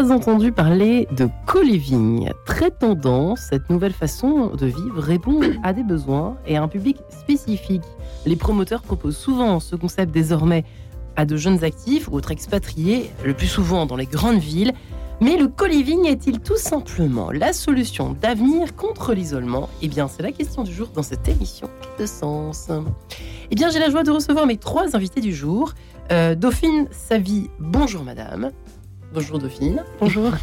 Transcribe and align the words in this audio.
pas 0.00 0.12
entendu 0.12 0.50
parler 0.50 1.06
de 1.14 1.28
co-living. 1.46 2.30
Très 2.46 2.70
tendance, 2.70 3.48
cette 3.50 3.68
nouvelle 3.68 3.92
façon 3.92 4.46
de 4.46 4.64
vivre 4.64 4.98
répond 4.98 5.40
à 5.62 5.74
des 5.74 5.82
besoins 5.82 6.38
et 6.46 6.56
à 6.56 6.62
un 6.62 6.68
public 6.68 6.96
spécifique. 7.10 7.82
Les 8.24 8.36
promoteurs 8.36 8.80
proposent 8.80 9.18
souvent 9.18 9.60
ce 9.60 9.76
concept 9.76 10.10
désormais 10.10 10.64
à 11.16 11.26
de 11.26 11.36
jeunes 11.36 11.64
actifs 11.64 12.08
ou 12.08 12.14
autres 12.14 12.30
expatriés, 12.30 13.10
le 13.26 13.34
plus 13.34 13.46
souvent 13.46 13.84
dans 13.84 13.96
les 13.96 14.06
grandes 14.06 14.38
villes. 14.38 14.72
Mais 15.20 15.36
le 15.36 15.48
co-living 15.48 16.06
est-il 16.06 16.40
tout 16.40 16.56
simplement 16.56 17.30
la 17.30 17.52
solution 17.52 18.16
d'avenir 18.18 18.74
contre 18.76 19.12
l'isolement? 19.12 19.68
Eh 19.82 19.88
bien, 19.88 20.08
c'est 20.08 20.22
la 20.22 20.32
question 20.32 20.62
du 20.62 20.72
jour 20.72 20.88
dans 20.94 21.02
cette 21.02 21.28
émission 21.28 21.68
de 21.98 22.06
sens. 22.06 22.70
Eh 23.50 23.54
bien, 23.54 23.68
j'ai 23.68 23.80
la 23.80 23.90
joie 23.90 24.02
de 24.02 24.10
recevoir 24.10 24.46
mes 24.46 24.56
trois 24.56 24.96
invités 24.96 25.20
du 25.20 25.34
jour. 25.34 25.74
Euh, 26.10 26.34
Dauphine 26.34 26.88
Savy, 26.90 27.50
bonjour 27.58 28.02
madame. 28.02 28.50
Bonjour 29.12 29.38
Dauphine. 29.38 29.84
Bonjour. 30.00 30.32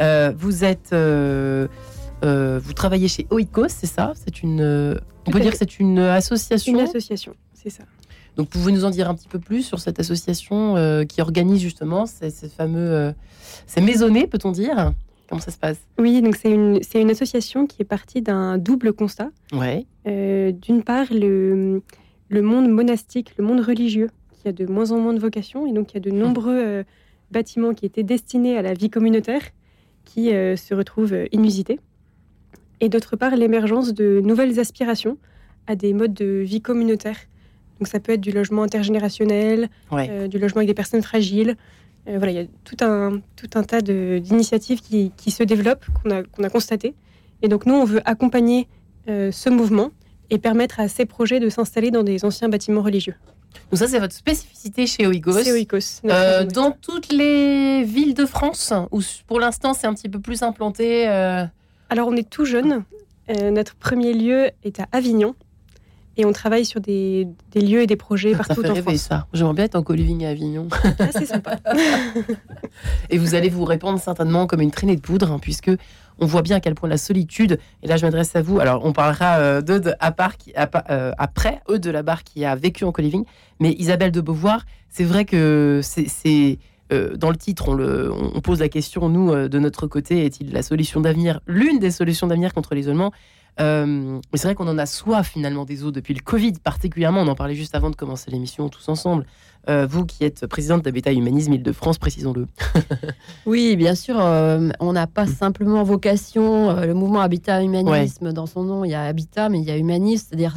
Euh, 0.00 0.32
vous 0.34 0.64
êtes, 0.64 0.94
euh, 0.94 1.68
euh, 2.24 2.58
vous 2.64 2.72
travaillez 2.72 3.08
chez 3.08 3.26
Oikos, 3.30 3.68
c'est 3.68 3.86
ça? 3.86 4.14
C'est 4.14 4.42
une, 4.42 4.98
on 5.26 5.30
peut 5.30 5.38
dire 5.38 5.52
que 5.52 5.58
c'est 5.58 5.78
une 5.78 5.98
association? 5.98 6.72
Une 6.72 6.80
association, 6.80 7.34
c'est 7.52 7.68
ça. 7.68 7.84
Donc, 8.36 8.48
pouvez-vous 8.48 8.70
nous 8.70 8.84
en 8.86 8.90
dire 8.90 9.10
un 9.10 9.14
petit 9.14 9.28
peu 9.28 9.38
plus 9.38 9.62
sur 9.62 9.80
cette 9.80 10.00
association 10.00 11.04
qui 11.06 11.20
organise 11.20 11.60
justement 11.60 12.06
ces, 12.06 12.30
ces 12.30 12.48
fameux, 12.48 13.12
ces 13.66 13.82
maisonnées, 13.82 14.26
peut-on 14.26 14.50
dire? 14.50 14.94
Comment 15.28 15.42
ça 15.42 15.50
se 15.50 15.58
passe? 15.58 15.76
Oui, 15.98 16.22
donc 16.22 16.36
c'est 16.36 16.50
une, 16.50 16.82
c'est 16.82 17.00
une 17.00 17.10
association 17.10 17.66
qui 17.66 17.82
est 17.82 17.86
partie 17.86 18.22
d'un 18.22 18.56
double 18.56 18.94
constat. 18.94 19.28
Ouais. 19.52 19.84
D'une 20.06 20.82
part, 20.82 21.08
le, 21.12 21.82
le 22.30 22.42
monde 22.42 22.70
monastique, 22.70 23.34
le 23.36 23.44
monde 23.44 23.60
religieux, 23.60 24.08
qui 24.42 24.48
a 24.48 24.52
de 24.52 24.66
moins 24.66 24.90
en 24.90 24.98
moins 24.98 25.12
de 25.12 25.20
vocations, 25.20 25.66
et 25.66 25.72
donc 25.72 25.92
il 25.92 25.94
y 25.94 25.96
a 25.98 26.00
de 26.00 26.10
nombreux 26.10 26.58
euh, 26.58 26.82
bâtiments 27.32 27.74
qui 27.74 27.86
étaient 27.86 28.02
destinés 28.02 28.56
à 28.56 28.62
la 28.62 28.74
vie 28.74 28.90
communautaire 28.90 29.42
qui 30.04 30.32
euh, 30.32 30.56
se 30.56 30.74
retrouvent 30.74 31.14
euh, 31.14 31.26
inusités. 31.32 31.78
Et 32.80 32.88
d'autre 32.88 33.16
part, 33.16 33.34
l'émergence 33.36 33.94
de 33.94 34.20
nouvelles 34.24 34.58
aspirations 34.60 35.16
à 35.66 35.76
des 35.76 35.92
modes 35.92 36.14
de 36.14 36.42
vie 36.44 36.60
communautaire. 36.60 37.16
Donc 37.78 37.88
ça 37.88 38.00
peut 38.00 38.12
être 38.12 38.20
du 38.20 38.32
logement 38.32 38.62
intergénérationnel, 38.62 39.68
Ouais. 39.90 40.08
euh, 40.10 40.28
du 40.28 40.38
logement 40.38 40.58
avec 40.58 40.68
des 40.68 40.74
personnes 40.74 41.02
fragiles. 41.02 41.56
Euh, 42.08 42.16
voilà, 42.18 42.32
il 42.32 42.34
y 42.36 42.40
a 42.40 42.46
tout 42.64 42.76
un, 42.84 43.20
tout 43.36 43.50
un 43.54 43.62
tas 43.62 43.80
d'initiatives 43.80 44.80
qui, 44.80 45.12
qui 45.16 45.30
se 45.30 45.44
développent, 45.44 45.86
qu'on 46.02 46.10
a, 46.10 46.22
qu'on 46.24 46.42
a 46.42 46.50
constatées. 46.50 46.94
Et 47.42 47.48
donc 47.48 47.64
nous, 47.66 47.74
on 47.74 47.84
veut 47.84 48.00
accompagner 48.04 48.66
euh, 49.08 49.30
ce 49.32 49.48
mouvement 49.50 49.90
et 50.30 50.38
permettre 50.38 50.80
à 50.80 50.88
ces 50.88 51.06
projets 51.06 51.38
de 51.40 51.48
s'installer 51.48 51.90
dans 51.90 52.02
des 52.02 52.24
anciens 52.24 52.48
bâtiments 52.48 52.82
religieux. 52.82 53.14
Donc 53.70 53.78
ça, 53.78 53.88
c'est 53.88 53.98
votre 53.98 54.14
spécificité 54.14 54.86
chez 54.86 55.06
Oikos. 55.06 55.38
Oikos. 55.48 56.00
Euh, 56.04 56.38
région 56.40 56.48
dans 56.52 56.70
toutes 56.72 57.10
les 57.12 57.84
villes 57.84 58.14
de 58.14 58.26
France, 58.26 58.72
où 58.90 59.00
pour 59.26 59.40
l'instant 59.40 59.72
c'est 59.74 59.86
un 59.86 59.94
petit 59.94 60.08
peu 60.08 60.20
plus 60.20 60.42
implanté. 60.42 61.08
euh, 61.08 61.44
Alors 61.90 62.08
on 62.08 62.16
est 62.16 62.28
tout 62.28 62.44
jeune. 62.44 62.84
Euh, 63.30 63.50
notre 63.50 63.74
premier 63.76 64.12
lieu 64.14 64.50
est 64.64 64.80
à 64.80 64.86
Avignon. 64.92 65.34
Et 66.18 66.26
on 66.26 66.32
travaille 66.34 66.66
sur 66.66 66.78
des, 66.82 67.26
des 67.52 67.62
lieux 67.62 67.80
et 67.80 67.86
des 67.86 67.96
projets 67.96 68.32
ça 68.36 68.38
partout 68.44 68.60
fait 68.60 68.68
en 68.68 68.74
rêver 68.74 68.82
France. 68.98 69.00
ça. 69.08 69.26
J'aimerais 69.32 69.54
bien 69.54 69.64
être 69.64 69.76
en 69.76 69.82
co-living 69.82 70.26
à 70.26 70.28
Avignon. 70.28 70.68
Ah, 70.98 71.06
c'est 71.10 71.24
sympa. 71.24 71.56
Et 73.10 73.16
vous 73.16 73.34
allez 73.34 73.48
vous 73.48 73.64
répandre 73.64 73.98
certainement 73.98 74.46
comme 74.46 74.60
une 74.60 74.70
traînée 74.70 74.96
de 74.96 75.00
poudre, 75.00 75.30
hein, 75.32 75.38
puisque 75.40 75.70
on 76.22 76.26
voit 76.26 76.42
bien 76.42 76.56
à 76.56 76.60
quel 76.60 76.74
point 76.74 76.88
la 76.88 76.98
solitude. 76.98 77.58
Et 77.82 77.88
là, 77.88 77.96
je 77.96 78.06
m'adresse 78.06 78.34
à 78.36 78.42
vous. 78.42 78.60
Alors, 78.60 78.84
on 78.84 78.92
parlera 78.92 79.38
euh, 79.38 79.60
d'eux 79.60 79.80
de, 79.80 79.92
à 79.98 80.12
part, 80.12 80.34
euh, 80.88 81.12
après, 81.18 81.60
eux 81.68 81.80
de 81.80 81.90
la 81.90 82.02
barre 82.02 82.22
qui 82.22 82.44
a 82.44 82.54
vécu 82.54 82.84
en 82.84 82.92
co-living. 82.92 83.24
Mais 83.58 83.72
Isabelle 83.72 84.12
de 84.12 84.20
Beauvoir, 84.20 84.64
c'est 84.88 85.04
vrai 85.04 85.24
que 85.24 85.80
c'est. 85.82 86.58
euh, 86.92 87.16
dans 87.16 87.30
le 87.30 87.36
titre, 87.36 87.68
on, 87.68 88.40
pose 88.40 88.60
la 88.60 88.68
question, 88.68 89.08
nous, 89.08 89.48
de 89.48 89.58
notre 89.58 89.86
côté, 89.88 90.24
est-il 90.24 90.52
la 90.52 90.62
solution 90.62 91.00
d'avenir, 91.00 91.40
l'une 91.46 91.80
des 91.80 91.90
solutions 91.90 92.28
d'avenir 92.28 92.54
contre 92.54 92.74
l'isolement? 92.74 93.12
Euh, 93.60 94.18
Mais 94.32 94.38
c'est 94.38 94.48
vrai 94.48 94.54
qu'on 94.54 94.68
en 94.68 94.78
a 94.78 94.86
soif 94.86 95.30
finalement 95.30 95.64
des 95.64 95.84
eaux 95.84 95.90
depuis 95.90 96.14
le 96.14 96.20
Covid, 96.20 96.52
particulièrement. 96.52 97.20
On 97.20 97.28
en 97.28 97.34
parlait 97.34 97.54
juste 97.54 97.74
avant 97.74 97.90
de 97.90 97.96
commencer 97.96 98.30
l'émission 98.30 98.68
tous 98.68 98.88
ensemble. 98.88 99.26
Euh, 99.68 99.86
vous 99.86 100.04
qui 100.06 100.24
êtes 100.24 100.46
présidente 100.46 100.82
d'Habitat 100.82 101.12
Humanisme 101.12 101.52
Île-de-France, 101.52 101.98
précisons-le. 101.98 102.46
Oui, 103.46 103.76
bien 103.76 103.94
sûr, 103.94 104.16
euh, 104.18 104.70
on 104.80 104.92
n'a 104.92 105.06
pas 105.06 105.26
simplement 105.26 105.82
vocation, 105.84 106.74
le 106.80 106.94
mouvement 106.94 107.20
Habitat 107.20 107.62
Humanisme, 107.62 108.32
dans 108.32 108.46
son 108.46 108.64
nom, 108.64 108.84
il 108.84 108.90
y 108.90 108.94
a 108.94 109.02
Habitat, 109.04 109.48
mais 109.48 109.60
il 109.60 109.64
y 109.64 109.70
a 109.70 109.76
Humanisme, 109.76 110.26
c'est-à-dire 110.28 110.54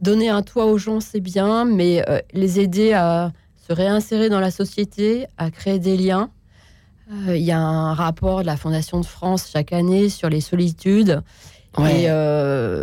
donner 0.00 0.30
un 0.30 0.42
toit 0.42 0.66
aux 0.66 0.78
gens, 0.78 1.00
c'est 1.00 1.20
bien, 1.20 1.64
mais 1.64 2.04
les 2.32 2.58
aider 2.58 2.92
à 2.92 3.32
se 3.56 3.72
réinsérer 3.72 4.28
dans 4.28 4.40
la 4.40 4.50
société, 4.50 5.26
à 5.36 5.50
créer 5.50 5.78
des 5.78 5.96
liens. 5.96 6.30
Il 7.28 7.42
y 7.42 7.52
a 7.52 7.60
un 7.60 7.94
rapport 7.94 8.40
de 8.40 8.46
la 8.46 8.56
Fondation 8.56 8.98
de 9.00 9.06
France 9.06 9.48
chaque 9.52 9.72
année 9.72 10.08
sur 10.08 10.28
les 10.28 10.40
solitudes. 10.40 11.22
Ouais. 11.78 12.02
Et 12.02 12.06
euh, 12.08 12.82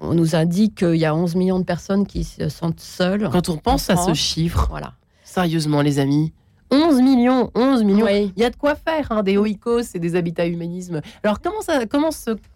on 0.00 0.14
nous 0.14 0.34
indique 0.34 0.76
qu'il 0.78 0.96
y 0.96 1.04
a 1.04 1.14
11 1.14 1.34
millions 1.36 1.58
de 1.58 1.64
personnes 1.64 2.06
qui 2.06 2.24
se 2.24 2.48
sentent 2.48 2.80
seules. 2.80 3.28
Quand 3.30 3.48
on 3.48 3.56
pense 3.56 3.88
en 3.90 3.94
à 3.94 3.96
ce 3.96 4.14
chiffre, 4.14 4.66
Voilà. 4.70 4.94
sérieusement, 5.24 5.82
les 5.82 5.98
amis, 5.98 6.32
11 6.70 7.00
millions, 7.02 7.50
11 7.54 7.84
millions. 7.84 8.06
Oui. 8.06 8.32
Il 8.36 8.42
y 8.42 8.44
a 8.46 8.50
de 8.50 8.56
quoi 8.56 8.74
faire, 8.74 9.12
hein, 9.12 9.22
des 9.22 9.36
oikos 9.36 9.94
et 9.94 9.98
des 9.98 10.16
habitats 10.16 10.46
humanisme. 10.46 11.00
Alors, 11.22 11.40
comment 11.40 11.60
ça 11.60 11.86
comment 11.86 12.10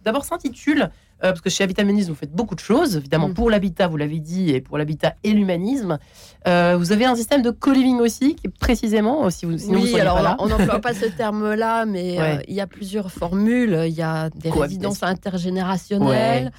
d'abord 0.04 0.24
s'intitule 0.24 0.90
euh, 1.24 1.30
Parce 1.30 1.40
que 1.40 1.50
chez 1.50 1.64
Habitat 1.64 1.82
Humanisme, 1.82 2.10
vous 2.10 2.16
faites 2.16 2.32
beaucoup 2.32 2.54
de 2.54 2.60
choses, 2.60 2.96
évidemment, 2.96 3.28
Mm. 3.28 3.34
pour 3.34 3.50
l'habitat, 3.50 3.88
vous 3.88 3.96
l'avez 3.96 4.20
dit, 4.20 4.50
et 4.50 4.60
pour 4.60 4.78
l'habitat 4.78 5.14
et 5.24 5.32
l'humanisme. 5.32 5.98
Euh, 6.46 6.76
vous 6.78 6.92
avez 6.92 7.04
un 7.06 7.16
système 7.16 7.42
de 7.42 7.50
co-living 7.50 7.98
aussi, 8.00 8.36
qui 8.36 8.46
est 8.46 8.58
précisément, 8.58 9.26
euh, 9.26 9.30
si 9.30 9.44
vous, 9.46 9.58
sinon 9.58 9.80
oui, 9.80 9.98
alors 10.00 10.16
pas 10.16 10.22
là. 10.22 10.36
on 10.38 10.46
n'emploie 10.46 10.80
pas 10.80 10.94
ce 10.94 11.06
terme-là, 11.06 11.86
mais 11.86 12.18
Ouais. 12.18 12.44
il 12.48 12.54
y 12.54 12.60
a 12.60 12.66
plusieurs 12.66 13.10
formules. 13.10 13.84
Il 13.86 13.94
y 13.94 14.02
a 14.02 14.30
des 14.30 14.50
résidences 14.50 15.02
intergénérationnelles, 15.02 16.52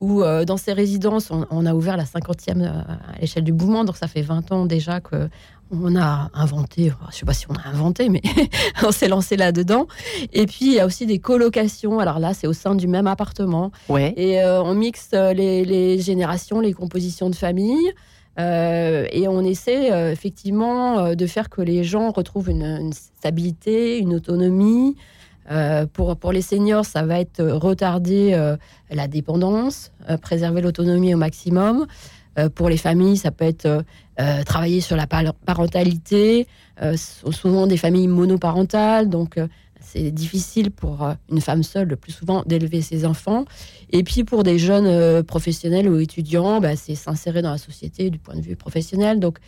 où 0.00 0.22
euh, 0.22 0.44
dans 0.44 0.56
ces 0.58 0.72
résidences, 0.74 1.30
on, 1.30 1.46
on 1.50 1.64
a 1.64 1.72
ouvert 1.74 1.96
la 1.96 2.04
50e 2.04 2.60
euh, 2.62 2.68
à 2.68 3.18
l'échelle 3.20 3.44
du 3.44 3.52
mouvement, 3.52 3.84
donc 3.84 3.96
ça 3.96 4.08
fait 4.08 4.20
20 4.22 4.52
ans 4.52 4.66
déjà 4.66 5.00
que 5.00 5.28
on 5.70 5.96
a 5.96 6.30
inventé, 6.34 6.92
je 7.10 7.16
sais 7.16 7.26
pas 7.26 7.32
si 7.32 7.46
on 7.50 7.54
a 7.54 7.66
inventé, 7.68 8.08
mais 8.08 8.22
on 8.84 8.92
s'est 8.92 9.08
lancé 9.08 9.36
là-dedans. 9.36 9.86
Et 10.32 10.46
puis 10.46 10.66
il 10.66 10.72
y 10.74 10.80
a 10.80 10.86
aussi 10.86 11.06
des 11.06 11.18
colocations. 11.18 11.98
Alors 11.98 12.18
là, 12.18 12.34
c'est 12.34 12.46
au 12.46 12.52
sein 12.52 12.74
du 12.74 12.86
même 12.86 13.06
appartement. 13.06 13.72
Ouais. 13.88 14.14
Et 14.16 14.40
euh, 14.40 14.62
on 14.62 14.74
mixe 14.74 15.10
euh, 15.14 15.32
les, 15.32 15.64
les 15.64 15.98
générations, 16.00 16.60
les 16.60 16.72
compositions 16.72 17.30
de 17.30 17.34
famille. 17.34 17.92
euh, 18.38 19.06
et 19.10 19.26
on 19.28 19.40
essaie 19.42 19.92
euh, 19.92 20.12
effectivement 20.12 21.14
de 21.14 21.26
faire 21.26 21.48
que 21.48 21.62
les 21.62 21.82
gens 21.84 22.10
retrouvent 22.12 22.50
une, 22.50 22.62
une 22.64 22.92
stabilité, 22.92 23.98
une 23.98 24.14
autonomie. 24.14 24.96
Pour, 25.92 26.16
pour 26.16 26.32
les 26.32 26.42
seniors, 26.42 26.84
ça 26.84 27.02
va 27.04 27.20
être 27.20 27.40
retarder 27.40 28.36
la 28.90 29.06
dépendance, 29.06 29.92
préserver 30.20 30.60
l'autonomie 30.60 31.14
au 31.14 31.18
maximum. 31.18 31.86
Pour 32.56 32.68
les 32.68 32.76
familles, 32.76 33.16
ça 33.16 33.30
peut 33.30 33.44
être 33.44 33.84
euh, 34.20 34.42
travailler 34.44 34.80
sur 34.80 34.96
la 34.96 35.06
par- 35.06 35.34
parentalité. 35.34 36.46
Euh, 36.82 36.96
ce 36.96 37.20
sont 37.20 37.32
souvent 37.32 37.66
des 37.66 37.76
familles 37.76 38.08
monoparentales, 38.08 39.08
donc 39.08 39.36
euh, 39.38 39.46
c'est 39.80 40.10
difficile 40.10 40.70
pour 40.70 41.08
une 41.30 41.40
femme 41.40 41.62
seule 41.62 41.88
le 41.88 41.96
plus 41.96 42.12
souvent 42.12 42.42
d'élever 42.46 42.82
ses 42.82 43.04
enfants. 43.06 43.44
Et 43.90 44.02
puis 44.02 44.24
pour 44.24 44.42
des 44.42 44.58
jeunes 44.58 45.22
professionnels 45.22 45.88
ou 45.88 45.98
étudiants, 46.00 46.60
bah, 46.60 46.74
c'est 46.76 46.94
s'insérer 46.96 47.40
dans 47.42 47.52
la 47.52 47.58
société 47.58 48.10
du 48.10 48.18
point 48.18 48.34
de 48.34 48.40
vue 48.40 48.56
professionnel. 48.56 49.20
Donc 49.20 49.38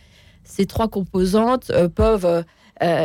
ces 0.44 0.64
trois 0.66 0.86
composantes 0.88 1.72
peuvent 1.96 2.44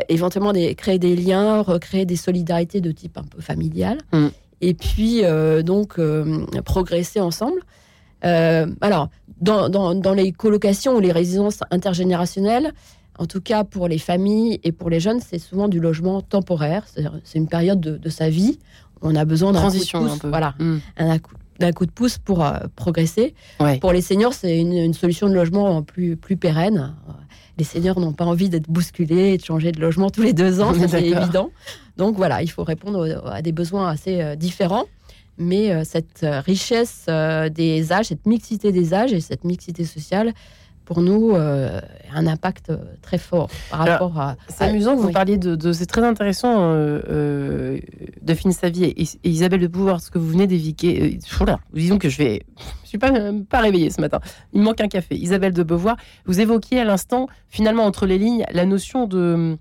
éventuellement 0.09 0.53
des- 0.53 0.75
créer 0.75 0.99
des 0.99 1.15
liens, 1.15 1.61
recréer 1.61 2.05
des 2.05 2.17
solidarités 2.17 2.81
de 2.81 2.91
type 2.91 3.17
un 3.17 3.23
peu 3.23 3.41
familial. 3.41 3.97
Mm. 4.11 4.27
Et 4.61 4.73
puis 4.75 5.23
donc 5.63 5.99
progresser 6.65 7.19
ensemble. 7.19 7.59
Euh, 8.25 8.67
alors, 8.81 9.09
dans, 9.41 9.69
dans- 9.69 9.95
dans 9.95 10.13
les 10.13 10.31
colocations 10.31 10.95
ou 10.95 10.99
les 10.99 11.11
résidences 11.11 11.59
intergénérationnelles, 11.71 12.73
en 13.19 13.25
tout 13.25 13.41
cas 13.41 13.63
pour 13.63 13.87
les 13.87 13.99
familles 13.99 14.59
et 14.63 14.71
pour 14.71 14.89
les 14.89 14.99
jeunes, 14.99 15.19
c'est 15.19 15.39
souvent 15.39 15.67
du 15.67 15.79
logement 15.79 16.21
temporaire. 16.21 16.85
C'est 17.23 17.37
une 17.37 17.47
période 17.47 17.79
de, 17.79 17.97
de 17.97 18.09
sa 18.09 18.29
vie. 18.29 18.59
On 19.01 19.15
a 19.15 19.25
besoin 19.25 19.51
d'un 19.51 19.59
coup 19.59 19.65
de 19.65 19.69
Transition 19.71 20.01
pouce, 20.01 20.11
un 20.13 20.17
peu. 20.17 20.29
Voilà, 20.29 20.55
Mm. 20.59 20.77
un 20.97 21.19
coup, 21.19 21.33
d'un 21.59 21.71
coup 21.71 21.85
de 21.85 21.91
pouce 21.91 22.17
pour 22.17 22.43
euh, 22.43 22.53
progresser. 22.75 23.35
Ouais. 23.59 23.77
Pour 23.79 23.91
les 23.91 24.01
seniors, 24.01 24.33
c'est 24.33 24.57
une, 24.57 24.73
une 24.73 24.93
solution 24.93 25.27
de 25.27 25.33
logement 25.33 25.83
plus, 25.83 26.15
plus 26.17 26.37
pérenne. 26.37 26.95
Les 27.59 27.63
seniors 27.65 27.99
n'ont 27.99 28.13
pas 28.13 28.25
envie 28.25 28.49
d'être 28.49 28.67
bousculés 28.69 29.33
et 29.33 29.37
de 29.37 29.43
changer 29.45 29.71
de 29.71 29.79
logement 29.79 30.09
tous 30.09 30.23
les 30.23 30.33
deux 30.33 30.59
ans, 30.61 30.73
c'est 30.89 31.03
évident. 31.03 31.51
Donc 31.97 32.15
voilà, 32.15 32.41
il 32.41 32.47
faut 32.49 32.63
répondre 32.63 33.07
aux- 33.07 33.27
à 33.27 33.41
des 33.43 33.51
besoins 33.51 33.89
assez 33.89 34.21
euh, 34.21 34.35
différents. 34.35 34.85
Mais 35.37 35.71
euh, 35.71 35.83
cette 35.83 36.23
euh, 36.23 36.39
richesse 36.41 37.05
euh, 37.09 37.49
des 37.49 37.91
âges, 37.91 38.07
cette 38.07 38.25
mixité 38.25 38.71
des 38.71 38.93
âges 38.93 39.13
et 39.13 39.19
cette 39.21 39.43
mixité 39.43 39.83
sociale, 39.85 40.33
pour 40.85 40.99
nous, 41.01 41.31
euh, 41.33 41.79
un 42.13 42.27
impact 42.27 42.71
très 43.01 43.17
fort 43.17 43.49
par 43.71 43.81
Alors, 43.81 43.93
rapport 43.93 44.19
à. 44.19 44.35
C'est 44.49 44.65
amusant 44.65 44.95
que 44.95 45.01
vous 45.01 45.07
oui. 45.07 45.13
parliez 45.13 45.37
de, 45.37 45.55
de- 45.55 45.71
c'est 45.71 45.85
très 45.85 46.03
intéressant 46.03 46.73
euh, 46.73 46.99
euh, 47.09 47.79
Dauphine 48.21 48.51
Savy 48.51 48.83
et, 48.83 49.01
et 49.01 49.29
Isabelle 49.29 49.61
de 49.61 49.67
Pouvoir, 49.67 50.01
ce 50.01 50.11
que 50.11 50.17
vous 50.19 50.27
venez 50.27 50.45
d'évoquer. 50.45 51.17
Disons 51.73 51.97
que 51.97 52.09
je 52.09 52.17
vais, 52.17 52.43
je 52.83 52.89
suis 52.89 52.97
pas 52.97 53.11
pas 53.49 53.61
réveillée 53.61 53.89
ce 53.91 54.01
matin. 54.01 54.19
Il 54.51 54.59
me 54.59 54.65
manque 54.65 54.81
un 54.81 54.89
café. 54.89 55.15
Isabelle 55.15 55.53
de 55.53 55.63
Beauvoir, 55.63 55.95
vous 56.25 56.41
évoquiez 56.41 56.81
à 56.81 56.83
l'instant, 56.83 57.27
finalement 57.47 57.85
entre 57.85 58.05
les 58.05 58.17
lignes, 58.17 58.43
la 58.51 58.65
notion 58.65 59.07
de 59.07 59.57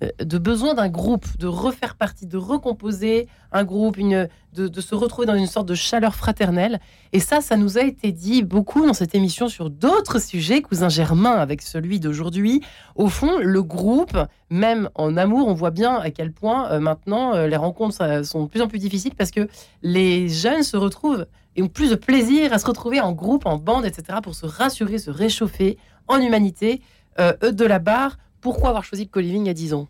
de 0.00 0.38
besoin 0.38 0.74
d'un 0.74 0.88
groupe, 0.88 1.24
de 1.38 1.46
refaire 1.46 1.94
partie, 1.94 2.26
de 2.26 2.36
recomposer 2.36 3.28
un 3.52 3.64
groupe, 3.64 3.96
une, 3.96 4.28
de, 4.52 4.68
de, 4.68 4.80
se 4.82 4.94
retrouver 4.94 5.26
dans 5.26 5.34
une 5.34 5.46
sorte 5.46 5.66
de 5.66 5.74
chaleur 5.74 6.14
fraternelle. 6.14 6.80
Et 7.12 7.20
ça, 7.20 7.40
ça 7.40 7.56
nous 7.56 7.78
a 7.78 7.82
été 7.82 8.12
dit 8.12 8.42
beaucoup 8.42 8.86
dans 8.86 8.92
cette 8.92 9.14
émission 9.14 9.48
sur 9.48 9.70
d'autres 9.70 10.20
sujets, 10.20 10.60
cousin 10.60 10.90
Germain, 10.90 11.32
avec 11.32 11.62
celui 11.62 11.98
d'aujourd'hui. 11.98 12.60
Au 12.94 13.08
fond, 13.08 13.38
le 13.38 13.62
groupe, 13.62 14.18
même 14.50 14.90
en 14.94 15.16
amour, 15.16 15.48
on 15.48 15.54
voit 15.54 15.70
bien 15.70 15.96
à 15.96 16.10
quel 16.10 16.30
point 16.30 16.70
euh, 16.70 16.78
maintenant 16.78 17.34
euh, 17.34 17.46
les 17.46 17.56
rencontres 17.56 18.24
sont 18.24 18.44
de 18.44 18.48
plus 18.48 18.60
en 18.60 18.68
plus 18.68 18.78
difficiles 18.78 19.14
parce 19.16 19.30
que 19.30 19.48
les 19.82 20.28
jeunes 20.28 20.62
se 20.62 20.76
retrouvent 20.76 21.26
et 21.54 21.62
ont 21.62 21.68
plus 21.68 21.88
de 21.88 21.94
plaisir 21.94 22.52
à 22.52 22.58
se 22.58 22.66
retrouver 22.66 23.00
en 23.00 23.12
groupe, 23.12 23.46
en 23.46 23.56
bande, 23.56 23.86
etc., 23.86 24.18
pour 24.22 24.34
se 24.34 24.44
rassurer, 24.44 24.98
se 24.98 25.10
réchauffer 25.10 25.78
en 26.06 26.20
humanité. 26.20 26.82
eux 27.18 27.52
de 27.52 27.64
la 27.64 27.78
barre, 27.78 28.18
pourquoi 28.40 28.68
avoir 28.70 28.84
choisi 28.84 29.04
le 29.04 29.10
co-living 29.10 29.48
à 29.48 29.54
10 29.54 29.74
ans? 29.74 29.88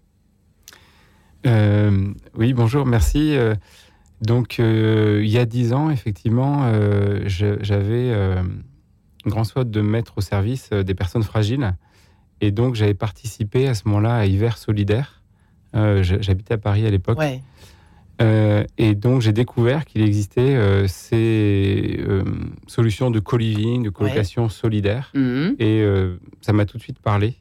Euh, 1.46 2.12
Oui, 2.36 2.52
bonjour, 2.52 2.86
merci. 2.86 3.36
Euh, 3.36 3.54
donc, 4.20 4.58
euh, 4.58 5.20
il 5.22 5.30
y 5.30 5.38
a 5.38 5.44
10 5.44 5.72
ans, 5.72 5.90
effectivement, 5.90 6.72
j'avais 7.26 8.14
grand 9.26 9.44
souhait 9.44 9.64
de 9.64 9.80
mettre 9.80 10.18
au 10.18 10.20
service 10.20 10.70
des 10.70 10.94
personnes 10.94 11.22
fragiles. 11.22 11.74
Et 12.40 12.50
donc, 12.50 12.74
j'avais 12.74 12.94
participé 12.94 13.66
à 13.66 13.74
ce 13.74 13.88
moment-là 13.88 14.16
à 14.16 14.24
Hiver 14.26 14.58
Solidaire. 14.58 15.22
J'habitais 15.74 16.54
à 16.54 16.58
Paris 16.58 16.86
à 16.86 16.90
l'époque. 16.90 17.18
et 18.20 18.94
donc, 18.94 19.20
j'ai 19.20 19.32
découvert 19.32 19.84
qu'il 19.84 20.02
existait 20.02 20.88
ces 20.88 22.00
solutions 22.66 23.10
de 23.10 23.20
co-living, 23.20 23.82
de 23.84 23.90
colocation 23.90 24.48
solidaire. 24.48 25.12
Mhm. 25.14 25.56
Et 25.58 25.84
ça 26.40 26.52
m'a 26.52 26.64
tout 26.64 26.78
de 26.78 26.82
suite 26.82 27.00
parlé. 27.00 27.36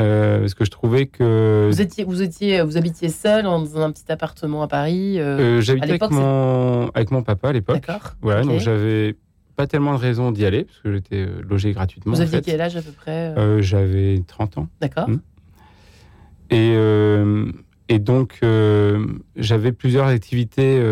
Euh, 0.00 0.40
parce 0.40 0.54
que 0.54 0.64
je 0.64 0.70
trouvais 0.70 1.06
que 1.06 1.68
vous 1.70 1.80
étiez, 1.80 2.04
vous 2.04 2.22
étiez, 2.22 2.62
vous 2.62 2.76
habitiez 2.76 3.08
seul 3.08 3.44
dans 3.44 3.78
un 3.78 3.92
petit 3.92 4.10
appartement 4.10 4.62
à 4.62 4.68
Paris. 4.68 5.18
Euh, 5.18 5.58
euh, 5.58 5.60
J'habitais 5.60 5.90
avec 5.90 6.10
mon 6.10 6.88
avec 6.94 7.10
mon 7.10 7.22
papa 7.22 7.50
à 7.50 7.52
l'époque. 7.52 7.82
D'accord. 7.86 8.14
Voilà, 8.22 8.42
donc 8.42 8.60
j'avais 8.60 9.16
pas 9.56 9.66
tellement 9.66 9.92
de 9.92 9.98
raisons 9.98 10.32
d'y 10.32 10.46
aller 10.46 10.64
parce 10.64 10.78
que 10.78 10.92
j'étais 10.92 11.26
logé 11.46 11.72
gratuitement. 11.72 12.14
Vous 12.14 12.20
aviez 12.20 12.40
quel 12.40 12.60
âge 12.60 12.76
à 12.76 12.82
peu 12.82 12.92
près 12.92 13.34
J'avais 13.62 14.22
30 14.26 14.58
ans. 14.58 14.68
D'accord. 14.80 15.08
Hmm. 15.08 15.20
Et 16.50 16.74
et 17.88 17.98
donc 17.98 18.40
j'avais 19.36 19.72
plusieurs 19.72 20.06
activités 20.06 20.82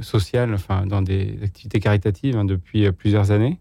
sociales, 0.00 0.54
enfin 0.54 0.86
dans 0.86 1.02
des 1.02 1.38
activités 1.42 1.80
caritatives 1.80 2.36
hein, 2.36 2.44
depuis 2.44 2.90
plusieurs 2.92 3.32
années. 3.32 3.58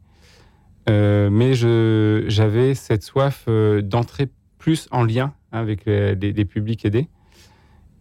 Euh, 0.89 1.29
mais 1.31 1.53
j'avais 1.55 2.75
cette 2.75 3.03
soif 3.03 3.45
euh, 3.47 3.81
d'entrer 3.81 4.29
plus 4.59 4.87
en 4.91 5.03
lien 5.03 5.33
avec 5.51 5.85
les, 5.85 6.45
publics 6.45 6.85
aidés. 6.85 7.07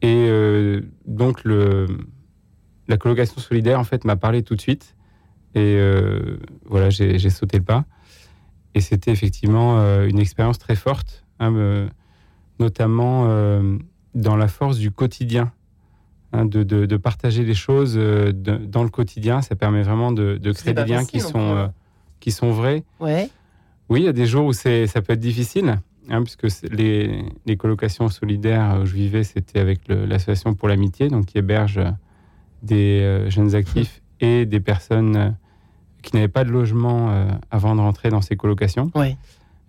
Et 0.03 0.27
euh, 0.29 0.83
donc, 1.07 1.45
le, 1.45 1.87
la 2.89 2.97
colocation 2.97 3.41
solidaire, 3.41 3.79
en 3.79 3.85
fait, 3.85 4.05
m'a 4.05 4.17
parlé 4.17 4.43
tout 4.43 4.57
de 4.57 4.61
suite. 4.61 4.97
Et 5.55 5.79
voilà, 6.65 6.91
j'ai 6.91 7.31
sauté 7.31 7.59
le 7.59 7.65
pas. 7.65 7.85
Et 8.75 8.81
c'était 8.81 9.13
effectivement 9.13 9.79
une 10.03 10.19
expérience 10.19 10.59
très 10.59 10.75
forte, 10.75 11.25
hein, 11.39 11.87
notamment 12.59 13.29
dans 14.15 14.37
la 14.37 14.49
force 14.49 14.79
du 14.79 14.91
quotidien. 14.91 15.53
Hein, 16.33 16.47
de, 16.47 16.65
de, 16.65 16.97
partager 16.97 17.45
les 17.45 17.55
choses 17.55 17.95
dans 17.97 18.83
le 18.83 18.89
quotidien, 18.89 19.43
ça 19.43 19.55
permet 19.55 19.83
vraiment 19.83 20.11
de, 20.11 20.53
créer 20.53 20.75
des 20.75 20.87
liens 20.87 21.05
qui 21.05 21.21
sont 21.21 21.71
qui 22.25 22.33
sont 22.33 22.53
vrais. 22.53 22.85
Ouais. 23.01 23.29
Oui, 23.91 24.01
il 24.01 24.05
y 24.07 24.09
a 24.09 24.15
des 24.15 24.25
jours 24.25 24.47
où 24.47 24.55
ça 24.55 24.71
peut 24.87 25.13
être 25.13 25.21
difficile, 25.21 25.79
hein, 26.09 26.23
puisque 26.23 26.47
les, 26.71 27.23
les, 27.45 27.57
colocations 27.59 28.09
solidaires 28.09 28.81
où 28.81 28.87
je 28.87 28.95
vivais, 28.95 29.25
c'était 29.25 29.61
avec 29.61 29.81
l'association 29.89 30.55
pour 30.55 30.69
l'amitié, 30.69 31.09
donc 31.09 31.27
qui 31.27 31.37
héberge 31.37 31.83
des 32.63 33.03
euh, 33.03 33.29
jeunes 33.29 33.55
actifs 33.55 34.01
et 34.21 34.47
des 34.47 34.61
personnes 34.61 35.17
euh, 35.17 35.31
qui 36.01 36.17
n'avaient 36.17 36.29
pas 36.29 36.45
de 36.45 36.51
logement 36.51 37.11
euh, 37.11 37.29
avant 37.51 37.77
de 37.77 37.83
rentrer 37.83 38.09
dans 38.09 38.23
ces 38.23 38.37
colocations. 38.37 38.91
Ouais. 38.95 39.19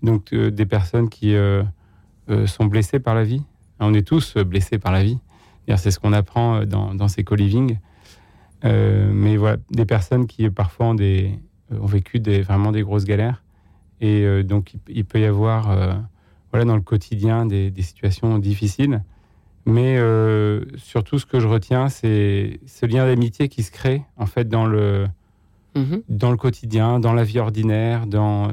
Donc 0.02 0.34
des 0.34 0.66
personnes 0.66 1.10
qui 1.10 1.36
sont 2.46 2.66
blessées 2.66 3.00
par 3.00 3.16
la 3.16 3.24
vie. 3.24 3.42
On 3.80 3.94
est 3.94 4.06
tous 4.06 4.38
blessés 4.38 4.78
par 4.78 4.92
la 4.92 5.04
vie. 5.04 5.18
C'est 5.78 5.90
ce 5.90 6.00
qu'on 6.00 6.14
apprend 6.14 6.64
dans, 6.64 6.94
dans 6.94 7.08
ces 7.08 7.24
co-living. 7.24 7.80
mais 8.64 9.36
voilà, 9.38 9.58
des 9.72 9.86
personnes 9.86 10.28
qui 10.28 10.48
parfois 10.52 10.88
ont 10.88 10.94
des, 10.94 11.32
euh, 11.32 11.38
ont 11.72 11.86
vécu 11.86 12.20
des, 12.20 12.42
vraiment 12.42 12.72
des 12.72 12.82
grosses 12.82 13.06
galères. 13.06 13.44
Et 14.02 14.24
euh, 14.24 14.44
donc, 14.44 14.76
il, 14.88 15.06
peut 15.06 15.20
y 15.20 15.26
avoir 15.26 15.72
euh, 15.72 15.94
voilà, 16.52 16.66
dans 16.66 16.76
le 16.76 16.82
quotidien 16.82 17.46
des, 17.46 17.72
situations 17.82 18.38
difficiles. 18.40 19.04
Mais 19.68 19.98
surtout, 20.78 21.18
ce 21.18 21.26
que 21.26 21.40
je 21.40 21.48
retiens, 21.48 21.90
c'est 21.90 22.60
ce 22.68 22.86
lien 22.86 23.08
d'amitié 23.08 23.50
qui 23.50 23.64
se 23.64 23.72
crée 23.72 24.04
en 24.16 24.28
fait 24.28 24.48
dans 24.48 24.68
le, 24.68 25.08
mhm. 25.76 26.04
dans 26.08 26.30
le 26.30 26.38
quotidien, 26.38 27.00
dans 27.00 27.14
la 27.14 27.24
vie 27.24 27.40
ordinaire, 27.40 28.06
dans, 28.06 28.52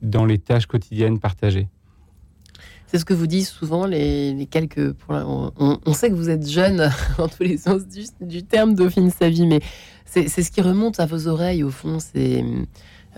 dans 0.00 0.24
les 0.24 0.38
tâches 0.38 0.66
quotidiennes 0.66 1.18
partagées. 1.18 1.66
C'est 2.92 2.98
ce 2.98 3.06
que 3.06 3.14
vous 3.14 3.26
disent 3.26 3.48
souvent 3.48 3.86
les, 3.86 4.46
quelques. 4.50 4.94
on, 5.08 5.94
sait 5.94 6.10
que 6.10 6.14
vous 6.14 6.28
êtes 6.28 6.46
jeune 6.46 6.90
dans 7.16 7.26
tous 7.26 7.42
les 7.42 7.56
sens 7.56 7.84
du, 8.20 8.42
terme, 8.42 8.74
Dauphine 8.74 9.10
Savie, 9.10 9.46
mais 9.46 9.60
c'est 10.04 10.28
ce 10.28 10.50
qui 10.50 10.60
remonte 10.60 11.00
à 11.00 11.06
vos 11.06 11.26
oreilles, 11.26 11.62
au 11.62 11.70
fond. 11.70 11.96
C'est 12.00 12.44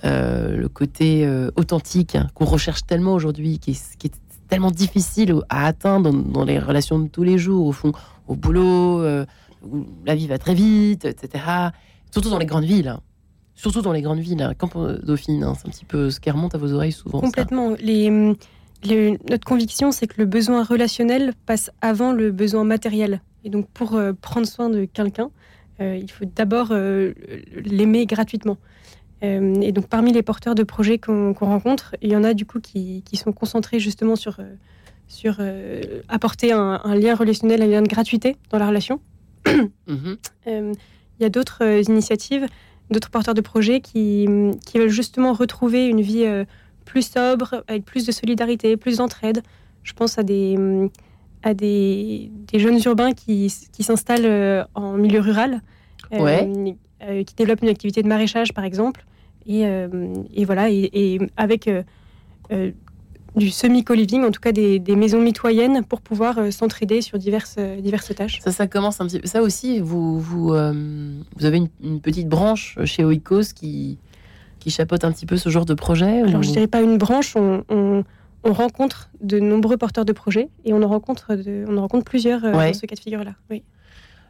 euh, 0.05 0.57
le 0.57 0.69
côté 0.69 1.27
euh, 1.27 1.51
authentique 1.57 2.15
hein, 2.15 2.29
qu'on 2.35 2.45
recherche 2.45 2.87
tellement 2.87 3.15
aujourd'hui, 3.15 3.59
qui, 3.59 3.77
qui, 3.99 4.07
est 4.07 4.15
tellement 4.49 4.71
difficile 4.71 5.35
à 5.49 5.67
atteindre 5.67 6.13
dans, 6.13 6.45
les 6.45 6.61
relations 6.61 7.01
de 7.01 7.09
tous 7.09 7.25
les 7.25 7.37
jours, 7.37 7.67
au 7.67 7.73
fond, 7.73 7.91
au 8.29 8.37
boulot, 8.37 9.03
euh, 9.03 9.27
où 9.65 9.87
la 10.07 10.15
vie 10.15 10.29
va 10.29 10.39
très 10.39 10.55
vite, 10.55 11.05
etc. 11.05 11.43
Surtout 12.13 12.31
dans 12.31 12.39
les 12.39 12.47
grandes 12.47 12.63
villes. 12.63 12.87
Hein. 12.87 13.01
Surtout 13.57 13.83
dans 13.83 13.93
les 13.93 14.03
grandes 14.03 14.21
villes. 14.21 14.41
Hein. 14.41 14.55
Dauphine, 15.03 15.43
hein, 15.43 15.55
c'est 15.59 15.67
un 15.67 15.73
petit 15.73 15.85
peu 15.85 16.13
ce 16.13 16.21
qui 16.21 16.31
remonte 16.31 16.55
à 16.55 16.59
vos 16.59 16.73
oreilles 16.73 16.93
souvent. 16.93 17.19
Complètement. 17.19 17.75
Les, 17.81 18.37
notre 18.87 19.45
conviction, 19.45 19.93
c'est 19.93 20.07
que 20.07 20.15
le 20.19 20.27
besoin 20.27 20.63
relationnel 20.63 21.33
passe 21.47 21.71
avant 21.81 22.13
le 22.13 22.31
besoin 22.31 22.65
matériel. 22.65 23.21
Et 23.45 23.51
donc, 23.51 23.69
pour 23.69 24.01
prendre 24.21 24.47
soin 24.47 24.71
de 24.71 24.85
quelqu'un, 24.85 25.31
euh, 25.81 25.99
il 26.01 26.11
faut 26.11 26.25
d'abord 26.25 26.69
euh, 26.71 27.13
l'aimer 27.65 28.07
gratuitement. 28.07 28.59
Euh, 29.23 29.55
et 29.61 29.73
donc, 29.73 29.89
parmi 29.89 30.13
les 30.13 30.23
porteurs 30.23 30.55
de 30.55 30.63
projets 30.63 30.99
qu'on 30.99 31.33
rencontre, 31.33 31.97
il 32.03 32.11
y 32.11 32.17
en 32.17 32.25
a 32.25 32.35
du 32.35 32.47
coup 32.47 32.61
qui, 32.61 33.03
sont 33.15 33.33
concentrés 33.33 33.81
justement 33.81 34.17
sur, 34.17 34.39
sur 35.09 35.39
apporter 36.09 36.53
un, 36.53 36.81
lien 36.95 37.15
relationnel, 37.15 37.63
un 37.63 37.67
lien 37.67 37.83
de 37.83 37.89
gratuité 37.89 38.37
dans 38.51 38.59
la 38.59 38.69
relation. 38.69 39.01
Mhm. 39.87 40.17
il 40.47 41.23
y 41.23 41.25
a 41.25 41.29
d'autres 41.29 41.63
initiatives, 41.89 42.47
d'autres 42.91 43.11
porteurs 43.11 43.35
de 43.35 43.43
projets 43.43 43.81
qui, 43.81 44.27
qui, 44.67 44.79
veulent 44.79 44.89
justement 44.89 45.35
retrouver 45.35 45.87
une 45.87 46.01
vie 46.01 46.25
plus 46.85 47.11
sobre, 47.11 47.65
avec 47.67 47.85
plus 47.85 48.07
de 48.07 48.13
solidarité, 48.13 48.77
plus 48.77 48.99
d'entraide. 48.99 49.43
Je 49.83 49.93
pense 49.93 50.19
à 50.19 50.23
des, 50.23 50.57
à 51.45 51.55
des, 51.55 52.31
jeunes 52.55 52.81
urbains 52.85 53.13
qui, 53.13 53.51
s'installent 53.51 54.25
euh, 54.25 54.65
en 54.75 54.95
milieu 54.95 55.21
rural, 55.21 55.61
euh, 56.13 56.73
euh, 57.03 57.23
qui 57.23 57.35
développent 57.35 57.63
une 57.63 57.69
activité 57.69 58.03
de 58.03 58.09
maraîchage, 58.09 58.53
par 58.55 58.65
exemple. 58.65 59.05
Et, 59.47 59.67
voilà, 60.47 60.71
et, 60.71 61.21
avec 61.37 61.71
du 63.37 63.51
semi-co-living, 63.51 64.25
en 64.25 64.31
tout 64.31 64.41
cas 64.41 64.53
des, 64.53 64.81
maisons 64.97 65.21
mitoyennes 65.21 65.85
pour 65.85 66.01
pouvoir 66.01 66.51
s'entraider 66.51 67.03
sur 67.03 67.19
diverses, 67.19 67.59
diverses 67.59 68.15
tâches. 68.15 68.41
Ça, 68.41 68.53
ça 68.53 68.67
commence 68.67 69.03
un 69.03 69.07
petit 69.07 69.21
peu. 69.21 69.27
Ça 69.27 69.43
aussi, 69.43 69.81
vous, 69.81 70.19
vous, 70.19 70.55
vous 71.37 71.45
avez 71.45 71.69
une, 71.83 72.01
petite 72.01 72.29
branche 72.29 72.79
chez 72.87 73.05
Oikos 73.05 73.53
qui, 73.55 73.99
qui 74.65 74.71
chapeaute 74.71 75.05
un 75.05 75.13
petit 75.13 75.27
peu 75.27 75.37
ce 75.37 75.49
genre 75.51 75.67
de 75.67 75.75
projet 75.75 76.23
Alors, 76.23 76.43
je 76.43 76.51
dirais 76.51 76.67
pas 76.67 76.81
une 76.81 76.99
branche, 76.99 77.37
on 77.37 78.05
on 78.45 78.53
rencontre 78.53 79.11
de 79.23 79.41
nombreux 79.41 79.77
porteurs 79.77 80.05
de 80.05 80.13
projets 80.13 80.51
et 80.65 80.73
on 80.73 80.83
en 80.83 80.89
rencontre, 80.89 81.37
on 81.69 81.77
en 81.77 81.81
rencontre 81.81 82.05
plusieurs 82.05 82.45
euh, 82.45 82.53
dans 82.53 82.75
ce 82.75 82.87
cas 82.87 82.95
de 82.95 83.01
figure-là. 83.01 83.35
Oui. 83.51 83.65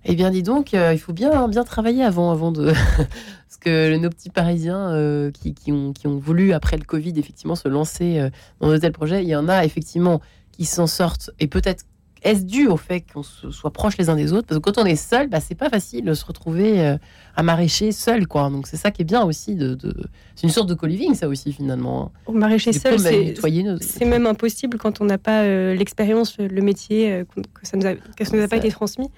Eh 0.04 0.14
bien, 0.14 0.30
dis 0.30 0.42
donc, 0.42 0.74
euh, 0.74 0.92
il 0.92 0.98
faut 0.98 1.12
bien, 1.12 1.48
bien 1.48 1.64
travailler 1.64 2.04
avant, 2.04 2.30
avant 2.30 2.52
de. 2.52 2.66
Parce 3.48 3.56
que 3.60 3.96
nos 3.96 4.10
petits 4.10 4.30
Parisiens 4.30 4.90
euh, 4.92 5.30
qui, 5.30 5.54
qui, 5.54 5.72
ont, 5.72 5.92
qui 5.92 6.06
ont 6.06 6.18
voulu, 6.18 6.52
après 6.52 6.76
le 6.76 6.84
Covid, 6.84 7.14
effectivement, 7.16 7.56
se 7.56 7.68
lancer 7.68 8.28
dans 8.60 8.70
de 8.70 8.76
tels 8.76 8.92
projets, 8.92 9.22
il 9.22 9.28
y 9.28 9.36
en 9.36 9.48
a 9.48 9.64
effectivement 9.64 10.20
qui 10.52 10.64
s'en 10.64 10.86
sortent 10.86 11.30
et 11.40 11.48
peut-être 11.48 11.84
est-ce 12.24 12.44
dû 12.44 12.66
au 12.66 12.78
fait 12.78 13.04
qu'on 13.12 13.22
soit 13.22 13.72
proches 13.72 13.98
les 13.98 14.08
uns 14.08 14.16
des 14.16 14.32
autres? 14.32 14.46
Parce 14.46 14.58
que 14.58 14.62
quand 14.70 14.78
on 14.80 14.86
est 14.86 14.96
seul, 14.96 15.28
bah, 15.28 15.40
c'est 15.40 15.54
pas 15.54 15.68
facile 15.68 16.06
de 16.06 16.14
se 16.14 16.24
retrouver 16.24 16.80
euh, 16.80 16.96
à 17.36 17.42
maraîcher 17.42 17.92
seul, 17.92 18.26
quoi. 18.26 18.48
Donc 18.48 18.66
c'est 18.66 18.78
ça 18.78 18.90
qui 18.90 19.02
est 19.02 19.04
bien 19.04 19.22
aussi. 19.24 19.54
De, 19.54 19.76
C'est 20.34 20.46
une 20.46 20.52
sorte 20.52 20.68
de 20.68 20.74
co-living, 20.74 21.14
ça 21.14 21.28
aussi, 21.28 21.52
finalement. 21.52 22.12
Au 22.26 22.32
maraîcher 22.32 22.72
seul, 22.72 22.98
c'est 22.98 24.06
même 24.06 24.26
impossible 24.26 24.78
quand 24.78 25.02
on 25.02 25.04
n'a 25.04 25.18
pas 25.18 25.42
euh, 25.42 25.74
l'expérience, 25.74 26.38
le 26.38 26.62
métier, 26.62 27.12
euh, 27.12 27.24
que 27.34 27.66
ça 27.66 27.76
ne 27.76 27.82
nous, 27.82 27.88
a, 27.88 28.36
nous 28.36 28.42
a 28.42 28.48
pas 28.48 28.56
été 28.56 28.70
transmis. 28.70 29.10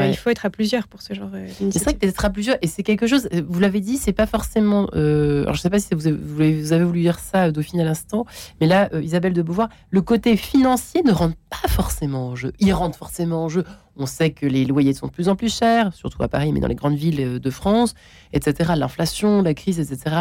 Euh, 0.00 0.06
il 0.06 0.16
faut 0.16 0.30
être 0.30 0.44
à 0.46 0.50
plusieurs 0.50 0.88
pour 0.88 1.02
ce 1.02 1.14
genre 1.14 1.28
euh, 1.34 1.44
d'initiative. 1.46 1.72
C'est 1.72 1.84
vrai 1.84 1.94
que 1.94 1.98
d'être 2.00 2.24
à 2.24 2.30
plusieurs, 2.30 2.56
et 2.62 2.66
c'est 2.66 2.82
quelque 2.82 3.06
chose, 3.06 3.28
vous 3.48 3.60
l'avez 3.60 3.80
dit, 3.80 3.96
c'est 3.96 4.12
pas 4.12 4.26
forcément. 4.26 4.88
euh, 4.94 5.42
alors 5.42 5.54
je 5.54 5.60
sais 5.60 5.70
pas 5.70 5.78
si 5.80 5.94
vous 5.94 6.06
avez, 6.06 6.16
vous 6.16 6.86
voulu 6.86 7.00
dire 7.02 7.18
ça, 7.18 7.46
euh, 7.46 7.50
Dauphine, 7.50 7.80
à 7.80 7.84
l'instant, 7.84 8.24
mais 8.60 8.66
là, 8.66 8.88
euh, 8.92 9.02
Isabelle 9.02 9.32
de 9.32 9.42
Beauvoir, 9.42 9.68
le 9.90 10.02
côté 10.02 10.36
financier 10.36 11.02
ne 11.02 11.12
rentre 11.12 11.36
pas 11.50 11.68
forcément 11.68 12.28
en 12.28 12.36
jeu. 12.36 12.52
Il 12.58 12.72
rentre 12.72 12.96
forcément 12.98 13.44
en 13.44 13.48
jeu. 13.48 13.64
On 13.96 14.06
sait 14.06 14.30
que 14.30 14.46
les 14.46 14.64
loyers 14.64 14.94
sont 14.94 15.06
de 15.08 15.12
plus 15.12 15.28
en 15.28 15.36
plus 15.36 15.54
chers, 15.54 15.92
surtout 15.92 16.22
à 16.22 16.28
Paris, 16.28 16.52
mais 16.52 16.60
dans 16.60 16.68
les 16.68 16.74
grandes 16.74 16.96
villes 16.96 17.20
euh, 17.20 17.38
de 17.38 17.50
France, 17.50 17.94
etc. 18.32 18.72
L'inflation, 18.76 19.42
la 19.42 19.54
crise, 19.54 19.78
etc. 19.80 20.16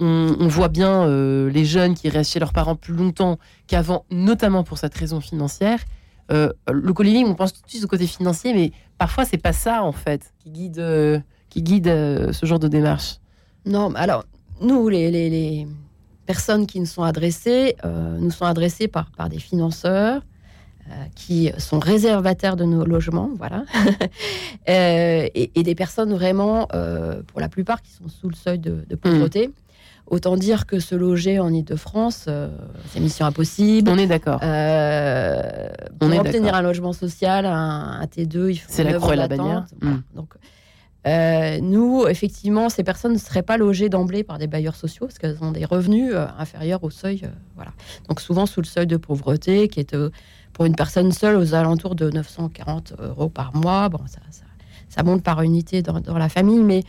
On, 0.00 0.34
on 0.40 0.48
voit 0.48 0.66
bien 0.68 1.04
euh, 1.04 1.48
les 1.50 1.64
jeunes 1.64 1.94
qui 1.94 2.08
restent 2.08 2.32
chez 2.32 2.40
leurs 2.40 2.52
parents 2.52 2.74
plus 2.74 2.94
longtemps 2.94 3.38
qu'avant, 3.68 4.04
notamment 4.10 4.64
pour 4.64 4.78
cette 4.78 4.94
raison 4.94 5.20
financière. 5.20 5.78
Euh, 6.30 6.50
le 6.70 6.92
co-living, 6.92 7.26
on 7.26 7.34
pense 7.34 7.52
tout 7.52 7.62
de 7.62 7.70
suite 7.70 7.84
au 7.84 7.88
côté 7.88 8.06
financier, 8.06 8.54
mais 8.54 8.72
parfois 8.98 9.24
c'est 9.24 9.38
pas 9.38 9.52
ça 9.52 9.82
en 9.82 9.92
fait 9.92 10.32
qui 10.38 10.50
guide, 10.50 10.78
euh, 10.78 11.18
qui 11.50 11.62
guide 11.62 11.88
euh, 11.88 12.32
ce 12.32 12.46
genre 12.46 12.58
de 12.58 12.68
démarche. 12.68 13.16
Non, 13.66 13.94
alors, 13.94 14.24
nous, 14.60 14.88
les, 14.88 15.66
personnes 16.26 16.66
qui 16.66 16.80
nous 16.80 16.86
sont 16.86 17.02
adressées, 17.02 17.76
nous 17.84 18.30
sont 18.30 18.46
adressées 18.46 18.88
par, 18.88 19.10
des 19.28 19.38
financeurs 19.38 20.22
qui 21.14 21.50
sont 21.58 21.78
réservataires 21.78 22.56
de 22.56 22.64
nos 22.64 22.84
logements, 22.84 23.30
voilà. 23.36 23.64
Et, 24.66 25.50
des 25.54 25.74
personnes 25.74 26.14
vraiment, 26.14 26.68
pour 27.26 27.40
la 27.40 27.48
plupart, 27.48 27.82
qui 27.82 27.90
sont 27.92 28.08
sous 28.08 28.28
le 28.28 28.34
seuil 28.34 28.58
de 28.58 28.94
pauvreté. 28.94 29.50
Autant 30.06 30.36
dire 30.36 30.66
que 30.66 30.80
se 30.80 30.94
loger 30.94 31.40
en 31.40 31.52
Ile-de-France, 31.52 32.26
euh, 32.28 32.48
c'est 32.90 33.00
mission 33.00 33.24
impossible. 33.24 33.90
On 33.90 33.96
est 33.96 34.06
d'accord. 34.06 34.38
Euh, 34.42 35.68
pour 35.98 36.08
On 36.08 36.12
est 36.12 36.18
obtenir 36.18 36.54
un 36.54 36.60
logement 36.60 36.92
social, 36.92 37.46
un, 37.46 38.00
un 38.00 38.04
T2, 38.04 38.50
il 38.50 38.56
faut 38.56 38.66
C'est 38.68 38.84
la 38.84 38.94
croix 38.94 39.14
et 39.14 39.16
la 39.16 39.28
bannière. 39.28 39.64
Voilà. 39.80 39.96
Mm. 39.96 40.02
Donc, 40.14 40.34
euh, 41.06 41.58
nous, 41.62 42.06
effectivement, 42.06 42.68
ces 42.68 42.84
personnes 42.84 43.14
ne 43.14 43.18
seraient 43.18 43.42
pas 43.42 43.56
logées 43.56 43.88
d'emblée 43.88 44.24
par 44.24 44.38
des 44.38 44.46
bailleurs 44.46 44.76
sociaux 44.76 45.06
parce 45.06 45.18
qu'elles 45.18 45.42
ont 45.42 45.52
des 45.52 45.64
revenus 45.64 46.14
inférieurs 46.38 46.84
au 46.84 46.90
seuil. 46.90 47.22
voilà. 47.56 47.72
Donc, 48.08 48.20
souvent 48.20 48.44
sous 48.44 48.60
le 48.60 48.66
seuil 48.66 48.86
de 48.86 48.98
pauvreté, 48.98 49.68
qui 49.68 49.80
est 49.80 49.96
pour 50.52 50.66
une 50.66 50.76
personne 50.76 51.12
seule 51.12 51.36
aux 51.36 51.54
alentours 51.54 51.94
de 51.94 52.10
940 52.10 52.94
euros 52.98 53.30
par 53.30 53.56
mois. 53.56 53.88
Bon, 53.88 54.00
ça, 54.06 54.20
ça, 54.30 54.44
ça 54.88 55.02
monte 55.02 55.22
par 55.22 55.40
unité 55.40 55.80
dans, 55.80 56.00
dans 56.00 56.18
la 56.18 56.28
famille, 56.28 56.62
mais 56.62 56.84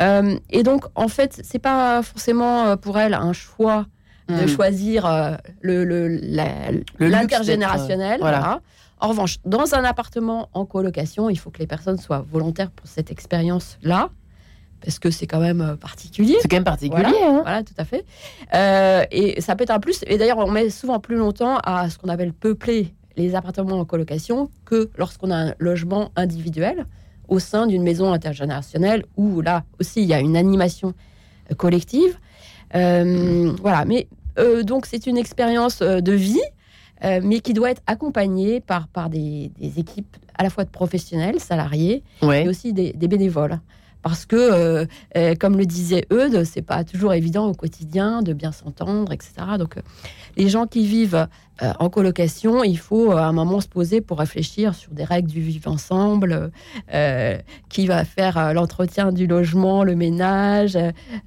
euh, 0.00 0.38
et 0.50 0.62
donc 0.62 0.84
en 0.94 1.08
fait, 1.08 1.40
c'est 1.44 1.58
pas 1.58 2.02
forcément 2.02 2.66
euh, 2.66 2.76
pour 2.76 2.98
elle 2.98 3.14
un 3.14 3.32
choix 3.32 3.86
de 4.28 4.44
Mm. 4.44 4.48
choisir 4.48 5.06
euh, 5.06 5.34
le, 5.60 5.84
le, 5.84 6.06
la- 6.08 6.70
Le 6.70 6.78
luxe 7.06 7.10
l'intergénérationnel. 7.10 8.14
euh, 8.14 8.20
voilà. 8.20 8.60
En 9.00 9.08
revanche, 9.08 9.38
dans 9.44 9.74
un 9.74 9.82
appartement 9.82 10.48
en 10.52 10.64
colocation, 10.66 11.28
il 11.30 11.36
faut 11.36 11.50
que 11.50 11.58
les 11.58 11.66
personnes 11.66 11.98
soient 11.98 12.24
volontaires 12.30 12.70
pour 12.70 12.86
cette 12.86 13.10
expérience-là, 13.10 14.10
parce 14.84 14.98
que 15.00 15.10
c'est 15.10 15.26
quand 15.26 15.40
même 15.40 15.76
particulier. 15.80 16.36
C'est 16.42 16.48
quand 16.48 16.56
même 16.58 16.64
particulier. 16.64 17.02
hein. 17.24 17.40
Voilà, 17.42 17.62
tout 17.64 17.74
à 17.76 17.84
fait. 17.84 18.04
Euh, 18.54 19.04
et 19.10 19.40
ça 19.40 19.56
peut 19.56 19.64
être 19.64 19.70
un 19.70 19.80
plus. 19.80 20.04
Et 20.06 20.16
d'ailleurs, 20.16 20.38
on 20.38 20.50
met 20.50 20.70
souvent 20.70 21.00
plus 21.00 21.16
longtemps 21.16 21.56
à 21.64 21.90
ce 21.90 21.98
qu'on 21.98 22.08
appelle 22.08 22.32
peupler 22.32 22.94
les 23.16 23.34
appartements 23.34 23.80
en 23.80 23.84
colocation 23.84 24.48
que 24.64 24.90
lorsqu'on 24.96 25.30
a 25.32 25.36
un 25.48 25.54
logement 25.58 26.10
individuel 26.14 26.86
au 27.30 27.38
sein 27.38 27.66
d'une 27.66 27.82
maison 27.82 28.12
intergénérationnelle 28.12 29.04
où 29.16 29.40
là 29.40 29.64
aussi 29.80 30.02
il 30.02 30.08
y 30.08 30.12
a 30.14 30.20
une 30.20 30.36
animation 30.36 30.92
euh, 31.50 31.54
collective. 31.54 32.18
Euh, 32.74 33.52
voilà, 33.62 33.84
mais 33.84 34.06
euh, 34.38 34.62
donc 34.62 34.86
c'est 34.86 35.06
une 35.06 35.16
expérience 35.16 35.80
de 35.80 36.12
vie, 36.12 36.40
euh, 37.04 37.20
mais 37.22 37.40
qui 37.40 37.52
doit 37.54 37.70
être 37.70 37.82
accompagnée 37.86 38.60
par, 38.60 38.86
par 38.88 39.08
des, 39.10 39.50
des 39.58 39.78
équipes 39.80 40.16
à 40.36 40.42
la 40.42 40.50
fois 40.50 40.64
de 40.64 40.70
professionnels, 40.70 41.40
salariés, 41.40 42.02
Ouais. 42.22 42.44
et 42.44 42.48
aussi 42.48 42.72
des, 42.72 42.92
des 42.92 43.08
bénévoles. 43.08 43.58
Parce 44.02 44.24
que, 44.26 44.36
euh, 44.36 44.86
euh, 45.16 45.34
comme 45.38 45.58
le 45.58 45.66
disait 45.66 46.06
Eudes, 46.12 46.44
c'est 46.44 46.62
pas 46.62 46.84
toujours 46.84 47.12
évident 47.12 47.46
au 47.46 47.54
quotidien 47.54 48.22
de 48.22 48.32
bien 48.32 48.52
s'entendre, 48.52 49.12
etc. 49.12 49.32
Donc, 49.58 49.76
euh, 49.76 49.80
les 50.36 50.48
gens 50.48 50.66
qui 50.66 50.86
vivent 50.86 51.28
en 51.78 51.90
colocation, 51.90 52.64
il 52.64 52.78
faut 52.78 53.12
à 53.12 53.24
un 53.26 53.32
moment 53.32 53.60
se 53.60 53.68
poser 53.68 54.00
pour 54.00 54.18
réfléchir 54.20 54.74
sur 54.74 54.92
des 54.92 55.04
règles 55.04 55.28
du 55.28 55.42
vivre 55.42 55.70
ensemble, 55.70 56.50
qui 57.68 57.86
va 57.86 58.04
faire 58.06 58.54
l'entretien 58.54 59.12
du 59.12 59.26
logement, 59.26 59.84
le 59.84 59.94
ménage, 59.94 60.78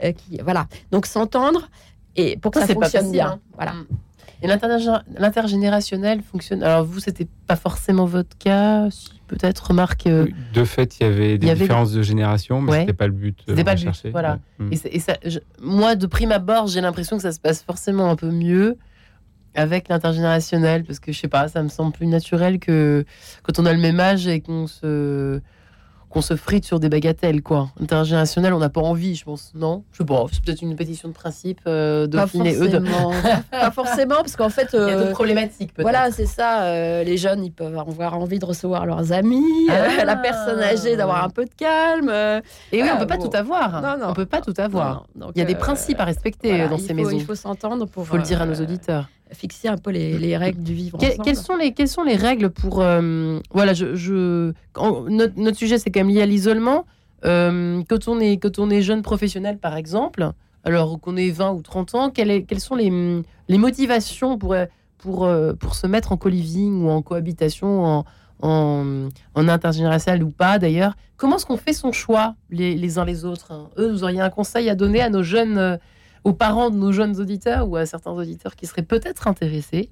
qui, 0.01 0.39
voilà. 0.43 0.65
Donc, 0.91 1.05
s'entendre 1.05 1.69
et 2.15 2.37
pour 2.37 2.51
que 2.51 2.59
Ça, 2.61 2.65
ça, 2.67 2.73
fonctionne 2.73 3.11
bien. 3.11 3.27
hein. 3.27 3.39
Voilà. 3.55 3.73
Et 4.43 4.47
l'intergé- 4.47 4.91
l'intergénérationnel 5.17 6.21
fonctionne. 6.21 6.63
Alors 6.63 6.83
vous, 6.83 6.99
c'était 6.99 7.27
pas 7.47 7.55
forcément 7.55 8.05
votre 8.05 8.37
cas, 8.37 8.89
si 8.91 9.09
peut-être 9.27 9.67
remarque. 9.67 10.05
euh, 10.05 10.27
De 10.53 10.65
fait, 10.65 10.99
il 10.99 11.03
y 11.03 11.05
avait 11.05 11.37
des 11.37 11.45
Il 11.45 11.47
y 11.47 11.51
avait- 11.51 11.61
différences 11.61 11.93
de 11.93 12.01
génération, 12.03 12.61
mais 12.61 12.71
Ouais. 12.71 12.79
c'était 12.81 12.93
pas 12.93 13.07
le 13.07 13.13
but. 13.13 13.39
euh, 13.39 13.43
C'était 13.53 13.63
pas 13.63 13.75
le 13.75 13.81
but, 13.81 14.11
voilà. 14.11 14.39
Ouais. 14.59 14.67
Et, 14.71 14.75
c'est- 14.75 14.89
et 14.89 14.99
ça, 14.99 15.15
je- 15.25 15.39
moi, 15.61 15.95
de 15.95 16.05
prime 16.07 16.31
abord, 16.31 16.67
j'ai 16.67 16.81
l'impression 16.81 17.15
que 17.15 17.23
ça 17.23 17.31
se 17.31 17.39
passe 17.39 17.63
forcément 17.63 18.09
un 18.11 18.15
peu 18.17 18.29
mieux 18.29 18.77
avec 19.55 19.87
l'intergénérationnel, 19.87 20.83
parce 20.83 20.99
que 20.99 21.11
je 21.13 21.19
sais 21.19 21.27
pas, 21.27 21.47
ça 21.47 21.63
me 21.63 21.69
semble 21.69 21.93
plus 21.93 22.07
naturel 22.07 22.59
que 22.59 23.05
quand 23.43 23.59
on 23.59 23.65
a 23.65 23.71
le 23.73 23.79
même 23.79 23.99
âge 23.99 24.27
et 24.27 24.41
qu'on 24.41 24.67
se 24.67 25.39
qu'on 26.13 26.21
se 26.21 26.35
frite 26.35 26.63
sur 26.63 26.79
des 26.79 26.89
bagatelles, 26.89 27.41
quoi. 27.41 27.69
Intergénérationnel, 27.81 28.53
on 28.53 28.59
n'a 28.59 28.69
pas 28.69 28.81
envie, 28.81 29.15
je 29.15 29.23
pense, 29.25 29.51
non? 29.55 29.83
Je 29.91 29.97
sais 29.97 30.05
pas, 30.05 30.25
c'est 30.31 30.43
peut-être 30.43 30.61
une 30.61 30.75
pétition 30.75 31.09
de 31.09 31.13
principe 31.13 31.59
euh, 31.65 32.05
Dauphine 32.05 32.45
et 32.45 32.55
pas 33.51 33.71
forcément, 33.71 34.17
parce 34.17 34.35
qu'en 34.35 34.49
fait, 34.49 34.69
Il 34.73 34.77
y 34.77 34.79
a 34.79 34.83
euh, 34.85 34.99
d'autres 34.99 35.11
problématiques, 35.13 35.73
peut-être. 35.73 35.83
Voilà, 35.85 36.11
c'est 36.11 36.25
ça. 36.27 36.63
euh, 36.63 37.03
les 37.03 37.17
jeunes, 37.17 37.43
ils 37.43 37.51
peuvent 37.51 37.77
avoir 37.77 38.17
envie 38.19 38.37
de 38.39 38.45
recevoir 38.45 38.85
leurs 38.85 39.11
amis. 39.11 39.43
euh, 39.71 39.87
Ah. 39.99 40.05
la 40.05 40.15
personne 40.15 40.59
âgée, 40.59 40.95
d'avoir 40.95 41.23
un 41.23 41.29
peu 41.29 41.45
de 41.45 41.53
calme. 41.57 42.09
euh, 42.09 42.41
Et 42.71 42.83
oui, 42.83 42.89
on 42.93 42.97
peut 42.99 43.07
pas 43.07 43.17
bon. 43.17 43.27
tout 43.29 43.35
avoir. 43.35 43.81
Non, 43.81 43.97
non. 43.97 44.09
On 44.09 44.13
peut 44.13 44.25
pas 44.27 44.41
tout 44.41 44.53
avoir. 44.57 45.07
non, 45.15 45.25
donc, 45.27 45.31
Il 45.35 45.39
y 45.39 45.41
a 45.41 45.45
des 45.45 45.55
principes 45.55 45.99
à 45.99 46.05
respecter 46.05 46.49
voilà, 46.49 46.67
dans 46.67 46.77
il 46.77 46.81
ces 46.81 46.89
faut- 46.89 46.93
maisons. 46.93 47.09
Il 47.17 47.23
faut 47.25 47.35
s'entendre 47.35 47.85
pour. 47.87 48.03
Il 48.03 48.07
faut 48.07 48.17
le 48.17 48.23
dire 48.23 48.41
à 48.41 48.45
nos 48.45 48.55
auditeurs. 48.61 49.09
Fixer 49.33 49.67
un 49.67 49.77
peu 49.77 49.91
les, 49.91 50.17
les 50.17 50.37
règles 50.37 50.61
du 50.63 50.73
vivre 50.73 50.97
Que- 50.97 51.05
ensemble. 51.05 51.23
quelles, 51.23 51.35
sont 51.37 51.55
les, 51.55 51.73
quelles 51.73 51.87
sont 51.87 52.03
les 52.03 52.15
règles 52.15 52.49
pour. 52.49 52.81
euh, 52.81 53.39
voilà, 53.51 53.73
je, 53.73 53.95
je- 53.95 54.51
notre, 55.09 55.33
notre 55.37 55.57
sujet, 55.57 55.77
c'est 55.77 55.89
quand 55.91 56.01
même 56.01 56.09
lié 56.09 56.21
à 56.21 56.25
l'isolement. 56.25 56.85
Euh, 57.25 57.81
quand, 57.89 58.07
on 58.07 58.19
est, 58.19 58.37
quand 58.37 58.59
on 58.59 58.69
est 58.69 58.81
jeune 58.81 59.01
professionnel, 59.01 59.57
par 59.57 59.75
exemple, 59.77 60.31
alors 60.63 60.99
qu'on 60.99 61.15
ait 61.17 61.29
20 61.29 61.51
ou 61.53 61.61
30 61.61 61.95
ans, 61.95 62.09
quelles, 62.09 62.31
est- 62.31 62.43
quelles 62.43 62.59
sont 62.59 62.75
les, 62.75 62.91
les 63.49 63.57
motivations 63.57 64.37
pour, 64.37 64.55
pour, 64.97 65.25
euh, 65.25 65.53
pour 65.53 65.75
se 65.75 65.87
mettre 65.87 66.11
en 66.11 66.17
co-living 66.17 66.83
ou 66.83 66.89
en 66.89 67.01
cohabitation, 67.01 67.83
en, 67.85 68.05
en, 68.41 69.09
en 69.35 69.47
intergénérationnel 69.47 70.23
ou 70.23 70.29
pas 70.31 70.59
d'ailleurs? 70.59 70.95
Comment 71.15 71.37
est-ce 71.37 71.45
qu'on 71.45 71.57
fait 71.57 71.73
son 71.73 71.91
choix 71.93 72.35
les, 72.49 72.75
les 72.75 72.97
uns 72.99 73.05
les 73.05 73.23
autres 73.23 73.51
hein? 73.53 73.69
Eux, 73.77 73.89
vous 73.91 74.03
auriez 74.03 74.19
un 74.19 74.29
conseil 74.29 74.69
à 74.69 74.75
donner 74.75 75.01
à 75.01 75.09
nos 75.09 75.23
jeunes. 75.23 75.79
Aux 76.23 76.33
parents 76.33 76.69
de 76.69 76.75
nos 76.77 76.91
jeunes 76.91 77.19
auditeurs 77.19 77.67
ou 77.67 77.75
à 77.75 77.85
certains 77.85 78.11
auditeurs 78.11 78.55
qui 78.55 78.65
seraient 78.67 78.83
peut-être 78.83 79.27
intéressés 79.27 79.89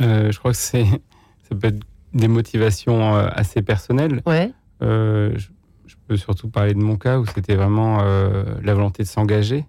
Euh, 0.00 0.30
je 0.32 0.38
crois 0.38 0.52
que 0.52 0.56
c'est, 0.56 0.84
ça 1.48 1.54
peut 1.54 1.68
être 1.68 1.80
des 2.14 2.28
motivations 2.28 3.16
euh, 3.16 3.28
assez 3.32 3.62
personnelles. 3.62 4.22
Ouais. 4.26 4.52
Euh, 4.82 5.32
je, 5.36 5.48
je 5.86 5.94
peux 6.06 6.16
surtout 6.16 6.48
parler 6.48 6.74
de 6.74 6.78
mon 6.80 6.96
cas 6.96 7.18
où 7.18 7.26
c'était 7.26 7.54
vraiment 7.54 7.98
euh, 8.02 8.54
la 8.62 8.74
volonté 8.74 9.02
de 9.02 9.08
s'engager. 9.08 9.66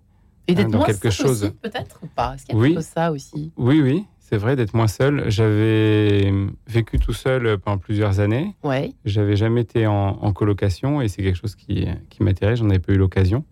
Et 0.48 0.56
d'être 0.56 0.74
Hein, 0.74 0.78
moins 0.78 0.86
quelque 0.86 1.10
seul 1.12 1.28
chose. 1.28 1.54
peut-être 1.62 2.00
ou 2.04 2.08
pas? 2.08 2.34
Est-ce 2.36 2.46
qu'il 2.46 2.56
y 2.56 2.58
a 2.58 2.62
Oui. 2.62 2.78
ça 2.82 3.12
aussi? 3.12 3.52
Oui, 3.58 3.80
oui, 3.82 4.06
c'est 4.20 4.38
vrai 4.38 4.56
d'être 4.56 4.74
moins 4.74 4.88
seul. 4.88 5.26
J'avais 5.30 6.34
vécu 6.68 6.98
tout 6.98 7.14
seul 7.14 7.58
pendant 7.60 7.78
plusieurs 7.78 8.20
années. 8.20 8.56
Ouais. 8.64 8.94
J'avais 9.06 9.36
jamais 9.36 9.62
été 9.62 9.86
en, 9.86 9.94
en 9.94 10.34
colocation 10.34 11.02
et 11.02 11.10
c'est 11.10 11.22
quelque 11.22 11.38
chose 11.38 11.56
qui, 11.56 11.86
qui 12.10 12.24
m'intéresse. 12.24 12.60
J'en 12.60 12.70
avais 12.70 12.80
pas 12.80 12.94
eu 12.94 12.98
l'occasion. 12.98 13.44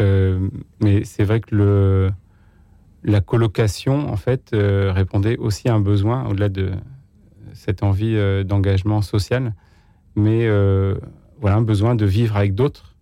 Euh, 0.00 0.48
mais 0.80 1.04
c'est 1.04 1.24
vrai 1.24 1.40
que 1.40 1.54
le, 1.54 2.10
la 3.04 3.20
colocation, 3.20 4.10
en 4.10 4.16
fait, 4.16 4.50
euh, 4.52 4.92
répondait 4.92 5.36
aussi 5.36 5.68
à 5.68 5.74
un 5.74 5.80
besoin 5.80 6.26
au-delà 6.28 6.48
de 6.48 6.72
cette 7.54 7.82
envie 7.82 8.16
euh, 8.16 8.44
d'engagement 8.44 9.00
social, 9.00 9.54
mais 10.14 10.46
euh, 10.46 10.96
voilà 11.40 11.56
un 11.56 11.62
besoin 11.62 11.94
de 11.94 12.04
vivre 12.04 12.36
avec 12.36 12.54
d'autres, 12.54 12.94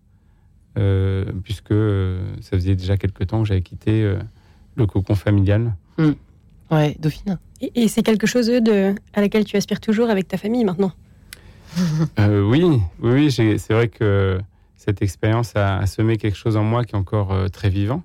euh, 0.77 1.25
puisque 1.43 1.71
euh, 1.71 2.21
ça 2.41 2.51
faisait 2.51 2.75
déjà 2.75 2.97
quelque 2.97 3.23
temps 3.23 3.41
que 3.41 3.47
j'avais 3.47 3.61
quitté 3.61 4.03
euh, 4.03 4.17
le 4.75 4.85
cocon 4.85 5.15
familial. 5.15 5.75
Ouais, 6.71 6.95
Dauphine. 6.99 7.37
Et, 7.61 7.83
et 7.83 7.87
c'est 7.87 8.03
quelque 8.03 8.27
chose 8.27 8.47
de, 8.47 8.95
à 9.13 9.21
laquelle 9.21 9.45
tu 9.45 9.57
aspires 9.57 9.79
toujours 9.81 10.09
avec 10.09 10.27
ta 10.27 10.37
famille 10.37 10.63
maintenant? 10.63 10.91
Euh, 12.19 12.41
oui, 12.41 12.79
oui, 13.01 13.31
c'est 13.31 13.73
vrai 13.73 13.89
que 13.89 14.39
cette 14.85 15.01
expérience 15.01 15.55
a, 15.55 15.77
a 15.79 15.85
semé 15.87 16.17
quelque 16.17 16.37
chose 16.37 16.57
en 16.57 16.63
moi 16.63 16.83
qui 16.83 16.93
est 16.93 16.97
encore 16.97 17.31
euh, 17.33 17.47
très 17.47 17.69
vivant, 17.69 18.03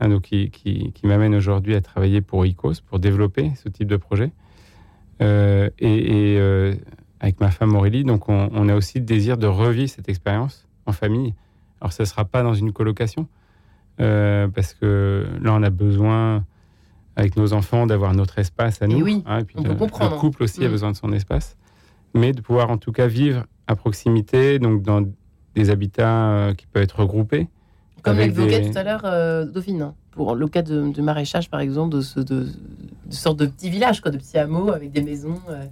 hein, 0.00 0.08
donc 0.08 0.22
qui, 0.22 0.50
qui- 0.50 0.92
qui 0.92 1.06
m'amène 1.06 1.34
aujourd'hui 1.34 1.74
à 1.74 1.80
travailler 1.80 2.20
pour 2.22 2.46
ICOS, 2.46 2.80
pour 2.86 2.98
développer 2.98 3.52
ce 3.62 3.68
type 3.68 3.88
de 3.88 3.96
projet. 3.96 4.30
Euh, 5.20 5.68
et 5.78 6.32
et, 6.32 6.38
euh, 6.38 6.74
avec 7.20 7.38
ma 7.40 7.50
femme 7.50 7.74
Aurélie, 7.76 8.02
donc 8.04 8.28
on, 8.28 8.48
on 8.52 8.68
a 8.68 8.74
aussi 8.74 8.98
le 8.98 9.04
désir 9.04 9.36
de 9.36 9.46
revivre 9.46 9.90
cette 9.90 10.08
expérience 10.08 10.66
en 10.86 10.92
famille. 10.92 11.34
Alors, 11.80 11.92
ça 11.92 12.02
ne 12.02 12.08
sera 12.08 12.24
pas 12.24 12.42
dans 12.42 12.54
une 12.54 12.72
colocation, 12.72 13.28
parce 13.98 14.74
que 14.74 15.26
là, 15.40 15.52
on 15.52 15.62
a 15.62 15.70
besoin, 15.70 16.44
avec 17.14 17.36
nos 17.36 17.52
enfants, 17.52 17.86
d'avoir 17.86 18.14
notre 18.14 18.38
espace 18.38 18.82
à 18.82 18.88
nous. 18.88 19.02
oui, 19.04 19.22
hein, 19.26 19.40
et 19.40 19.44
puis 19.44 19.56
on 19.58 19.62
de- 19.62 19.68
peut 19.68 19.74
comprendre. 19.76 20.14
Le 20.14 20.18
couple 20.20 20.42
aussi 20.44 20.64
a 20.64 20.68
Mm. 20.68 20.72
besoin 20.72 20.90
de 20.92 20.96
son 20.96 21.12
espace. 21.12 21.56
mais 22.14 22.32
de 22.32 22.42
pouvoir 22.42 22.68
en 22.70 22.76
tout 22.76 22.92
cas 22.92 23.06
vivre 23.06 23.46
à 23.66 23.74
proximité, 23.74 24.58
donc 24.58 24.82
dans 24.82 25.02
des 25.54 25.70
habitats 25.70 26.30
euh, 26.30 26.54
qui 26.54 26.66
peuvent 26.66 26.82
être 26.82 27.00
regroupés. 27.00 27.48
Comme 28.02 28.18
l'évoquait 28.18 28.60
des- 28.60 28.70
tout 28.70 28.78
à 28.78 28.82
l'heure 28.82 29.02
euh, 29.04 29.44
Dauphine, 29.44 29.82
hein, 29.82 29.94
pour 30.10 30.34
le 30.34 30.48
cas 30.48 30.62
de, 30.62 30.90
de 30.90 31.02
maraîchage 31.02 31.48
par 31.48 31.60
exemple, 31.60 31.94
de, 31.94 32.00
ce, 32.00 32.18
de, 32.20 32.44
de 33.06 33.12
sortes 33.14 33.38
de 33.38 33.46
petits 33.46 33.70
villages, 33.70 34.00
quoi, 34.00 34.10
de 34.10 34.18
petits 34.18 34.38
hameaux 34.38 34.72
avec 34.72 34.90
des 34.90 35.02
maisons. 35.02 35.38
euh. 35.48 35.64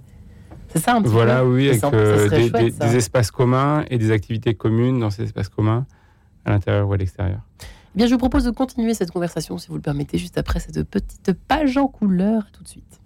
C'est 0.69 0.79
ça 0.79 0.95
un 0.95 1.01
petit 1.01 1.11
Voilà, 1.11 1.41
peu 1.41 1.47
oui, 1.53 1.67
avec 1.69 1.83
euh, 1.83 2.29
chouette, 2.47 2.77
des 2.79 2.95
espaces 2.95 3.31
communs 3.31 3.83
et 3.89 3.97
des 3.97 4.11
activités 4.11 4.53
communes 4.53 4.99
dans 4.99 5.09
ces 5.09 5.23
espaces 5.23 5.49
communs, 5.49 5.85
à 6.45 6.51
l'intérieur 6.51 6.87
ou 6.87 6.93
à 6.93 6.97
l'extérieur. 6.97 7.41
Eh 7.61 7.97
Bien, 7.97 8.07
je 8.07 8.13
vous 8.13 8.17
propose 8.19 8.45
de 8.45 8.51
continuer 8.51 8.93
cette 8.93 9.11
conversation, 9.11 9.57
si 9.57 9.67
vous 9.67 9.75
le 9.75 9.81
permettez, 9.81 10.17
juste 10.17 10.37
après 10.37 10.61
cette 10.61 10.81
petite 10.83 11.33
page 11.49 11.75
en 11.75 11.87
couleur, 11.87 12.43
tout 12.53 12.63
de 12.63 12.69
suite. 12.69 13.00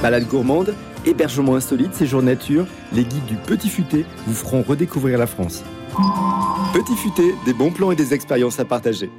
Balade 0.00 0.28
gourmande, 0.28 0.76
hébergement 1.04 1.56
insolite, 1.56 1.92
séjour 1.92 2.22
nature, 2.22 2.68
les 2.92 3.02
guides 3.02 3.24
du 3.24 3.34
Petit 3.34 3.68
Futé 3.68 4.06
vous 4.28 4.32
feront 4.32 4.62
redécouvrir 4.62 5.18
la 5.18 5.26
France. 5.26 5.64
Petit 6.72 6.94
Futé, 6.94 7.34
des 7.46 7.52
bons 7.52 7.72
plans 7.72 7.90
et 7.90 7.96
des 7.96 8.14
expériences 8.14 8.60
à 8.60 8.64
partager. 8.64 9.10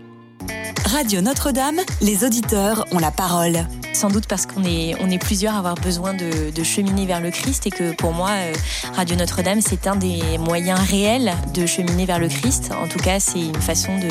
Radio 0.85 1.19
Notre-Dame, 1.19 1.81
les 1.99 2.23
auditeurs 2.23 2.85
ont 2.93 2.99
la 2.99 3.11
parole. 3.11 3.57
Sans 3.93 4.09
doute 4.09 4.25
parce 4.27 4.47
qu'on 4.47 4.63
est, 4.63 4.95
on 5.01 5.09
est 5.09 5.19
plusieurs 5.19 5.53
à 5.53 5.59
avoir 5.59 5.75
besoin 5.75 6.15
de, 6.15 6.49
de 6.49 6.63
cheminer 6.63 7.05
vers 7.05 7.21
le 7.21 7.29
Christ 7.29 7.67
et 7.67 7.69
que 7.69 7.93
pour 7.93 8.11
moi, 8.11 8.31
euh, 8.31 8.53
Radio 8.95 9.15
Notre-Dame, 9.15 9.61
c'est 9.61 9.85
un 9.85 9.95
des 9.95 10.37
moyens 10.39 10.79
réels 10.79 11.31
de 11.53 11.65
cheminer 11.67 12.05
vers 12.05 12.17
le 12.17 12.27
Christ. 12.27 12.71
En 12.71 12.87
tout 12.87 12.97
cas, 12.97 13.19
c'est 13.19 13.39
une 13.39 13.61
façon 13.61 13.97
de, 13.99 14.09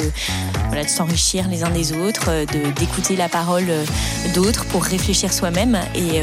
voilà, 0.69 0.85
de 0.85 0.89
s'enrichir 0.89 1.49
les 1.49 1.65
uns 1.65 1.71
des 1.71 1.93
autres, 1.93 2.31
euh, 2.31 2.47
de, 2.47 2.71
d'écouter 2.79 3.17
la 3.17 3.29
parole 3.29 3.67
euh, 3.69 3.85
d'autres 4.35 4.65
pour 4.67 4.85
réfléchir 4.85 5.33
soi-même. 5.33 5.79
Et, 5.97 6.19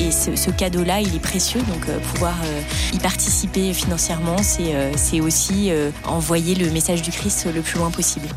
et 0.00 0.10
ce, 0.12 0.50
cadeau-là, 0.50 1.00
il 1.00 1.14
est 1.14 1.20
précieux. 1.20 1.60
Donc, 1.62 1.86
pouvoir 2.12 2.36
y 2.92 2.98
participer 2.98 3.72
financièrement, 3.74 4.36
c'est, 4.42 4.74
c'est 4.96 5.20
aussi 5.20 5.70
envoyer 6.04 6.54
le 6.54 6.70
message 6.70 7.02
du 7.02 7.10
Christ 7.10 7.46
le 7.52 7.60
plus 7.60 7.78
loin 7.78 7.90
possible. 7.90 8.28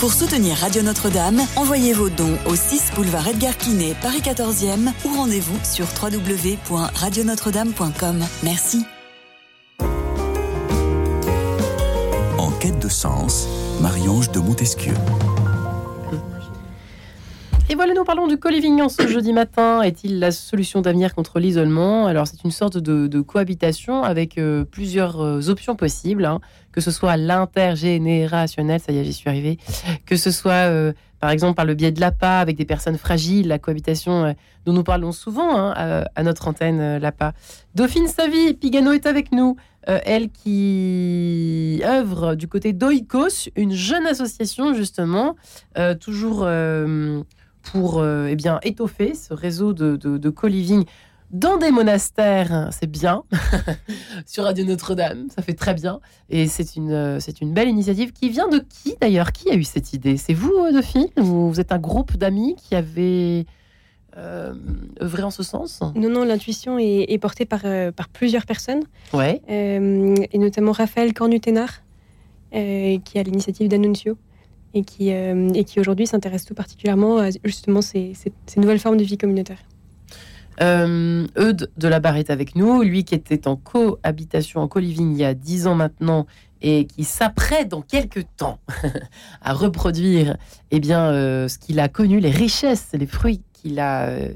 Pour 0.00 0.12
soutenir 0.14 0.56
Radio 0.56 0.80
Notre-Dame, 0.80 1.42
envoyez 1.56 1.92
vos 1.92 2.08
dons 2.08 2.38
au 2.46 2.54
6 2.54 2.92
boulevard 2.94 3.28
Edgar 3.28 3.54
Quinet, 3.58 3.94
Paris 4.00 4.22
14e 4.22 4.90
ou 5.04 5.14
rendez-vous 5.14 5.58
sur 5.62 5.84
www.radionotre-dame.com. 6.02 8.24
Merci. 8.42 8.86
En 12.38 12.50
quête 12.52 12.78
de 12.78 12.88
sens, 12.88 13.46
Marie-Ange 13.82 14.32
de 14.32 14.38
Montesquieu. 14.38 14.94
Et 17.68 17.74
voilà, 17.76 17.94
nous 17.94 18.02
parlons 18.02 18.26
du 18.26 18.36
co-living 18.36 18.82
en 18.82 18.88
ce 18.88 19.06
jeudi 19.06 19.32
matin. 19.32 19.82
Est-il 19.82 20.18
la 20.18 20.32
solution 20.32 20.80
d'avenir 20.80 21.14
contre 21.14 21.38
l'isolement? 21.38 22.06
Alors, 22.06 22.26
c'est 22.26 22.42
une 22.42 22.50
sorte 22.50 22.78
de, 22.78 23.06
de 23.06 23.20
cohabitation 23.20 24.02
avec 24.02 24.38
euh, 24.38 24.64
plusieurs 24.64 25.20
euh, 25.20 25.50
options 25.50 25.76
possibles, 25.76 26.24
hein. 26.24 26.40
Que 26.72 26.80
ce 26.80 26.90
soit 26.90 27.16
l'intergénérationnel, 27.16 28.80
ça 28.80 28.92
y 28.92 28.98
est, 28.98 29.04
j'y 29.04 29.12
suis 29.12 29.28
arrivée, 29.28 29.58
que 30.06 30.16
ce 30.16 30.30
soit, 30.30 30.68
euh, 30.68 30.92
par 31.18 31.30
exemple, 31.30 31.54
par 31.56 31.64
le 31.64 31.74
biais 31.74 31.92
de 31.92 32.00
l'APA 32.00 32.38
avec 32.38 32.56
des 32.56 32.64
personnes 32.64 32.98
fragiles, 32.98 33.48
la 33.48 33.58
cohabitation 33.58 34.24
euh, 34.24 34.32
dont 34.64 34.72
nous 34.72 34.84
parlons 34.84 35.12
souvent 35.12 35.56
hein, 35.56 35.72
à, 35.76 36.04
à 36.14 36.22
notre 36.22 36.48
antenne, 36.48 36.80
euh, 36.80 36.98
l'APA. 36.98 37.32
Dauphine 37.74 38.06
Savy, 38.06 38.54
Pigano 38.54 38.92
est 38.92 39.06
avec 39.06 39.32
nous. 39.32 39.56
Euh, 39.88 39.98
elle 40.04 40.28
qui 40.28 41.80
œuvre 41.84 42.34
du 42.34 42.48
côté 42.48 42.74
d'Oikos, 42.74 43.48
une 43.56 43.72
jeune 43.72 44.06
association 44.06 44.74
justement, 44.74 45.36
euh, 45.78 45.94
toujours 45.94 46.42
euh, 46.44 47.22
pour 47.62 47.98
euh, 47.98 48.26
eh 48.28 48.36
bien, 48.36 48.60
étoffer 48.62 49.14
ce 49.14 49.32
réseau 49.32 49.72
de, 49.72 49.96
de 49.96 50.30
co-living 50.30 50.84
dans 51.30 51.56
des 51.58 51.70
monastères, 51.70 52.68
c'est 52.72 52.90
bien. 52.90 53.22
Sur 54.26 54.44
Radio 54.44 54.64
Notre-Dame, 54.64 55.28
ça 55.34 55.42
fait 55.42 55.54
très 55.54 55.74
bien. 55.74 56.00
Et 56.28 56.46
c'est 56.48 56.76
une, 56.76 56.90
euh, 56.92 57.20
c'est 57.20 57.40
une 57.40 57.52
belle 57.52 57.68
initiative 57.68 58.12
qui 58.12 58.28
vient 58.30 58.48
de 58.48 58.58
qui 58.58 58.94
d'ailleurs? 59.00 59.32
Qui 59.32 59.50
a 59.50 59.54
eu 59.54 59.64
cette 59.64 59.92
idée? 59.92 60.16
C'est 60.16 60.34
vous, 60.34 60.52
euh, 60.52 60.72
Dauphine? 60.72 61.08
Ou 61.18 61.48
vous 61.50 61.60
êtes 61.60 61.72
un 61.72 61.78
groupe 61.78 62.16
d'amis 62.16 62.56
qui 62.56 62.74
avez 62.74 63.46
euh, 64.16 64.54
œuvré 65.00 65.22
en 65.22 65.30
ce 65.30 65.42
sens? 65.42 65.80
Non, 65.94 66.08
non, 66.10 66.24
l'intuition 66.24 66.78
est, 66.78 67.06
est 67.08 67.18
portée 67.18 67.44
par, 67.44 67.60
euh, 67.64 67.92
par 67.92 68.08
plusieurs 68.08 68.44
personnes, 68.46 68.82
Ouais. 69.12 69.40
euh, 69.50 70.16
et 70.32 70.38
notamment 70.38 70.72
Raphaël 70.72 71.12
Cornuténard, 71.14 71.82
euh, 72.54 72.98
qui 73.04 73.18
a 73.18 73.22
l'initiative 73.22 73.68
d'Annunzio, 73.68 74.16
et 74.74 74.82
qui, 74.84 75.08
et 75.10 75.64
qui 75.64 75.80
aujourd'hui 75.80 76.06
s'intéresse 76.06 76.44
tout 76.44 76.54
particulièrement 76.54 77.18
à 77.18 77.30
justement 77.44 77.82
ces, 77.82 78.14
ces- 78.14 78.32
ces 78.46 78.60
nouvelles 78.60 78.78
formes 78.78 78.96
de 78.96 79.02
vie 79.02 79.18
communautaire. 79.18 79.58
Euh, 80.62 81.26
Eudes 81.38 81.70
de 81.76 81.88
la 81.88 82.00
Barre 82.00 82.16
est 82.16 82.30
avec 82.30 82.54
nous, 82.54 82.82
lui 82.82 83.04
qui 83.04 83.14
était 83.14 83.48
en 83.48 83.56
cohabitation, 83.56 84.60
en 84.60 84.68
co-living 84.68 85.12
il 85.12 85.18
y 85.18 85.24
a 85.24 85.32
10 85.34 85.66
ans 85.66 85.74
maintenant 85.74 86.26
et 86.60 86.84
qui 86.86 87.04
s'apprête 87.04 87.68
dans 87.68 87.80
quelques 87.80 88.26
temps 88.36 88.58
à 89.42 89.54
reproduire 89.54 90.36
eh 90.70 90.78
bien, 90.80 91.06
euh, 91.06 91.48
ce 91.48 91.56
qu'il 91.58 91.80
a 91.80 91.88
connu, 91.88 92.20
les 92.20 92.30
richesses, 92.30 92.90
les 92.92 93.06
fruits 93.06 93.40
qu'il 93.54 93.80
a 93.80 94.08
euh, 94.08 94.28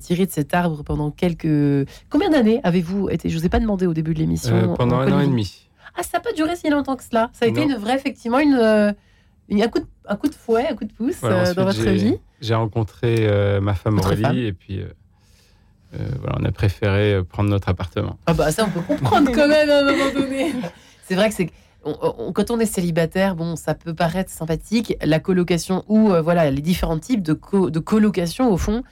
tirés 0.00 0.26
de 0.26 0.32
cet 0.32 0.54
arbre 0.54 0.82
pendant 0.82 1.12
quelques... 1.12 1.88
Combien 2.10 2.30
d'années 2.30 2.60
avez-vous 2.64 3.08
été 3.10 3.28
Je 3.28 3.34
ne 3.36 3.40
vous 3.40 3.46
ai 3.46 3.48
pas 3.48 3.60
demandé 3.60 3.86
au 3.86 3.94
début 3.94 4.14
de 4.14 4.18
l'émission. 4.18 4.56
Euh, 4.56 4.74
pendant 4.74 4.96
en 4.96 5.00
un 5.02 5.12
an 5.12 5.20
et 5.20 5.26
demi. 5.26 5.68
Ah, 5.96 6.02
ça 6.02 6.18
n'a 6.18 6.20
pas 6.20 6.32
duré 6.32 6.56
si 6.56 6.68
longtemps 6.68 6.96
que 6.96 7.04
cela. 7.04 7.30
Ça 7.32 7.44
a 7.44 7.48
été 7.48 7.62
une 7.62 7.74
vraie, 7.76 7.94
effectivement, 7.94 8.40
une, 8.40 8.94
une- 9.48 9.62
un, 9.62 9.68
coup 9.68 9.78
de, 9.78 9.86
un 10.06 10.16
coup 10.16 10.28
de 10.28 10.34
fouet, 10.34 10.66
un 10.68 10.74
coup 10.74 10.84
de 10.84 10.92
pouce 10.92 11.16
Voilà, 11.20 11.54
dans 11.54 11.64
votre 11.64 11.80
vie. 11.90 12.18
J'ai 12.40 12.54
rencontré 12.54 13.28
ma 13.60 13.74
femme 13.74 13.98
Aurélie 13.98 14.22
femme. 14.22 14.36
et 14.36 14.52
puis 14.52 14.80
voilà, 15.92 16.36
on 16.40 16.44
a 16.44 16.52
préféré 16.52 17.14
euh, 17.14 17.22
prendre 17.24 17.50
notre 17.50 17.68
appartement. 17.68 18.18
Ah 18.26 18.34
bah 18.34 18.50
ça 18.52 18.64
on 18.66 18.70
peut 18.70 18.80
comprendre 18.80 19.30
quand 19.32 19.48
même 19.48 19.70
à 19.70 19.78
un 19.78 19.84
moment 19.84 20.12
donné. 20.14 20.52
C'est 21.06 21.14
vrai 21.14 21.28
que 21.30 21.34
c'est 21.34 21.50
on- 21.84 21.96
on- 22.18 22.32
quand 22.32 22.50
on 22.50 22.58
est 22.60 22.66
célibataire, 22.66 23.34
bon, 23.36 23.56
ça 23.56 23.74
peut 23.74 23.94
paraître 23.94 24.30
sympathique, 24.30 24.96
la 25.02 25.20
colocation 25.20 25.84
ou 25.88 26.10
euh, 26.12 26.20
voilà 26.20 26.50
les 26.50 26.60
différents 26.60 26.98
types 26.98 27.22
de, 27.22 27.32
co- 27.32 27.70
de 27.70 27.78
colocation 27.78 28.52
au 28.52 28.56
fond. 28.58 28.82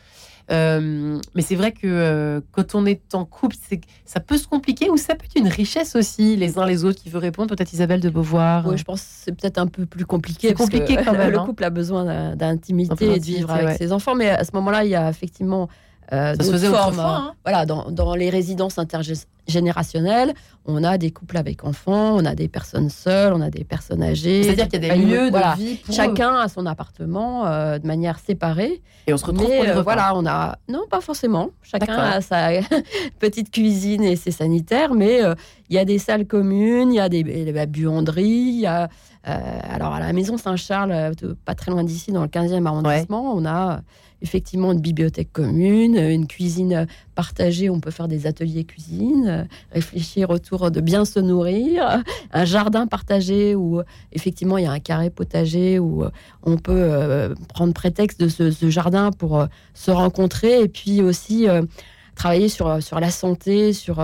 Euh, 0.52 1.18
mais 1.35 1.42
c'est 1.42 1.56
vrai 1.56 1.72
que 1.72 1.80
euh, 1.87 2.40
quand 2.52 2.76
on 2.76 2.87
est 2.87 3.14
en 3.14 3.24
couple, 3.24 3.56
c'est 3.68 3.80
ça 4.04 4.20
peut 4.20 4.38
se 4.38 4.46
compliquer 4.46 4.88
ou 4.90 4.96
ça 4.96 5.16
peut 5.16 5.24
être 5.24 5.35
une 5.37 5.48
richesse 5.48 5.96
aussi, 5.96 6.37
les 6.37 6.56
uns 6.59 6.64
les 6.66 6.85
autres 6.85 7.02
qui 7.02 7.11
veut 7.11 7.18
répondre. 7.18 7.48
Peut-être 7.54 7.72
Isabelle 7.72 8.00
de 8.00 8.09
Beauvoir. 8.11 8.64
Ouais, 8.66 8.76
je 8.76 8.85
pense 8.85 9.00
que 9.00 9.06
c'est 9.11 9.32
peut-être 9.32 9.59
un 9.59 9.66
peu 9.66 9.87
plus 9.87 10.06
compliqué. 10.06 10.52
Que 10.52 10.59
compliqué 10.59 10.96
quand 11.04 11.12
même, 11.18 11.32
Le 11.32 11.38
hein. 11.40 11.44
couple 11.44 11.64
a 11.64 11.70
besoin 11.70 12.37
d'intimité 12.37 13.06
et 13.12 13.18
de 13.18 13.24
vivre 13.24 13.50
avec 13.50 13.66
ouais. 13.66 13.76
ses 13.76 13.92
enfants. 13.92 14.14
Mais 14.14 14.30
à 14.30 14.44
ce 14.44 14.50
moment-là, 14.54 14.85
il 14.85 14.90
y 14.90 14.94
a 14.94 15.11
effectivement 15.11 15.68
euh, 16.12 16.29
ça 16.29 16.33
se 16.35 16.38
d'autres 16.38 16.53
faisait 16.53 16.69
formes. 16.69 16.95
autrefois. 16.95 17.16
hein. 17.16 17.35
Voilà, 17.45 17.66
dans, 17.66 17.90
dans 17.90 18.14
les 18.14 18.31
résidences 18.31 18.79
intergénérationnelles, 18.79 20.35
on 20.64 20.83
a 20.85 20.99
des 20.99 21.11
couples 21.11 21.37
avec 21.37 21.64
enfants, 21.64 22.16
on 22.16 22.25
a 22.25 22.35
des 22.35 22.49
personnes 22.49 22.90
seules, 22.90 23.33
on 23.33 23.40
a 23.40 23.51
des 23.51 23.64
personnes 23.64 24.03
âgées. 24.03 24.42
C'est-à-dire 24.42 24.69
qu'il 24.69 24.83
y 24.85 24.90
a 24.90 24.95
des 24.95 25.01
lieux 25.01 25.27
de 25.27 25.31
voilà. 25.31 25.55
vie 25.55 25.77
pour 25.77 25.95
eux. 25.95 25.97
Chacun 25.97 26.35
a 26.37 26.49
son 26.49 26.66
appartement 26.66 27.47
euh, 27.47 27.79
de 27.79 27.87
manière 27.87 28.19
séparée. 28.19 28.83
et 29.07 29.12
on 29.12 29.16
se 29.16 29.25
retrouve 29.27 29.49
Mais 29.49 29.57
pour 29.57 29.64
les 29.64 29.71
euh, 29.71 29.79
repas. 29.79 29.83
voilà, 29.83 30.16
on 30.16 30.27
a. 30.27 30.59
Non, 30.69 30.83
pas 30.90 31.01
forcément. 31.01 31.51
Chacun 31.62 31.97
a 31.97 32.21
sa 32.21 32.49
petite 33.21 33.51
cuisine 33.53 34.03
et 34.03 34.16
ses 34.16 34.31
sanitaires, 34.33 34.95
mais 34.95 35.23
euh, 35.25 35.35
il 35.71 35.77
y 35.77 35.79
a 35.79 35.85
des 35.85 35.99
salles 35.99 36.27
communes, 36.27 36.92
il 36.92 36.97
y 36.97 37.01
a 37.01 37.09
des, 37.09 37.23
des 37.23 37.66
buanderies, 37.66 38.25
il 38.27 38.61
y 38.61 38.66
a. 38.66 38.88
alors, 39.25 39.92
à 39.95 40.01
la 40.01 40.12
maison 40.12 40.37
Saint-Charles, 40.37 41.12
pas 41.45 41.55
très 41.55 41.71
loin 41.73 41.83
d'ici, 41.85 42.12
dans 42.12 42.23
le 42.23 42.29
15e 42.29 42.64
arrondissement, 42.66 43.33
on 43.35 43.45
a 43.45 43.81
effectivement 44.22 44.72
une 44.72 44.81
bibliothèque 44.81 45.33
commune, 45.33 45.96
une 45.96 46.26
cuisine 46.26 46.87
partagée, 47.14 47.70
on 47.70 47.81
peut 47.81 47.90
faire 47.90 48.09
des 48.09 48.26
ateliers 48.26 48.64
cuisine, 48.64 49.48
réfléchir 49.72 50.31
autour 50.31 50.70
de 50.70 50.81
bien 50.81 51.05
se 51.05 51.20
nourrir, 51.20 52.02
un 52.33 52.44
jardin 52.44 52.87
partagé 52.87 53.55
où 53.55 53.83
effectivement 54.12 54.59
il 54.59 54.64
y 54.64 54.66
a 54.66 54.72
un 54.72 54.81
carré 54.81 55.11
potager 55.11 55.79
où 55.79 56.05
euh, 56.05 56.11
on 56.42 56.57
peut 56.57 56.72
euh, 56.74 57.35
prendre 57.48 57.72
prétexte 57.72 58.20
de 58.20 58.29
ce, 58.29 58.70
jardin 58.70 59.11
pour 59.11 59.40
euh, 59.40 59.46
se 59.74 59.90
rencontrer 59.90 60.62
et 60.62 60.68
puis 60.68 61.02
aussi 61.02 61.46
travailler 62.16 62.48
sur, 62.48 62.83
sur 62.83 62.98
la 62.98 63.11
santé, 63.11 63.72
sur 63.72 64.00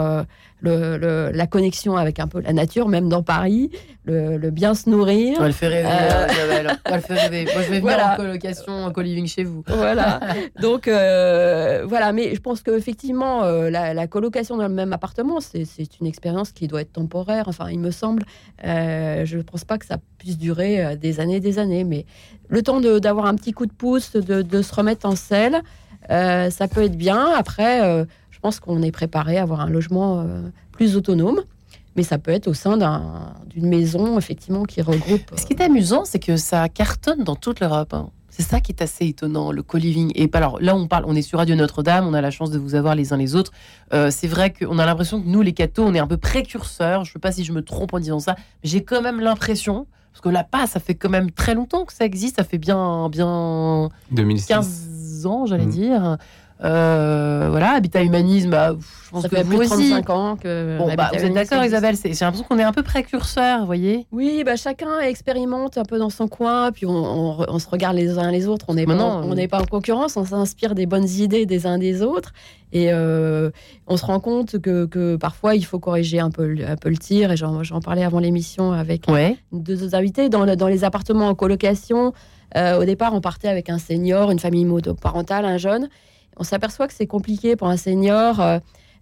le, 0.63 1.31
la 1.33 1.47
connexion 1.47 1.97
avec 1.97 2.21
un 2.21 2.29
peu 2.29 2.41
la 2.41 2.53
nature, 2.53 2.89
même 2.89 3.09
dans 3.09 3.23
Paris, 3.23 3.71
le, 4.05 4.51
bien 4.51 4.75
se 4.75 4.89
nourrir. 4.89 5.37
On 5.39 5.43
va 5.43 5.47
le 5.49 5.53
faire 5.53 5.71
rêver, 5.71 5.89
euh... 5.89 6.27
Isabelle. 6.33 6.79
On 6.87 6.91
va 6.91 6.97
le 6.97 7.03
faire 7.03 7.21
rêver. 7.21 7.45
Moi, 7.53 7.63
je 7.63 7.71
vais 7.71 7.81
venir 7.81 7.99
en 7.99 8.17
colocation, 8.17 8.85
en 8.85 8.93
co-living 8.93 9.27
chez 9.27 9.45
vous. 9.45 9.63
Voilà. 9.67 10.21
Donc, 10.61 10.89
euh, 10.89 11.85
voilà. 11.87 12.13
Mais 12.13 12.35
je 12.35 12.41
pense 12.41 12.63
qu'effectivement, 12.63 13.45
euh, 13.45 13.71
la, 13.71 13.95
la, 13.95 14.07
colocation 14.07 14.57
dans 14.57 14.69
le 14.69 14.75
même 14.75 14.93
appartement, 14.93 15.41
c'est 15.41 16.01
une 16.01 16.07
expérience 16.07 16.53
qui 16.53 16.69
doit 16.69 16.83
être 16.83 16.93
temporaire. 16.93 17.45
Enfin, 17.47 17.71
il 17.71 17.79
me 17.79 17.91
semble. 17.91 18.25
Euh, 18.65 19.25
je 19.25 19.39
ne 19.39 19.43
pense 19.43 19.65
pas 19.65 19.79
que 19.79 19.87
ça 19.87 19.99
puisse 20.19 20.39
durer 20.39 20.97
des 20.97 21.21
années 21.21 21.37
et 21.37 21.41
des 21.41 21.59
années. 21.59 21.85
Mais 21.85 22.07
le 22.49 22.63
temps 22.63 22.81
d'avoir 22.81 23.27
un 23.27 23.35
petit 23.35 23.53
coup 23.53 23.67
de 23.67 23.73
pouce, 23.73 24.13
de, 24.13 24.43
de 24.43 24.63
se 24.63 24.75
remettre 24.75 25.07
en 25.07 25.17
selle, 25.17 25.63
ça 26.09 26.69
peut 26.69 26.83
être 26.83 26.97
bien. 26.97 27.33
Après 27.37 28.07
je 28.43 28.49
pense 28.49 28.59
qu'on 28.59 28.83
est 28.83 28.91
préparé 28.91 29.39
à 29.39 29.43
avoir 29.43 29.61
un 29.61 29.71
logement 29.71 30.19
euh, 30.19 30.43
plus 30.73 30.97
autonome. 30.97 31.43
Mais 31.95 32.03
ça 32.03 32.19
peut 32.19 32.33
être 32.33 32.49
au 32.49 32.55
sein 32.55 32.77
d'une 33.47 33.69
maison, 33.69 34.19
effectivement, 34.19 34.65
qui 34.65 34.83
regroupe. 34.83 35.31
Ce 35.37 35.47
qui 35.47 35.53
est 35.53 35.63
amusant, 35.63 36.05
c'est 36.05 36.19
que 36.19 36.37
ça 36.37 36.69
cartonne 36.69 37.23
dans 37.23 37.37
toute 37.37 37.61
l'Europe. 37.61 37.95
Hein. 37.95 38.11
C'est 38.31 38.43
ça 38.43 38.61
qui 38.61 38.73
est 38.73 38.83
assez 38.83 39.07
étonnant, 39.07 39.53
le 39.53 39.63
co-living. 39.63 40.11
Et 40.17 40.29
alors 40.33 40.61
là, 40.61 40.75
on 40.75 40.89
parle, 40.89 41.05
on 41.07 41.15
est 41.15 41.23
sur 41.23 41.39
Radio 41.39 41.55
Notre-Dame, 41.55 42.05
on 42.05 42.15
a 42.15 42.21
la 42.21 42.33
chance 42.33 42.51
de 42.51 42.59
vous 42.59 42.75
avoir 42.75 42.97
les 42.97 43.13
uns 43.13 43.17
les 43.17 43.37
autres. 43.37 43.53
Euh, 43.93 44.11
c'est 44.11 44.27
vrai 44.27 44.53
qu'on 44.53 44.81
a 44.81 44.87
l'impression 44.87 45.23
que 45.23 45.29
nous, 45.29 45.43
les 45.43 45.53
cathos, 45.53 45.85
on 45.85 45.95
est 45.95 46.01
un 46.01 46.09
peu 46.09 46.17
précurseurs. 46.17 47.05
Je 47.05 47.11
ne 47.11 47.13
sais 47.13 47.19
pas 47.21 47.31
si 47.31 47.45
je 47.45 47.53
me 47.53 47.63
trompe 47.63 47.95
en 47.95 48.01
disant 48.01 48.19
ça, 48.19 48.35
mais 48.37 48.71
j'ai 48.71 48.83
quand 48.83 49.03
même 49.03 49.21
l'impression, 49.21 49.87
parce 50.13 50.23
que 50.23 50.31
là, 50.31 50.43
pas, 50.43 50.67
ça 50.67 50.81
fait 50.81 50.97
quand 50.97 51.11
même 51.11 51.31
très 51.31 51.55
longtemps 51.55 51.85
que 51.85 51.93
ça 51.93 52.07
existe. 52.07 52.37
Ça 52.37 52.45
fait 52.45 52.59
bien, 52.59 53.09
bien 53.09 53.89
15 54.49 54.92
ans, 55.27 55.47
j'allais 55.47 55.67
mm. 55.67 55.71
dire. 55.71 56.19
Euh, 56.65 57.49
voilà, 57.51 57.73
Habitat 57.73 58.05
Humanisme, 58.05 58.51
bah, 58.51 58.77
je 58.79 59.11
pense 59.11 59.23
ça 59.23 59.29
fait 59.29 59.43
plus 59.43 59.59
de 59.59 59.65
35 59.65 60.11
ans 60.11 60.37
que. 60.37 60.79
Bon, 60.79 60.95
bah, 60.95 61.11
vous 61.13 61.25
êtes 61.25 61.35
d'accord, 61.35 61.65
Isabelle 61.65 61.97
J'ai 62.01 62.11
l'impression 62.11 62.47
qu'on 62.49 62.59
est 62.59 62.63
un 62.63 62.73
peu 62.73 62.85
précurseur, 62.85 63.61
vous 63.61 63.67
voyez 63.67 64.07
Oui, 64.13 64.45
bah, 64.45 64.55
chacun 64.55 65.01
expérimente 65.01 65.77
un 65.77 65.83
peu 65.83 65.99
dans 65.99 66.11
son 66.11 66.29
coin, 66.29 66.71
puis 66.71 66.87
on, 66.87 67.59
se 67.59 67.69
regarde 67.69 67.97
les 67.97 68.17
uns 68.19 68.31
les 68.31 68.47
autres. 68.47 68.67
On 68.69 68.75
n'est 68.75 68.87
pas, 68.87 68.95
on 68.95 69.35
n'est 69.35 69.49
pas 69.49 69.61
en 69.61 69.65
concurrence, 69.65 70.17
on 70.17 70.25
s'inspire 70.25 70.77
des 70.77 70.87
bonnes 70.87 71.09
idées 71.09 71.47
des 71.47 71.67
uns 71.67 71.79
des 71.79 72.03
autres. 72.03 72.33
Et 72.75 72.91
euh, 72.91 73.51
on 73.87 73.97
se 73.97 74.07
rend 74.07 74.21
compte 74.21 74.59
que, 74.59 74.87
que, 74.87 75.17
parfois, 75.17 75.57
il 75.57 75.65
faut 75.65 75.79
corriger 75.79 76.21
un 76.21 76.31
peu, 76.31 76.57
un 76.67 76.77
peu 76.77 76.89
le 76.89 76.97
tir. 76.97 77.33
Et 77.33 77.37
j'en 77.37 77.81
parlais 77.85 78.05
avant 78.05 78.21
l'émission 78.21 78.73
avec 78.73 79.07
deux 79.51 79.83
autres 79.83 79.95
invités. 79.95 80.29
Dans, 80.29 80.47
dans 80.57 80.69
les 80.69 80.85
appartements 80.85 81.29
en 81.29 81.35
colocation, 81.35 82.13
euh, 82.57 82.81
au 82.81 82.85
départ, 82.85 83.15
on 83.15 83.21
partait 83.21 83.49
avec 83.49 83.71
un 83.71 83.79
senior, 83.79 84.31
une 84.31 84.39
famille 84.39 84.65
monoparentale, 84.65 85.45
un 85.45 85.59
jeune 85.59 85.89
on 86.37 86.45
s'aperçoit 86.45 86.89
que 86.89 86.95
c'est 86.95 87.07
compliqué 87.07 87.57
pour 87.57 87.69
un 87.69 87.77
senior 87.77 88.41
euh, 88.41 88.59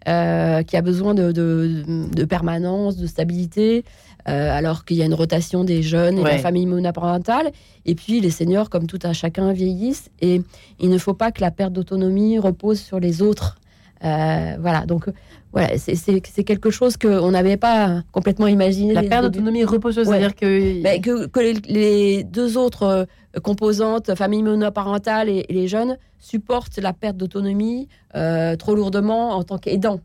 euh, 0.08 0.62
qui 0.62 0.76
a 0.76 0.82
besoin 0.82 1.14
de, 1.14 2.24
permanence, 2.28 2.96
de 2.96 3.06
stabilité, 3.06 3.84
euh, 4.28 4.56
alors 4.56 4.84
qu'il 4.84 4.96
y 4.96 5.02
a 5.02 5.04
une 5.04 5.14
rotation 5.14 5.64
des 5.64 5.82
jeunes 5.82 6.18
et 6.18 6.22
de 6.22 6.28
la 6.28 6.38
famille 6.38 6.66
monoparentale. 6.66 7.52
Et 7.86 7.94
puis 7.94 8.20
les 8.20 8.30
seniors, 8.30 8.70
comme 8.70 8.86
tout 8.86 8.98
un 9.04 9.12
chacun, 9.12 9.52
vieillissent 9.52 10.10
et 10.20 10.42
il 10.78 10.90
ne 10.90 10.98
faut 10.98 11.14
pas 11.14 11.32
que 11.32 11.40
la 11.40 11.50
perte 11.50 11.72
d'autonomie 11.72 12.38
repose 12.38 12.80
sur 12.80 13.00
les 13.00 13.22
autres. 13.22 13.58
Voilà, 14.02 14.84
donc 14.86 15.10
voilà, 15.52 15.76
c'est 15.78 16.20
quelque 16.44 16.70
chose 16.70 16.96
qu'on 16.96 17.30
n'avait 17.30 17.56
pas 17.56 18.02
complètement 18.12 18.46
imaginé. 18.46 18.94
La 18.94 19.02
perte 19.02 19.24
d'autonomie 19.24 19.64
repose, 19.64 19.94
c'est-à-dire 19.94 20.34
que... 20.34 20.82
Ben, 20.82 21.00
que... 21.00 21.26
que, 21.26 21.40
les, 21.68 22.24
deux 22.24 22.56
autres 22.56 23.06
composantes, 23.42 24.14
famille 24.14 24.42
monoparentale 24.42 25.28
et, 25.28 25.46
les 25.48 25.68
jeunes, 25.68 25.96
supportent 26.18 26.78
la 26.78 26.92
perte 26.92 27.16
d'autonomie 27.16 27.88
euh, 28.16 28.56
trop 28.56 28.74
lourdement 28.74 29.30
en 29.30 29.42
tant 29.42 29.58
qu'aidant. 29.58 30.00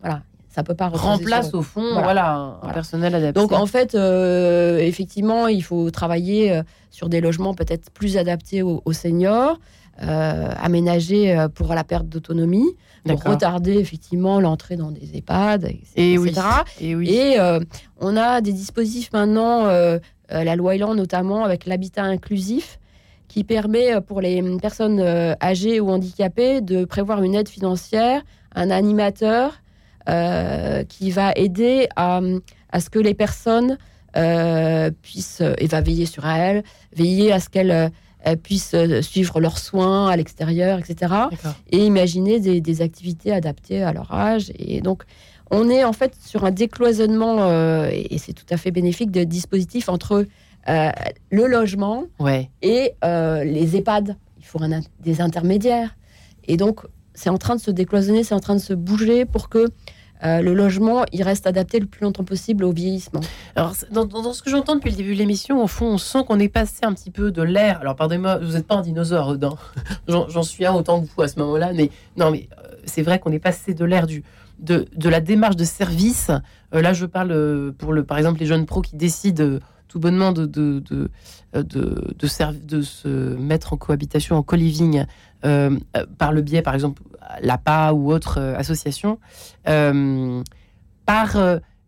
Voilà, 0.00 0.22
ça 0.48 0.62
peut 0.62 0.74
pas 0.74 0.88
remplace 0.88 1.54
au 1.54 1.62
fond, 1.62 1.92
voilà, 2.02 2.58
un 2.62 2.72
personnel 2.72 3.14
adapté. 3.14 3.40
Donc 3.40 3.52
en 3.52 3.66
fait, 3.66 3.94
euh, 3.94 4.78
effectivement, 4.78 5.48
il 5.48 5.62
faut 5.62 5.90
travailler 5.90 6.52
euh, 6.52 6.62
sur 6.90 7.08
des 7.08 7.20
logements 7.20 7.54
peut-être 7.54 7.90
plus 7.90 8.16
adaptés 8.16 8.62
aux, 8.62 8.92
seniors, 8.92 9.58
aménagés 9.98 11.46
pour 11.54 11.74
la 11.74 11.84
perte 11.84 12.08
d'autonomie, 12.08 12.76
pour 13.06 13.22
retarder 13.24 13.78
effectivement 13.78 14.40
l'entrée 14.40 14.76
dans 14.76 14.90
des 14.90 15.16
EHPAD, 15.16 15.64
etc. 15.64 15.86
Et, 15.96 16.18
oui. 16.18 16.32
Et, 16.80 16.94
oui. 16.94 17.10
Et 17.10 17.38
on 18.00 18.16
a 18.16 18.40
des 18.40 18.52
dispositifs 18.52 19.12
maintenant 19.12 19.68
euh, 20.32 20.44
la 20.44 20.56
loi 20.56 20.74
Elan 20.74 20.94
notamment 20.94 21.44
avec 21.44 21.64
l'habitat 21.64 22.02
inclusif 22.02 22.78
qui 23.28 23.44
permet 23.44 23.94
euh, 23.94 24.00
pour 24.00 24.20
les 24.20 24.42
personnes 24.58 25.00
euh, 25.00 25.34
âgées 25.40 25.80
ou 25.80 25.90
handicapées 25.90 26.60
de 26.60 26.84
prévoir 26.84 27.22
une 27.22 27.34
aide 27.34 27.48
financière, 27.48 28.22
un 28.54 28.70
animateur 28.70 29.60
qui 30.88 31.10
va 31.10 31.32
aider 31.36 31.86
à, 31.94 32.22
ce 32.80 32.88
que 32.88 32.98
les 32.98 33.12
personnes 33.12 33.76
puissent, 35.02 35.42
et 35.58 35.66
va 35.66 35.82
veiller 35.82 36.06
sur 36.06 36.26
elles, 36.26 36.62
veiller 36.96 37.30
à 37.30 37.40
ce 37.40 37.50
qu'elles 37.50 37.92
puissent 38.42 38.74
suivre 39.00 39.40
leurs 39.40 39.58
soins 39.58 40.08
à 40.08 40.16
l'extérieur, 40.16 40.78
etc. 40.78 41.14
Et 41.70 41.86
imaginer 41.86 42.40
des, 42.40 42.60
des, 42.60 42.82
activités 42.82 43.32
adaptées 43.32 43.82
à 43.82 43.92
leur 43.92 44.12
âge. 44.12 44.52
Et 44.58 44.80
donc, 44.80 45.04
on 45.50 45.68
est 45.70 45.84
en 45.84 45.92
fait 45.92 46.14
sur 46.20 46.44
un 46.44 46.50
décloisonnement, 46.50 47.38
euh, 47.40 47.88
et 47.90 48.18
c'est 48.18 48.32
tout 48.32 48.46
à 48.50 48.56
fait 48.56 48.70
bénéfique, 48.70 49.10
de 49.10 49.24
dispositifs 49.24 49.88
entre 49.88 50.26
euh, 50.68 50.90
le 51.30 51.46
logement 51.46 52.04
et 52.62 52.92
euh, 53.04 53.44
les 53.44 53.76
EHPAD. 53.76 54.16
Il 54.38 54.44
faut 54.44 54.60
des 55.00 55.20
intermédiaires. 55.20 55.96
Et 56.46 56.56
donc, 56.56 56.80
c'est 57.14 57.30
en 57.30 57.38
train 57.38 57.56
de 57.56 57.60
se 57.60 57.70
décloisonner, 57.70 58.24
c'est 58.24 58.34
en 58.34 58.40
train 58.40 58.54
de 58.54 58.60
se 58.60 58.72
bouger 58.74 59.24
pour 59.24 59.48
que 59.48 59.66
le 60.22 60.52
logement, 60.54 61.04
il 61.12 61.22
reste 61.22 61.46
adapté 61.46 61.78
le 61.80 61.86
plus 61.86 62.02
longtemps 62.02 62.24
possible 62.24 62.64
au 62.64 62.72
vieillissement. 62.72 63.20
Alors, 63.56 63.74
dans, 63.90 64.32
ce 64.32 64.42
que 64.42 64.50
j'entends 64.50 64.76
depuis 64.76 64.90
le 64.90 64.96
début 64.96 65.14
de 65.14 65.18
l'émission, 65.18 65.62
au 65.62 65.66
fond, 65.66 65.86
on 65.86 65.98
sent 65.98 66.24
qu'on 66.26 66.38
est 66.38 66.48
passé 66.48 66.80
un 66.82 66.92
petit 66.92 67.10
peu 67.10 67.30
de 67.30 67.42
l'air. 67.42 67.80
Alors, 67.80 67.96
pardonnez-moi, 67.96 68.38
vous 68.38 68.52
n'êtes 68.52 68.66
pas 68.66 68.76
un 68.76 68.82
dinosaure, 68.82 69.28
Odin. 69.28 69.54
J'en 70.08 70.42
suis 70.42 70.66
un 70.66 70.74
autant 70.74 71.02
que 71.02 71.06
vous 71.14 71.22
à 71.22 71.28
ce 71.28 71.38
moment-là. 71.38 71.72
Mais 71.72 71.90
non, 72.16 72.30
mais 72.30 72.48
c'est 72.84 73.02
vrai 73.02 73.18
qu'on 73.18 73.32
est 73.32 73.38
passé 73.38 73.74
de 73.74 73.84
l'air 73.84 74.06
du, 74.06 74.24
de, 74.58 75.08
la 75.08 75.20
démarche 75.20 75.56
de 75.56 75.64
service. 75.64 76.30
Euh, 76.74 76.82
là, 76.82 76.92
je 76.92 77.06
parle 77.06 77.32
euh, 77.32 77.72
pour, 77.76 77.92
le, 77.92 78.04
par 78.04 78.18
exemple, 78.18 78.40
les 78.40 78.46
jeunes 78.46 78.66
pros 78.66 78.82
qui 78.82 78.96
décident 78.96 79.44
euh, 79.44 79.60
tout 79.88 79.98
bonnement 79.98 80.32
de, 80.32 80.46
de, 80.46 80.80
de, 80.80 81.10
de, 81.54 82.14
de, 82.14 82.82
se 82.82 83.08
mettre 83.36 83.72
en 83.72 83.76
cohabitation, 83.76 84.36
en 84.36 84.42
co-living, 84.42 85.04
par 85.42 86.32
le 86.32 86.42
biais, 86.42 86.62
par 86.62 86.74
exemple, 86.74 87.02
l'APA 87.40 87.92
ou 87.92 88.12
autre 88.12 88.38
association, 88.38 89.18
par 89.64 91.36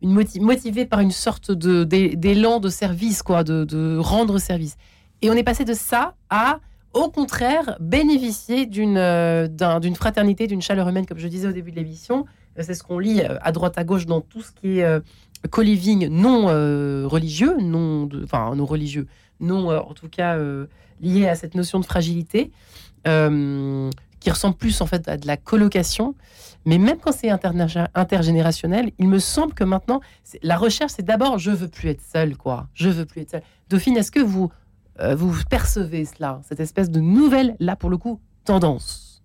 une 0.03 0.13
motivée 0.41 0.87
par 0.87 1.01
une 1.01 1.11
sorte 1.11 1.53
d'élan 1.53 2.61
de, 2.61 2.69
service, 2.69 3.23
quoi, 3.23 3.45
de, 3.45 3.99
rendre 3.99 4.39
service. 4.39 4.77
Et 5.23 5.31
on 5.31 5.35
est 5.35 5.43
passé 5.43 5.65
de 5.65 5.75
ça 5.75 6.15
à 6.31 6.61
au 6.93 7.09
contraire, 7.09 7.77
bénéficier 7.79 8.67
d'une 8.67 8.99
d'une 9.49 9.95
fraternité, 9.95 10.49
d'une 10.49 10.61
chaleur 10.61 10.89
humaine, 10.89 11.07
comme 11.07 11.19
je 11.19 11.29
disais 11.29 11.47
au 11.47 11.53
début 11.53 11.71
de 11.71 11.77
l'émission, 11.77 12.27
c'est 12.59 12.75
ce 12.75 12.83
qu'on 12.83 12.99
lit 12.99 13.21
euh, 13.21 13.39
à 13.43 13.53
droite 13.53 13.79
à 13.79 13.85
gauche 13.85 14.07
dans 14.07 14.21
tout 14.21 14.43
ce 14.43 14.51
qui 14.51 14.81
est 14.81 14.85
euh, 14.85 14.99
co-living 15.49 16.09
non 16.09 16.47
euh, 16.49 17.05
religieux, 17.07 17.57
non, 17.61 18.09
enfin 18.23 18.55
non 18.55 18.67
religieux, 18.67 19.07
non 19.41 19.69
en 19.71 19.95
tout 19.95 20.09
cas 20.09 20.39
lié 21.01 21.29
à 21.29 21.35
cette 21.35 21.55
notion 21.55 21.81
de 21.81 21.85
fragilité, 21.85 22.51
qui 23.05 24.31
ressemble 24.31 24.57
plus 24.57 24.81
en 24.81 24.87
fait 24.87 25.09
à 25.09 25.17
de 25.17 25.27
la 25.27 25.37
colocation. 25.37 26.15
Mais 26.67 26.77
même 26.77 26.99
quand 26.99 27.13
c'est 27.13 27.31
intergénérationnel, 27.31 28.93
il 28.99 29.09
me 29.09 29.19
semble 29.19 29.55
que 29.55 29.65
maintenant, 29.65 30.01
la 30.43 30.59
recherche, 30.59 30.93
c'est 30.95 31.05
d'abord 31.05 31.39
je 31.39 31.51
veux 31.51 31.69
plus 31.69 31.89
être 31.89 32.03
seul, 32.03 32.37
quoi. 32.37 32.69
Je 32.75 32.91
veux 32.91 33.07
plus 33.07 33.23
être 33.23 33.31
seul. 33.31 33.43
Dauphine, 33.71 33.97
est-ce 33.97 34.11
que 34.11 34.21
vous, 34.21 34.51
vous 35.15 35.35
percevez 35.49 36.05
cela, 36.05 36.43
cette 36.47 36.61
espèce 36.61 36.91
de 36.91 37.01
nouvelle, 37.01 37.57
là 37.61 37.77
pour 37.77 37.89
le 37.89 37.97
coup, 37.97 38.21
tendance? 38.45 39.23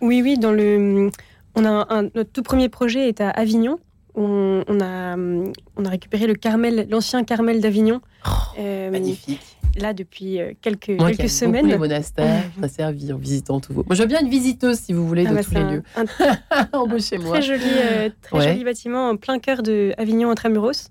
Oui, 0.00 0.20
oui, 0.20 0.36
dans 0.36 0.52
le 0.52 1.10
on 1.54 1.64
a 1.64 2.02
notre 2.14 2.30
tout 2.30 2.42
premier 2.42 2.68
projet 2.68 3.08
est 3.08 3.20
à 3.20 3.30
Avignon. 3.30 3.78
On, 4.16 4.62
a, 4.80 5.16
on 5.16 5.84
a 5.84 5.88
récupéré 5.88 6.26
le 6.26 6.34
Carmel, 6.34 6.86
l'ancien 6.88 7.24
Carmel 7.24 7.60
d'Avignon. 7.60 8.00
Oh, 8.26 8.30
euh, 8.58 8.90
magnifique. 8.90 9.40
Là, 9.76 9.92
depuis 9.92 10.40
euh, 10.40 10.52
quelques, 10.62 10.96
quelques 10.96 11.28
semaines. 11.28 11.66
les 11.66 11.76
monastères, 11.76 12.44
ça 12.60 12.68
servi 12.68 13.12
en 13.12 13.16
visitant 13.16 13.58
tout. 13.58 13.72
Moi, 13.72 13.84
je 13.90 14.02
veux 14.02 14.08
bien 14.08 14.20
une 14.20 14.28
visiteuse, 14.28 14.78
si 14.78 14.92
vous 14.92 15.04
voulez, 15.04 15.24
de 15.24 15.30
ah 15.30 15.34
bah, 15.34 15.42
tous 15.42 15.54
les 15.54 15.64
lieux. 15.64 15.82
Très 17.30 17.42
joli, 17.42 17.62
euh, 17.64 18.08
très 18.22 18.52
joli 18.52 18.62
bâtiment 18.62 19.10
en 19.10 19.16
plein 19.16 19.40
cœur 19.40 19.64
de 19.64 19.92
Avignon 19.98 20.30
intramuros, 20.30 20.90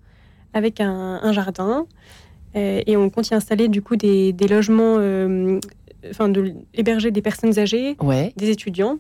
avec 0.53 0.81
un, 0.81 1.31
jardin. 1.31 1.86
et 2.55 2.97
on 2.97 3.09
compte 3.09 3.29
y 3.29 3.36
installer 3.36 3.69
du 3.69 3.81
coup 3.81 3.95
des, 3.95 4.33
logements, 4.49 4.95
enfin, 6.09 6.27
de 6.27 6.53
héberger 6.73 7.12
des 7.12 7.21
personnes 7.21 7.57
âgées, 7.57 7.95
des 8.36 8.49
étudiants 8.49 8.99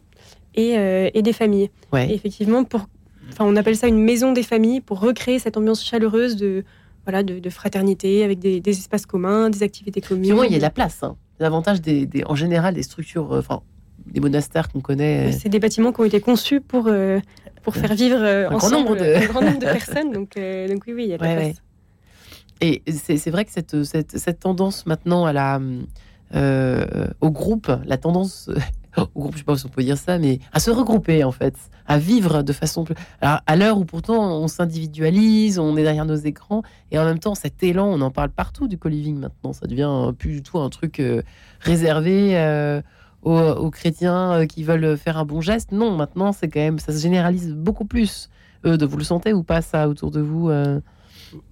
euh, 0.57 1.09
et, 1.13 1.21
des 1.23 1.33
familles. 1.33 1.71
effectivement, 1.93 2.63
pour, 2.63 2.87
enfin, 3.31 3.45
on 3.45 3.55
appelle 3.55 3.75
ça 3.75 3.87
une 3.87 4.03
maison 4.03 4.31
des 4.31 4.43
familles 4.43 4.81
pour 4.81 4.99
recréer 4.99 5.39
cette 5.39 5.57
ambiance 5.57 5.83
chaleureuse 5.83 6.35
de, 6.35 6.63
voilà, 7.05 7.23
de, 7.23 7.49
fraternité 7.49 8.23
avec 8.23 8.39
des, 8.39 8.61
espaces 8.67 9.05
communs, 9.05 9.49
des 9.49 9.63
activités 9.63 10.01
communes. 10.01 10.35
il 10.45 10.51
y 10.51 10.55
a 10.55 10.57
de 10.57 10.61
la 10.61 10.69
place. 10.69 11.03
Hein. 11.03 11.15
L'avantage 11.39 11.81
des, 11.81 12.07
en 12.25 12.35
général 12.35 12.73
des 12.73 12.83
structures, 12.83 13.33
euh, 13.33 13.39
enfin, 13.39 13.61
des 14.05 14.19
monastères 14.19 14.69
qu'on 14.69 14.81
connaît. 14.81 15.31
C'est 15.31 15.49
des 15.49 15.59
bâtiments 15.59 15.91
qui 15.91 16.01
ont 16.01 16.05
été 16.05 16.19
conçus 16.19 16.61
pour, 16.61 16.85
euh, 16.87 17.19
pour 17.63 17.75
faire 17.75 17.93
vivre 17.95 18.17
euh, 18.19 18.47
Un 18.47 18.57
grand 18.57 18.67
ensemble 18.67 18.89
nombre 18.89 18.95
de- 18.97 19.15
un 19.15 19.25
grand 19.25 19.41
nombre 19.41 19.59
de 19.59 19.65
personnes. 19.79 20.11
Donc, 20.11 20.37
euh, 20.37 20.67
donc 20.67 20.83
oui, 20.87 20.93
oui, 20.93 21.03
il 21.05 21.09
y 21.09 21.13
a 21.13 21.17
de 21.17 21.23
la 21.23 21.35
place. 21.35 21.47
ouais. 21.47 21.55
Et 22.61 22.81
c'est 22.91 23.29
vrai 23.29 23.43
que 23.43 23.51
cette, 23.51 23.83
cette, 23.83 24.17
cette 24.17 24.39
tendance 24.39 24.85
maintenant 24.85 25.25
à 25.25 25.33
la, 25.33 25.59
euh, 26.33 27.07
au 27.19 27.29
groupe, 27.29 27.69
la 27.85 27.97
tendance 27.97 28.49
au 28.97 29.19
groupe, 29.19 29.33
je 29.33 29.39
sais 29.39 29.43
pas 29.43 29.57
si 29.57 29.65
on 29.65 29.69
peut 29.69 29.83
dire 29.83 29.97
ça, 29.97 30.17
mais 30.19 30.39
à 30.51 30.59
se 30.59 30.71
regrouper 30.71 31.23
en 31.23 31.31
fait, 31.31 31.55
à 31.87 31.97
vivre 31.97 32.43
de 32.43 32.53
façon 32.53 32.83
plus. 32.83 32.95
Alors, 33.21 33.39
à 33.45 33.55
l'heure 33.55 33.77
où 33.77 33.85
pourtant 33.85 34.37
on 34.37 34.47
s'individualise, 34.47 35.59
on 35.59 35.75
est 35.77 35.83
derrière 35.83 36.05
nos 36.05 36.15
écrans, 36.15 36.61
et 36.91 36.99
en 36.99 37.05
même 37.05 37.19
temps 37.19 37.35
cet 37.35 37.63
élan, 37.63 37.87
on 37.87 38.01
en 38.01 38.11
parle 38.11 38.29
partout 38.29 38.67
du 38.67 38.77
co-living 38.77 39.17
maintenant. 39.19 39.53
Ça 39.53 39.67
devient 39.67 40.13
plus 40.17 40.31
du 40.31 40.43
tout 40.43 40.59
un 40.59 40.69
truc 40.69 40.99
euh, 40.99 41.21
réservé. 41.59 42.37
euh, 42.37 42.81
aux, 43.23 43.39
aux 43.39 43.71
chrétiens 43.71 44.33
euh, 44.33 44.45
qui 44.45 44.63
veulent 44.63 44.97
faire 44.97 45.17
un 45.17 45.23
bon 45.23 45.39
geste, 45.39 45.71
non, 45.71 45.95
maintenant 45.95 46.33
c'est 46.33 46.49
quand 46.49 46.59
même, 46.59 46.77
ça 46.77 46.91
se 46.91 47.01
généralise 47.01 47.53
beaucoup 47.53 47.85
plus. 47.85 48.29
Euh, 48.65 48.75
de 48.75 48.85
vous 48.85 48.97
le 48.97 49.05
sentez 49.05 49.31
ou 49.31 49.43
pas 49.43 49.61
ça 49.61 49.87
autour 49.87 50.11
de 50.11 50.19
vous 50.19 50.49
euh? 50.49 50.81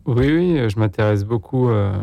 Oui, 0.05 0.31
oui, 0.33 0.59
euh, 0.59 0.67
je 0.67 0.77
m'intéresse 0.77 1.23
beaucoup 1.23 1.69
euh, 1.69 1.93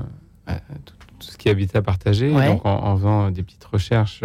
à 0.47 0.55
tout, 0.87 0.95
tout 1.19 1.27
ce 1.31 1.37
qui 1.37 1.49
est 1.49 1.51
habitat 1.51 1.83
partagé. 1.83 2.31
Ouais. 2.31 2.47
Donc, 2.47 2.65
en, 2.65 2.83
en 2.83 2.97
faisant 2.97 3.31
des 3.31 3.43
petites 3.43 3.65
recherches, 3.65 4.23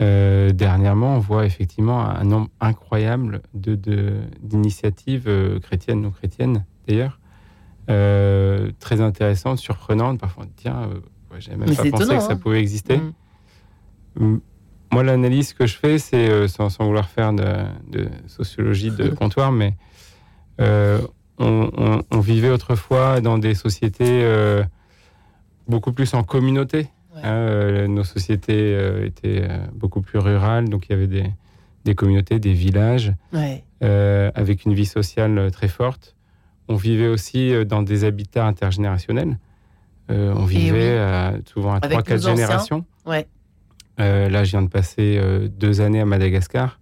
euh, 0.00 0.52
dernièrement, 0.52 1.16
on 1.16 1.18
voit 1.20 1.46
effectivement 1.46 2.00
un 2.04 2.24
nombre 2.24 2.48
incroyable 2.60 3.42
de, 3.54 3.74
de- 3.76 4.20
d'initiatives 4.42 5.24
euh, 5.28 5.60
chrétiennes, 5.60 6.00
non 6.02 6.10
chrétiennes 6.10 6.64
d'ailleurs, 6.88 7.20
euh, 7.90 8.70
très 8.80 9.00
intéressantes, 9.00 9.58
surprenantes. 9.58 10.18
Parfois, 10.20 10.44
on 10.44 10.46
dit, 10.46 10.52
tiens, 10.56 10.88
ouais, 11.32 11.40
j'avais 11.40 11.56
même 11.56 11.68
Mais 11.68 11.76
pas 11.76 11.84
pensé 11.84 12.04
étonnant, 12.04 12.18
que 12.18 12.24
ça 12.24 12.32
hein. 12.32 12.36
pouvait 12.36 12.60
exister. 12.60 13.00
Mm. 14.18 14.36
Moi, 14.92 15.02
l'analyse 15.02 15.52
que 15.54 15.66
je 15.66 15.76
fais, 15.76 15.98
c'est 15.98 16.48
sans, 16.48 16.68
sans 16.70 16.86
vouloir 16.86 17.08
faire 17.08 17.32
de, 17.32 17.44
de 17.90 18.08
sociologie 18.26 18.90
de 18.90 19.08
comptoir, 19.14 19.50
mais 19.52 19.74
on, 20.58 21.00
on- 21.38 22.02
on 22.10 22.20
vivait 22.20 22.50
autrefois 22.50 23.20
dans 23.20 23.38
des 23.38 23.54
sociétés 23.54 24.24
beaucoup 25.66 25.92
plus 25.92 26.14
en 26.14 26.22
communauté. 26.22 26.88
Ouais. 27.14 27.20
hein, 27.22 27.32
euh, 27.34 27.86
nos 27.86 28.04
sociétés 28.04 28.74
euh, 28.74 29.06
étaient 29.06 29.42
euh, 29.48 29.58
beaucoup 29.74 30.00
plus 30.00 30.18
rurales, 30.18 30.68
donc 30.68 30.86
il 30.88 30.92
y 30.92 30.94
avait 30.94 31.06
des, 31.06 31.24
des 31.84 31.94
communautés, 31.94 32.38
des 32.40 32.52
villages, 32.52 33.12
Ouais. 33.32 33.62
avec 34.34 34.64
une 34.64 34.74
vie 34.74 34.86
sociale 34.86 35.50
très 35.52 35.68
forte. 35.68 36.16
On 36.68 36.76
vivait 36.76 37.08
aussi 37.08 37.52
dans 37.66 37.82
des 37.82 38.04
habitats 38.04 38.46
intergénérationnels. 38.46 39.38
Euh, 40.10 40.32
on 40.36 40.44
vivait 40.44 40.98
oui. 41.34 41.42
souvent 41.52 41.74
à 41.74 41.78
Avec 41.82 41.98
3-4 42.00 42.10
nos 42.10 42.16
anciens. 42.16 42.34
générations. 42.36 42.84
Ouais. 43.06 43.26
Euh, 44.00 44.28
là, 44.28 44.44
je 44.44 44.50
viens 44.52 44.62
de 44.62 44.68
passer 44.68 45.18
euh, 45.18 45.48
deux 45.48 45.80
années 45.82 46.00
à 46.00 46.06
Madagascar. 46.06 46.80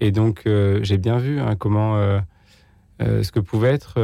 et 0.00 0.10
donc, 0.10 0.42
j'ai 0.82 0.98
bien 0.98 1.18
vu 1.18 1.38
hein, 1.40 1.54
comment 1.56 1.96
ce 3.00 3.30
que 3.30 3.38
pouvaient 3.40 3.70
être 3.72 3.94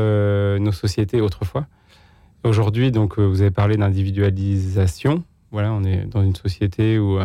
nos 0.58 0.70
sociétés 0.72 1.20
autrefois. 1.20 1.66
Aujourd'hui, 2.44 2.92
donc, 2.92 3.18
vous 3.18 3.40
avez 3.40 3.50
parlé 3.50 3.76
d'individualisation. 3.76 5.24
Voilà, 5.50 5.72
on 5.72 5.82
est 5.84 6.04
dans 6.06 6.22
une 6.22 6.34
société 6.34 6.98
où 6.98 7.18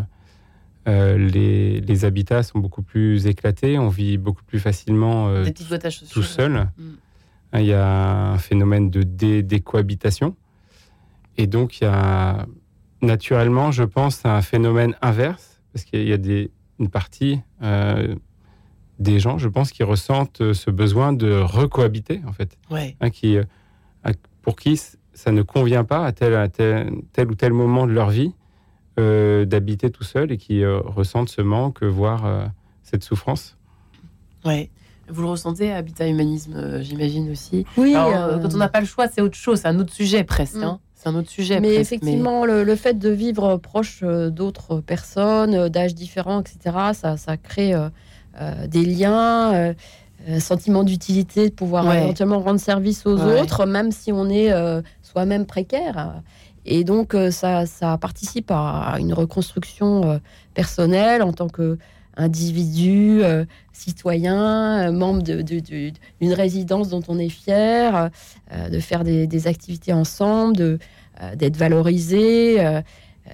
euh, 0.87 1.17
les, 1.17 1.81
les 1.81 2.05
habitats 2.05 2.43
sont 2.43 2.59
beaucoup 2.59 2.81
plus 2.81 3.27
éclatés. 3.27 3.77
On 3.79 3.89
vit 3.89 4.17
beaucoup 4.17 4.43
plus 4.43 4.59
facilement 4.59 5.27
euh, 5.29 5.43
tout 6.13 6.23
seul. 6.23 6.55
Hein, 7.53 7.59
Il 7.59 7.65
y 7.65 7.73
a 7.73 8.31
un 8.31 8.37
phénomène 8.37 8.89
de 8.89 9.03
dé- 9.03 9.43
décohabitation. 9.43 10.35
Et 11.37 11.47
donc, 11.47 11.81
il 11.81 11.85
y 11.85 11.87
a 11.87 12.45
naturellement, 13.01 13.71
je 13.71 13.83
pense, 13.83 14.25
un 14.25 14.41
phénomène 14.41 14.95
inverse, 15.01 15.61
parce 15.73 15.83
qu'il 15.85 16.07
y 16.07 16.13
a 16.13 16.17
des, 16.17 16.51
une 16.79 16.89
partie 16.89 17.41
euh, 17.61 18.15
des 18.99 19.19
gens, 19.19 19.37
je 19.37 19.49
pense, 19.49 19.71
qui 19.71 19.83
ressentent 19.83 20.41
euh, 20.41 20.53
ce 20.53 20.69
besoin 20.71 21.11
de 21.13 21.31
recohabiter, 21.33 22.21
en 22.27 22.31
fait. 22.31 22.57
Ouais. 22.69 22.95
Hein, 23.01 23.09
qui, 23.09 23.37
euh, 23.37 23.43
pour 24.41 24.55
qui 24.55 24.79
ça 25.13 25.31
ne 25.31 25.41
convient 25.41 25.83
pas 25.83 26.05
à 26.05 26.11
tel, 26.11 26.35
à 26.35 26.47
tel, 26.47 26.91
tel 27.11 27.29
ou 27.29 27.35
tel 27.35 27.53
moment 27.53 27.85
de 27.87 27.91
leur 27.91 28.09
vie 28.09 28.33
euh, 28.99 29.45
d'habiter 29.45 29.89
tout 29.89 30.03
seul 30.03 30.31
et 30.31 30.37
qui 30.37 30.63
euh, 30.63 30.79
ressentent 30.79 31.29
ce 31.29 31.41
manque, 31.41 31.81
voire 31.83 32.25
euh, 32.25 32.45
cette 32.83 33.03
souffrance. 33.03 33.57
Ouais. 34.45 34.69
Vous 35.09 35.21
le 35.21 35.27
ressentez, 35.27 35.71
Habitat 35.71 36.07
Humanisme, 36.07 36.81
j'imagine 36.81 37.29
aussi. 37.31 37.65
Oui, 37.75 37.95
Alors, 37.95 38.39
Quand 38.39 38.53
on 38.53 38.57
n'a 38.57 38.69
pas 38.69 38.79
le 38.79 38.85
choix, 38.85 39.07
c'est 39.07 39.21
autre 39.21 39.35
chose, 39.35 39.61
c'est 39.61 39.67
un 39.67 39.79
autre 39.79 39.91
sujet 39.91 40.23
presque. 40.23 40.55
Mm. 40.57 40.63
hein. 40.63 40.79
C'est 40.95 41.09
un 41.09 41.15
autre 41.15 41.29
sujet. 41.29 41.59
Mais 41.59 41.73
presque, 41.73 41.93
effectivement, 41.93 42.45
le, 42.45 42.63
le 42.63 42.75
fait 42.75 42.97
de 42.97 43.09
vivre 43.09 43.57
proche 43.57 44.03
d'autres 44.03 44.79
personnes, 44.79 45.67
d'âges 45.67 45.95
différents, 45.95 46.39
etc., 46.39 46.93
ça, 46.93 47.17
ça 47.17 47.35
crée 47.35 47.73
euh, 47.73 47.89
euh, 48.41 48.65
des 48.65 48.83
liens, 48.83 49.53
euh, 49.53 49.73
sentiment 50.39 50.83
d'utilité, 50.83 51.49
de 51.49 51.53
pouvoir 51.53 51.85
Ouais. 51.87 52.03
éventuellement 52.03 52.39
rendre 52.39 52.59
service 52.59 53.05
aux 53.05 53.17
Ouais. 53.17 53.41
autres, 53.41 53.65
même 53.65 53.91
si 53.91 54.11
on 54.11 54.29
est 54.29 54.51
euh, 54.51 54.81
soi-même 55.01 55.45
précaire. 55.45 56.21
Et 56.65 56.83
donc, 56.85 57.13
euh, 57.13 57.29
ça, 57.31 57.65
ça 57.65 57.97
participe 57.97 58.49
à 58.51 58.95
une 58.99 59.13
reconstruction 59.13 60.09
euh, 60.11 60.17
personnelle 60.53 61.21
en 61.21 61.33
tant 61.33 61.47
qu'individu, 62.17 63.21
euh, 63.23 63.45
citoyen, 63.73 64.87
euh, 64.87 64.91
membre 64.91 65.23
de- 65.23 65.41
de- 65.41 65.59
de- 65.59 65.91
d'une 66.21 66.33
résidence 66.33 66.89
dont 66.89 67.01
on 67.07 67.17
est 67.19 67.29
fier, 67.29 68.09
euh, 68.53 68.69
de 68.69 68.79
faire 68.79 69.03
des, 69.03 69.27
des 69.27 69.47
activités 69.47 69.93
ensemble, 69.93 70.61
euh, 71.21 71.35
d'être 71.35 71.57
valorisé. 71.57 72.63
euh, 72.63 72.81
euh, 73.27 73.31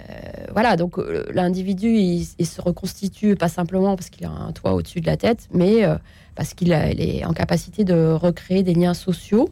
voilà, 0.54 0.76
donc 0.76 0.98
euh, 1.00 1.24
l'individu, 1.34 1.90
il, 1.98 2.28
il 2.38 2.46
se 2.46 2.62
reconstitue 2.62 3.36
pas 3.36 3.50
simplement 3.50 3.96
parce 3.96 4.10
qu'il 4.10 4.26
a 4.26 4.30
un 4.32 4.52
toit 4.52 4.74
au-dessus 4.74 5.02
de 5.02 5.08
la 5.08 5.18
tête, 5.18 5.48
mais 5.52 5.84
euh, 5.84 5.96
parce 6.40 6.54
qu'il 6.54 6.72
est 6.72 7.26
en 7.26 7.34
capacité 7.34 7.84
de 7.84 8.14
recréer 8.14 8.64
des 8.64 8.74
liens 8.74 8.94
sociaux. 8.94 9.50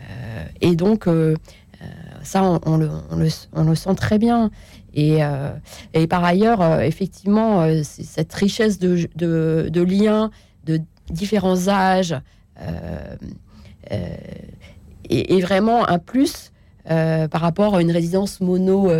Euh, 0.00 0.44
et 0.60 0.76
donc, 0.76 1.08
euh, 1.08 1.34
euh, 1.82 1.86
ça, 2.22 2.60
on, 2.64 2.76
le, 2.76 3.74
sent 3.74 3.94
très 3.96 4.20
bien. 4.20 4.52
Et, 4.94 5.18
par 6.08 6.22
ailleurs, 6.22 6.80
effectivement, 6.80 7.66
cette 7.82 8.32
richesse 8.34 8.78
de, 8.78 9.82
liens 9.82 10.30
de 10.64 10.80
différents 11.10 11.66
âges 11.66 12.14
est, 13.90 13.98
est 15.10 15.40
vraiment 15.40 15.88
un 15.88 15.98
plus 15.98 16.52
par 16.84 17.40
rapport 17.40 17.74
à 17.74 17.82
une 17.82 17.90
résidence 17.90 18.40
mono. 18.40 18.92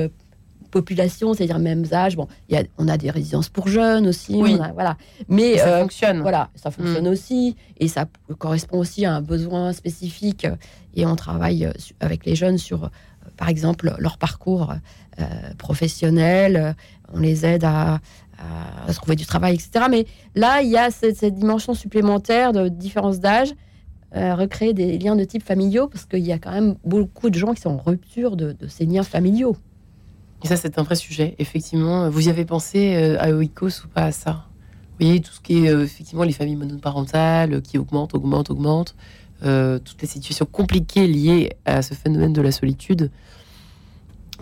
Euh, 0.74 0.80
population, 0.80 1.34
c'est-à-dire 1.34 1.58
mêmes 1.58 1.84
âges. 1.92 2.16
Bon, 2.16 2.28
il 2.48 2.54
y 2.54 2.58
a, 2.58 2.64
on 2.78 2.88
a 2.88 2.96
des 2.96 3.10
résidences 3.10 3.48
pour 3.48 3.68
jeunes 3.68 4.06
aussi, 4.08 4.34
Oui. 4.36 4.56
on 4.58 4.62
a- 4.62 4.72
voilà. 4.72 4.96
Mais 5.28 5.58
ça 5.58 5.68
euh, 5.68 5.80
fonctionne. 5.82 6.20
voilà, 6.20 6.50
ça 6.54 6.70
fonctionne 6.70 7.06
aussi 7.08 7.56
et 7.78 7.88
ça 7.88 8.06
correspond 8.38 8.78
aussi 8.78 9.04
à 9.04 9.14
un 9.14 9.20
besoin 9.22 9.72
spécifique. 9.72 10.46
Et 10.94 11.06
on 11.06 11.16
travaille 11.16 11.66
euh, 11.66 11.72
avec 12.00 12.24
les 12.26 12.34
jeunes 12.34 12.58
sur, 12.58 12.84
euh, 12.84 12.88
par 13.36 13.48
exemple, 13.48 13.94
leur 13.98 14.18
parcours 14.18 14.72
euh, 15.20 15.24
professionnel. 15.58 16.74
On 17.12 17.18
les 17.20 17.44
aide 17.44 17.64
à, 17.64 17.94
à- 17.94 18.88
à 18.88 18.92
trouver 18.94 19.14
du 19.16 19.26
travail, 19.26 19.54
etc. 19.54 19.86
Mais 19.90 20.06
là, 20.34 20.62
il 20.62 20.70
y 20.70 20.76
a 20.76 20.90
cette, 20.90 21.16
cette 21.16 21.34
dimension 21.34 21.74
supplémentaire 21.74 22.52
de 22.52 22.68
différence 22.68 23.20
d'âge, 23.20 23.52
euh, 24.16 24.34
recréer 24.34 24.74
des 24.74 24.98
liens 24.98 25.16
de 25.16 25.24
type 25.24 25.42
familiaux, 25.44 25.86
parce 25.88 26.04
qu'il 26.06 26.20
y 26.26 26.32
a 26.32 26.38
quand 26.38 26.50
même 26.52 26.74
beaucoup 26.84 27.30
de 27.30 27.38
gens 27.38 27.54
qui 27.54 27.60
sont 27.62 27.70
en 27.70 27.78
rupture 27.78 28.36
de, 28.36 28.52
de 28.52 28.66
ces 28.66 28.84
liens 28.86 29.02
familiaux. 29.04 29.56
Et 30.44 30.48
ça, 30.48 30.56
c'est 30.56 30.78
un 30.78 30.82
vrai 30.82 30.96
sujet. 30.96 31.34
Effectivement, 31.38 32.10
vous 32.10 32.26
y 32.26 32.30
avez 32.30 32.44
pensé 32.44 32.94
euh, 32.96 33.16
à 33.20 33.30
Oikos 33.30 33.84
ou 33.84 33.88
pas 33.88 34.04
à 34.04 34.12
ça? 34.12 34.46
Vous 34.98 35.06
voyez, 35.06 35.20
tout 35.20 35.32
ce 35.32 35.40
qui 35.40 35.64
est 35.64 35.70
euh, 35.70 35.84
effectivement 35.84 36.24
les 36.24 36.32
familles 36.32 36.56
monoparentales 36.56 37.54
euh, 37.54 37.60
qui 37.60 37.78
augmentent, 37.78 38.14
augmentent, 38.14 38.50
augmentent, 38.50 38.94
euh, 39.44 39.80
toutes 39.80 40.00
les 40.00 40.06
situations 40.06 40.46
compliquées 40.46 41.08
liées 41.08 41.50
à 41.64 41.82
ce 41.82 41.94
phénomène 41.94 42.32
de 42.32 42.40
la 42.40 42.52
solitude. 42.52 43.10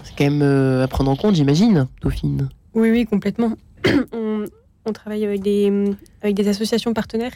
C'est 0.03 0.15
quand 0.17 0.25
même 0.25 0.43
euh, 0.43 0.85
à 0.85 0.89
prendre 0.89 1.11
en 1.11 1.17
compte, 1.17 1.35
j'imagine, 1.35 1.87
Dauphine. 2.03 2.51
Oui, 2.75 2.91
oui, 2.91 3.07
complètement. 3.07 3.57
on, 4.13 4.93
travaille 4.93 5.25
avec 5.25 5.41
des, 5.41 6.49
associations 6.49 6.93
partenaires 6.93 7.33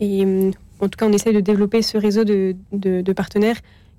et 0.00 0.24
euh, 0.24 0.50
en 0.80 0.88
tout 0.88 0.96
cas, 0.96 1.06
on 1.06 1.12
essaye 1.12 1.34
de 1.34 1.40
développer 1.40 1.82
ce 1.82 1.98
réseau 1.98 2.24
de 2.24 3.12
partenaires 3.12 3.58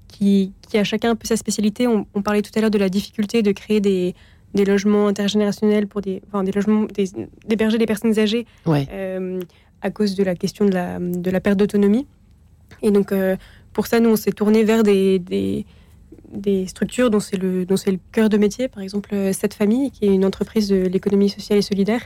qui, 0.09 0.51
qui 0.67 0.77
a 0.77 0.83
chacun 0.83 1.11
un 1.11 1.15
peu 1.15 1.27
sa 1.27 1.37
spécialité. 1.37 1.87
On, 1.87 2.05
on 2.13 2.21
parlait 2.21 2.41
tout 2.41 2.51
à 2.55 2.59
l'heure 2.61 2.71
de 2.71 2.77
la 2.77 2.89
difficulté 2.89 3.41
de 3.41 3.51
créer 3.53 3.79
des, 3.79 4.15
des 4.53 4.65
logements 4.65 5.07
intergénérationnels 5.07 5.87
pour 5.87 6.01
des, 6.01 6.21
enfin, 6.27 6.43
des 6.43 6.51
logements, 6.51 6.85
des- 6.85 7.09
d'héberger 7.47 7.77
des 7.77 7.85
personnes 7.85 8.17
âgées 8.19 8.45
Ouais. 8.65 8.87
euh, 8.91 9.39
à 9.81 9.91
cause 9.91 10.15
de 10.15 10.23
la 10.23 10.35
question 10.35 10.65
de 10.65 10.71
la, 10.73 10.99
de 10.99 11.29
la 11.31 11.39
perte 11.39 11.57
d'autonomie. 11.57 12.05
Et 12.81 12.91
donc, 12.91 13.11
euh, 13.11 13.35
pour 13.73 13.87
ça, 13.87 13.99
nous, 13.99 14.09
on 14.09 14.15
s'est 14.15 14.31
tourné 14.31 14.63
vers 14.63 14.83
des, 14.83 15.19
des, 15.19 15.65
des 16.33 16.67
structures 16.67 17.09
dont 17.09 17.19
c'est 17.19 17.37
le, 17.37 17.65
dont 17.65 17.77
c'est 17.77 17.91
le 17.91 17.99
cœur 18.11 18.29
de 18.29 18.37
métier. 18.37 18.67
Par 18.67 18.83
exemple, 18.83 19.09
euh, 19.13 19.31
Cette 19.33 19.53
Famille, 19.53 19.91
qui 19.91 20.05
est 20.05 20.13
une 20.13 20.25
entreprise 20.25 20.67
de 20.69 20.77
l'économie 20.87 21.29
sociale 21.29 21.59
et 21.59 21.61
solidaire, 21.61 22.01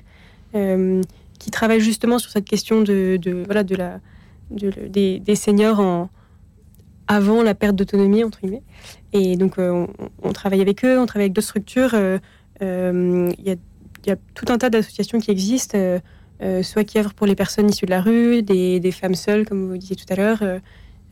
euh, 0.56 1.02
qui 1.40 1.52
travaille 1.52 1.80
justement 1.82 2.20
sur 2.20 2.32
cette 2.32 2.46
question 2.46 2.82
de, 2.82 3.18
de, 3.20 3.44
voilà, 3.46 3.64
de 3.64 3.76
la, 3.76 4.00
de- 4.52 4.72
des, 4.88 5.20
des 5.20 5.36
seniors 5.36 5.80
en, 5.80 6.10
avant 7.08 7.44
la 7.44 7.54
perte 7.54 7.76
d'autonomie, 7.76 8.24
entre 8.24 8.40
guillemets. 8.42 8.64
Et 9.14 9.36
donc, 9.36 9.60
euh, 9.60 9.86
on, 10.22 10.34
travaille 10.34 10.62
avec 10.62 10.84
eux, 10.84 11.00
on 11.00 11.06
travaille 11.06 11.26
avec 11.26 11.34
d'autres 11.34 11.48
structures. 11.48 11.94
euh, 11.94 12.18
euh, 12.62 13.32
Il 13.40 13.46
y 14.06 14.12
a 14.12 14.16
tout 14.34 14.46
un 14.50 14.58
tas 14.58 14.70
d'associations 14.70 15.20
qui 15.20 15.32
existent, 15.32 15.78
soit 16.62 16.84
qui 16.84 17.00
œuvrent 17.00 17.14
pour 17.14 17.28
les 17.28 17.36
personnes 17.36 17.70
issues 17.70 17.86
de 17.86 17.92
la 17.92 18.02
rue, 18.02 18.42
des, 18.42 18.92
femmes 18.92 19.16
seules, 19.16 19.46
comme 19.46 19.68
vous 19.68 19.78
disiez 19.78 19.96
tout 19.96 20.06
à 20.10 20.16
l'heure. 20.16 20.40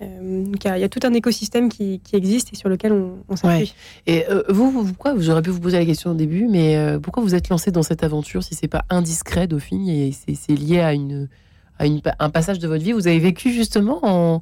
donc 0.02 0.66
il 0.66 0.68
y, 0.68 0.84
a- 0.84 0.90
tout 0.90 1.00
un 1.04 1.14
écosystème 1.14 1.70
qui, 1.70 2.02
existe 2.12 2.52
et 2.52 2.56
sur 2.58 2.68
lequel 2.68 2.92
on, 2.92 3.20
on 3.30 3.36
s'appuie. 3.36 3.74
Et 4.08 4.26
euh, 4.30 4.44
vous, 4.50 4.72
vous, 4.72 4.84
pourquoi 4.86 5.14
pu 5.14 5.50
vous 5.52 5.60
poser 5.60 5.78
la 5.78 5.86
question 5.86 6.12
au 6.12 6.16
début, 6.16 6.48
mais 6.50 6.98
pourquoi 7.02 7.24
vous 7.24 7.36
êtes 7.36 7.48
lancé 7.50 7.72
dans 7.72 7.84
cette 7.84 8.04
aventure 8.04 8.44
si 8.44 8.56
c'est 8.56 8.68
pas 8.68 8.84
indiscret, 8.90 9.48
Dauphine, 9.48 9.88
et 9.88 10.12
c'est 10.12 10.56
lié 10.56 10.80
à 10.82 10.94
une 10.94 11.30
une, 11.86 12.02
un 12.20 12.30
passage 12.30 12.60
de 12.60 12.68
votre 12.68 12.84
vie 12.84 12.92
Vous 12.92 13.08
avez 13.08 13.20
vécu 13.20 13.52
justement 13.52 14.00
en, 14.04 14.42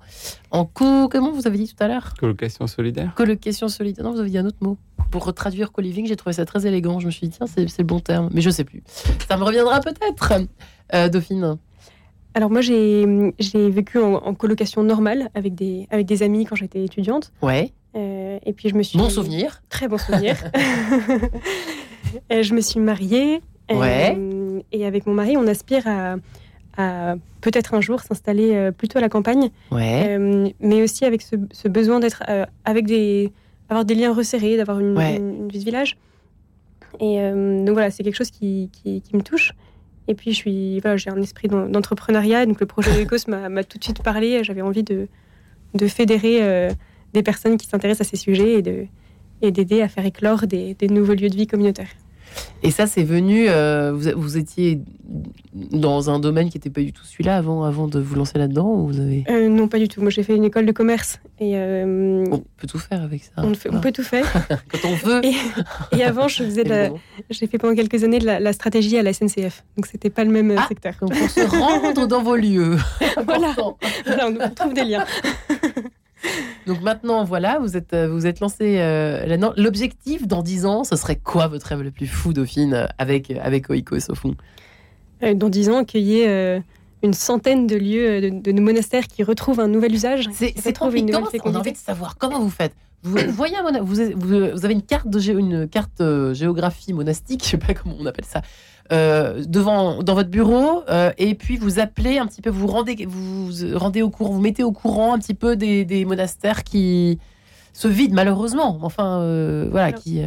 en 0.51 0.65
co. 0.65 1.07
Comment 1.09 1.31
vous 1.31 1.47
avez 1.47 1.57
dit 1.57 1.67
tout 1.73 1.83
à 1.83 1.87
l'heure? 1.87 2.13
Colocation 2.19 2.67
solidaire. 2.67 3.13
Colocation 3.15 3.67
solidaire. 3.67 4.03
Non, 4.05 4.11
vous 4.13 4.19
avez 4.19 4.29
dit 4.29 4.37
un 4.37 4.45
autre 4.45 4.57
mot. 4.61 4.77
Pour 5.11 5.33
traduire 5.33 5.71
co-living, 5.71 6.05
j'ai 6.07 6.15
trouvé 6.15 6.33
ça 6.33 6.45
très 6.45 6.65
élégant. 6.67 6.99
Je 6.99 7.05
me 7.07 7.11
suis 7.11 7.27
dit, 7.27 7.35
tiens, 7.37 7.47
c'est 7.47 7.67
c'est 7.67 7.81
le 7.81 7.87
bon 7.87 7.99
terme. 7.99 8.29
Mais 8.33 8.41
je 8.41 8.49
sais 8.49 8.63
plus. 8.63 8.83
Ça 9.27 9.37
me 9.37 9.43
reviendra 9.43 9.79
peut-être, 9.81 10.33
Euh, 10.93 11.09
Dauphine. 11.09 11.57
Alors 12.35 12.51
moi, 12.51 12.61
j'ai 12.61 13.33
j'ai 13.39 13.69
vécu 13.69 13.97
en, 13.99 14.13
en 14.15 14.33
colocation 14.35 14.83
normale 14.83 15.29
avec 15.33 15.55
des, 15.55 15.87
avec 15.89 16.05
des 16.05 16.21
amis 16.23 16.45
quand 16.45 16.55
j'étais 16.55 16.83
étudiante. 16.83 17.31
Ouais. 17.41 17.73
Euh, 17.95 18.37
et 18.45 18.53
puis 18.53 18.69
je 18.69 18.75
me 18.75 18.83
suis... 18.83 18.99
Bon 18.99 19.09
souvenir. 19.09 19.63
Très 19.69 19.87
bon 19.87 19.97
souvenir. 19.97 20.35
Euh, 22.31 22.41
je 22.43 22.53
me 22.55 22.61
suis 22.61 22.79
mariée. 22.79 23.41
euh, 23.71 23.75
Ouais. 23.75 24.17
et 24.71 24.85
avec 24.85 25.05
mon 25.05 25.13
mari, 25.13 25.37
on 25.37 25.45
aspire 25.47 25.85
à, 25.87 26.15
à 26.79 27.15
peut-être 27.41 27.73
un 27.75 27.81
jour 27.81 27.99
s'installer 28.01 28.55
euh, 28.55 28.71
plutôt 28.71 28.97
à 28.97 29.01
la 29.01 29.09
campagne. 29.09 29.49
Ouais. 29.71 30.05
Euh, 30.17 30.49
mais 30.59 30.81
aussi 30.81 31.05
avec 31.05 31.21
ce, 31.21 31.35
ce 31.51 31.67
besoin 31.67 31.99
d'être 31.99 32.23
euh, 32.29 32.45
avec 32.65 32.85
des 32.87 33.31
avoir 33.69 33.85
des 33.85 33.93
liens 33.95 34.13
resserrés, 34.13 34.57
d'avoir 34.57 34.79
une, 34.79 34.97
Ouais. 34.97 35.17
une- 35.17 35.35
une 35.43 35.49
vie 35.49 35.59
de 35.59 35.63
village. 35.65 35.97
Et 36.99 37.19
euh, 37.21 37.63
donc 37.63 37.73
voilà, 37.73 37.91
c'est 37.91 38.03
quelque 38.03 38.15
chose 38.15 38.31
qui, 38.31 38.69
qui, 38.73 39.01
qui 39.01 39.15
me 39.15 39.21
touche. 39.21 39.51
Et 40.07 40.15
puis 40.15 40.31
je 40.31 40.35
suis 40.37 40.79
voilà, 40.79 40.97
j'ai 40.97 41.09
un 41.11 41.21
esprit 41.21 41.47
d'en- 41.47 41.67
d'entrepreneuriat, 41.69 42.45
donc 42.47 42.59
le 42.59 42.65
projet 42.65 42.91
de 42.95 43.01
Ecos 43.03 43.27
m'a 43.27 43.63
tout 43.63 43.77
de 43.77 43.83
suite 43.83 44.01
parlé. 44.01 44.43
J'avais 44.43 44.61
envie 44.63 44.83
de, 44.83 45.07
de 45.75 45.87
fédérer 45.87 46.69
des 47.13 47.21
personnes 47.23 47.57
qui 47.57 47.67
s'intéressent 47.67 48.07
à 48.07 48.09
ces 48.09 48.17
sujets 48.17 48.53
et 48.53 48.61
de 48.61 48.85
et 49.41 49.51
d'aider 49.51 49.81
à 49.81 49.87
faire 49.87 50.05
éclore 50.05 50.47
des, 50.47 50.73
des 50.73 50.87
nouveaux 50.89 51.13
lieux 51.13 51.29
de 51.29 51.35
vie 51.35 51.47
communautaires. 51.47 51.87
Et 52.63 52.71
ça, 52.71 52.87
c'est 52.87 53.03
venu. 53.03 53.45
euh, 53.49 53.93
vous, 53.93 54.09
vous 54.19 54.37
étiez 54.37 54.81
dans 55.53 56.09
un 56.09 56.19
domaine 56.19 56.49
qui 56.49 56.57
n'était 56.57 56.69
pas 56.69 56.81
du 56.81 56.91
tout 56.93 57.03
celui-là 57.05 57.37
avant, 57.37 57.63
avant 57.63 57.87
de 57.87 57.99
vous 57.99 58.15
lancer 58.15 58.37
là-dedans 58.37 58.67
ou 58.67 58.87
vous 58.87 58.99
avez... 58.99 59.23
Euh, 59.29 59.47
non, 59.49 59.67
pas 59.67 59.79
du 59.79 59.87
tout. 59.87 60.01
Moi, 60.01 60.09
j'ai 60.09 60.23
fait 60.23 60.35
une 60.35 60.43
école 60.43 60.65
de 60.65 60.71
commerce 60.71 61.19
et 61.39 61.53
euh, 61.55 62.25
On 62.31 62.37
peut 62.57 62.67
tout 62.67 62.77
faire 62.77 63.01
avec 63.01 63.23
ça. 63.23 63.31
on, 63.37 63.53
fait- 63.53 63.69
on 63.73 63.79
peut 63.79 63.91
tout 63.93 64.03
faire. 64.03 64.25
Quand 64.71 64.87
on 64.87 64.95
veut. 64.95 65.21
Et, 65.25 65.33
et 65.97 66.03
avant, 66.03 66.27
je 66.27 66.43
faisais 66.43 66.63
la. 66.65 66.89
J'ai 67.29 67.47
fait 67.47 67.57
pendant 67.57 67.75
quelques 67.75 68.03
années 68.03 68.19
de 68.19 68.25
la, 68.25 68.39
la 68.39 68.53
stratégie 68.53 68.97
à 68.97 69.03
la 69.03 69.13
SNCF, 69.13 69.63
donc 69.77 69.85
c'était 69.87 70.09
pas 70.09 70.23
le 70.23 70.31
même 70.31 70.53
Ah. 70.57 70.65
secteur. 70.67 70.95
Pour 70.99 71.11
se 71.13 71.41
rendre 71.49 72.05
dans 72.07 72.21
vos 72.21 72.35
lieux. 72.35 72.77
Voilà. 73.25 73.55
Voilà, 74.05 74.27
on 74.29 74.35
on 74.45 74.49
trouve 74.51 74.73
des 74.73 74.83
liens. 74.83 75.05
Donc 76.67 76.81
maintenant, 76.81 77.23
voilà, 77.23 77.59
vous 77.59 77.77
êtes, 77.77 77.93
euh, 77.93 78.07
vous 78.09 78.25
êtes 78.27 78.39
lancé. 78.41 78.77
euh, 78.79 79.25
là-dedans. 79.25 79.53
L'objectif 79.57 80.27
dans 80.27 80.43
10 80.43 80.65
ans, 80.65 80.83
ce 80.83 80.95
serait 80.95 81.15
quoi 81.15 81.47
votre 81.47 81.67
rêve 81.67 81.81
le 81.81 81.91
plus 81.91 82.07
fou, 82.07 82.33
Dauphine, 82.33 82.73
euh, 82.73 82.85
avec, 82.97 83.31
avec 83.31 83.69
Oikos 83.69 84.09
au 84.09 84.15
fond? 84.15 84.35
Euh, 85.23 85.33
Dans 85.33 85.49
dix 85.49 85.69
ans, 85.69 85.83
qu'il 85.83 86.01
y 86.01 86.19
ait 86.21 86.27
euh, 86.27 86.59
une 87.03 87.13
centaine 87.13 87.67
de 87.67 87.75
lieux, 87.75 88.29
de, 88.31 88.51
monastères 88.61 89.07
qui 89.07 89.23
retrouvent 89.23 89.59
un 89.59 89.67
nouvel 89.67 89.93
usage. 89.93 90.25
C'est 90.33 90.53
trop 90.73 90.91
une 90.91 91.05
nouvelle 91.07 91.41
on 91.45 91.55
a 91.55 91.59
envie 91.59 91.71
de 91.71 91.77
savoir? 91.77 92.17
Comment 92.17 92.39
vous 92.39 92.49
faites? 92.49 92.73
Vous, 93.01 93.17
vous 93.17 93.31
voyez, 93.31 93.55
un 93.55 93.81
vous, 93.81 93.99
avez 94.65 94.73
une 94.73 94.81
carte, 94.81 95.07
de 95.07 95.19
gé- 95.19 95.37
une 95.37 95.69
carte 95.69 96.01
géographie 96.33 96.91
monastique, 96.91 97.43
je 97.45 97.51
sais 97.51 97.57
pas 97.57 97.73
comment 97.73 97.95
on 97.97 98.05
appelle 98.05 98.25
ça, 98.25 98.41
euh, 98.91 99.43
devant 99.47 100.01
dans 100.03 100.15
votre 100.15 100.29
bureau, 100.29 100.83
euh, 100.89 101.11
et 101.17 101.35
puis 101.35 101.57
vous 101.57 101.79
appelez 101.79 102.17
un 102.17 102.25
petit 102.27 102.41
peu, 102.41 102.49
vous 102.49 102.67
rendez, 102.67 103.05
vous 103.07 103.49
rendez 103.75 104.01
au 104.01 104.09
courant, 104.09 104.31
vous 104.33 104.41
mettez 104.41 104.63
au 104.63 104.71
courant 104.71 105.13
un 105.13 105.19
petit 105.19 105.33
peu 105.35 105.55
des, 105.55 105.85
des 105.85 106.05
monastères 106.05 106.63
qui 106.63 107.19
se 107.73 107.87
vident 107.87 108.15
malheureusement. 108.15 108.79
Enfin, 108.81 109.19
euh, 109.21 109.67
voilà, 109.69 109.87
Alors, 109.87 109.99
qui. 110.01 110.21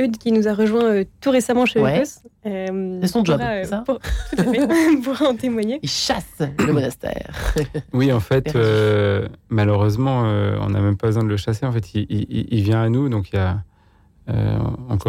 Eudes, 0.00 0.16
qui 0.16 0.30
nous 0.32 0.46
a 0.46 0.54
rejoint 0.54 0.84
euh, 0.84 1.04
tout 1.20 1.30
récemment 1.32 1.66
chez 1.66 1.80
Ouais. 1.80 2.04
Euh, 2.46 2.98
C'est 3.02 3.08
son 3.08 3.24
job, 3.24 3.38
pourra, 3.38 3.50
euh, 3.50 3.64
ça 3.64 3.78
pour- 3.84 3.98
tout 4.30 4.40
à 4.40 4.44
fait, 4.44 4.96
pourra 5.04 5.26
en 5.26 5.34
témoigner. 5.34 5.80
ils 5.82 5.88
chassent 5.88 6.42
le 6.58 6.72
monastère. 6.72 7.30
Oui, 7.92 8.12
en 8.12 8.20
fait, 8.20 8.54
euh, 8.54 9.26
malheureusement, 9.48 10.22
euh, 10.26 10.56
on 10.60 10.70
n'a 10.70 10.80
même 10.80 10.96
pas 10.96 11.08
besoin 11.08 11.24
de 11.24 11.28
le 11.28 11.36
chasser. 11.36 11.66
En 11.66 11.72
fait, 11.72 11.94
il, 11.94 12.06
il- 12.10 12.46
il 12.50 12.62
vient 12.62 12.80
à 12.82 12.88
nous, 12.88 13.08
donc 13.08 13.30
il 13.32 13.36
y 13.36 13.38
a. 13.38 13.58
euh, 14.30 14.56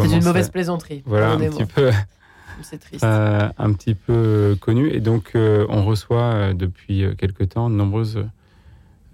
C'est 0.00 0.06
une 0.06 0.22
à- 0.22 0.26
mauvaise 0.26 0.50
plaisanterie. 0.50 1.02
Voilà, 1.06 1.30
un 1.32 1.38
petit 1.38 1.64
peu, 1.66 1.90
C'est 2.62 2.78
triste. 2.78 3.04
euh, 3.04 3.48
un 3.58 3.72
petit 3.72 3.94
peu 3.94 4.56
connu. 4.60 4.88
Et 4.90 5.00
donc, 5.00 5.32
euh, 5.34 5.66
on 5.68 5.84
reçoit 5.84 6.22
euh, 6.22 6.54
depuis 6.54 7.04
euh, 7.04 7.14
quelque 7.14 7.44
temps 7.44 7.68
de 7.70 7.74
nombreuses 7.74 8.24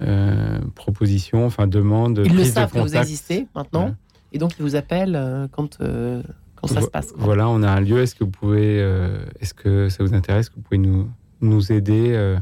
euh, 0.02 0.58
propositions, 0.74 1.44
enfin 1.46 1.66
demandes. 1.66 2.22
Ils 2.24 2.34
le 2.36 2.44
savent 2.44 2.72
que 2.72 2.78
vous 2.78 2.96
existez 2.96 3.46
maintenant, 3.54 3.94
et 4.32 4.38
donc 4.38 4.52
ils 4.58 4.62
vous 4.62 4.76
appellent 4.76 5.16
euh, 5.16 5.46
quand, 5.50 5.78
euh, 5.80 6.22
quand 6.56 6.68
ça 6.68 6.80
Vo- 6.80 6.86
se 6.86 6.90
passe. 6.90 7.12
quoi. 7.12 7.22
Voilà, 7.24 7.48
on 7.48 7.62
a 7.62 7.70
un 7.70 7.80
lieu. 7.80 8.00
Est-ce 8.00 8.14
que 8.14 8.24
vous 8.24 8.30
pouvez, 8.30 8.80
euh, 8.80 9.18
est-ce 9.40 9.52
que 9.54 9.88
ça 9.88 10.02
vous 10.04 10.14
intéresse, 10.14 10.48
que 10.48 10.54
vous 10.56 10.62
pouvez 10.62 10.78
nous 10.78 11.10
nous 11.42 11.72
aider 11.72 12.12
euh, 12.12 12.38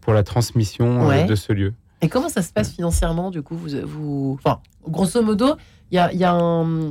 pour 0.00 0.12
la 0.12 0.22
transmission 0.22 1.02
euh, 1.04 1.08
Ouais. 1.08 1.24
de 1.26 1.34
ce 1.34 1.52
lieu? 1.52 1.72
Et 2.02 2.08
comment 2.08 2.28
ça 2.30 2.42
se 2.42 2.52
passe 2.52 2.70
financièrement 2.72 3.30
du 3.30 3.42
coup? 3.42 3.54
Vous, 3.56 3.68
vous... 3.84 4.38
Enfin, 4.42 4.60
grosso 4.88 5.22
modo, 5.22 5.56
il 5.90 5.96
y 5.96 5.98
a, 5.98 6.12
y 6.14 6.24
a 6.24 6.32
un... 6.32 6.88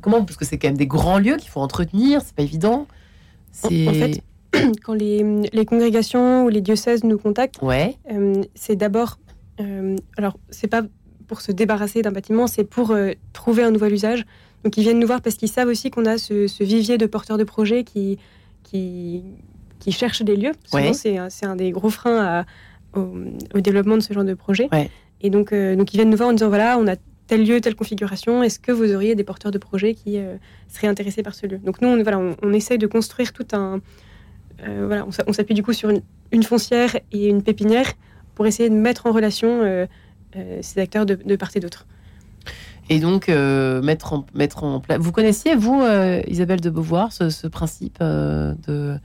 comment? 0.00 0.24
Parce 0.24 0.36
que 0.36 0.44
c'est 0.44 0.58
quand 0.58 0.68
même 0.68 0.76
des 0.76 0.86
grands 0.86 1.18
lieux 1.18 1.36
qu'il 1.36 1.50
faut 1.50 1.60
entretenir, 1.60 2.20
c'est 2.24 2.34
pas 2.34 2.42
évident. 2.42 2.86
C'est... 3.52 3.88
En 3.88 3.92
fait, 3.92 4.22
Quand 4.84 4.94
les, 4.94 5.24
les 5.52 5.64
congrégations 5.64 6.44
ou 6.44 6.48
les 6.48 6.60
diocèses 6.60 7.04
nous 7.04 7.18
contactent, 7.18 7.62
Ouais, 7.62 7.96
Euh, 8.12 8.42
c'est 8.54 8.74
d'abord, 8.76 9.18
euh, 9.60 9.96
alors 10.16 10.36
c'est 10.50 10.66
pas 10.66 10.82
pour 11.28 11.40
se 11.40 11.52
débarrasser 11.52 12.02
d'un 12.02 12.10
bâtiment, 12.10 12.46
c'est 12.48 12.64
pour 12.64 12.90
euh, 12.90 13.12
trouver 13.32 13.62
un 13.62 13.70
nouvel 13.70 13.92
usage. 13.92 14.24
Donc 14.64 14.76
ils 14.76 14.82
viennent 14.82 14.98
nous 14.98 15.06
voir 15.06 15.22
parce 15.22 15.36
qu'ils 15.36 15.48
savent 15.50 15.68
aussi 15.68 15.90
qu'on 15.90 16.04
a 16.04 16.18
ce, 16.18 16.48
ce 16.48 16.64
vivier 16.64 16.98
de 16.98 17.06
porteurs 17.06 17.38
de 17.38 17.44
projets 17.44 17.84
qui, 17.84 18.18
qui, 18.64 19.22
qui 19.78 19.92
cherchent 19.92 20.22
des 20.22 20.36
lieux. 20.36 20.52
Ouais. 20.72 20.92
c'est 20.92 21.16
un, 21.16 21.30
c'est 21.30 21.46
un 21.46 21.54
des 21.56 21.70
gros 21.70 21.90
freins 21.90 22.18
à- 22.40 22.44
au, 22.98 23.06
au 23.54 23.60
développement 23.60 23.96
de 23.96 24.02
ce 24.02 24.12
genre 24.12 24.24
de 24.24 24.34
projet. 24.34 24.68
Ouais. 24.72 24.90
Et 25.20 25.30
donc, 25.30 25.52
euh, 25.52 25.76
donc 25.76 25.94
ils 25.94 25.96
viennent 25.98 26.10
nous 26.10 26.16
voir 26.16 26.28
en 26.30 26.32
disant 26.32 26.48
voilà, 26.48 26.76
on 26.78 26.88
a 26.88 26.96
tel 27.30 27.46
lieu, 27.46 27.60
telle 27.60 27.76
configuration, 27.76 28.42
est-ce 28.42 28.58
que 28.58 28.72
vous 28.72 28.92
auriez 28.92 29.14
des 29.14 29.22
porteurs 29.22 29.52
de 29.52 29.58
projets 29.58 29.94
qui 29.94 30.18
euh, 30.18 30.34
seraient 30.66 30.88
intéressés 30.88 31.22
par 31.22 31.36
ce 31.36 31.46
lieu? 31.46 31.58
Donc 31.58 31.80
nous, 31.80 31.86
on, 31.86 32.02
voilà, 32.02 32.18
on, 32.18 32.52
essaye 32.52 32.76
de 32.76 32.88
construire 32.88 33.32
tout 33.32 33.46
un... 33.52 33.80
euh, 34.66 34.86
voilà, 34.88 35.06
on 35.06 35.12
s'a- 35.12 35.22
on 35.28 35.32
s'appuie 35.32 35.54
du 35.54 35.62
coup 35.62 35.72
sur 35.72 35.90
une, 36.32 36.42
foncière 36.42 36.96
et 37.12 37.28
une 37.28 37.44
pépinière 37.44 37.86
pour 38.34 38.48
essayer 38.48 38.68
de 38.68 38.74
mettre 38.74 39.06
en 39.06 39.12
relation 39.12 39.60
euh, 39.62 39.86
ces 40.60 40.80
acteurs 40.80 41.06
de, 41.06 41.36
part 41.36 41.50
et 41.54 41.60
d'autre. 41.60 41.86
et 42.88 42.98
donc 42.98 43.28
mettre, 43.28 44.12
en, 44.12 44.26
mettre 44.34 44.64
en 44.64 44.80
place... 44.80 44.98
Vous 44.98 45.12
connaissiez, 45.12 45.54
vous, 45.54 45.84
Isabelle 46.26 46.60
de 46.60 46.70
Beauvoir, 46.70 47.12
ce, 47.12 47.46
principe 47.46 48.00
de... 48.00 48.98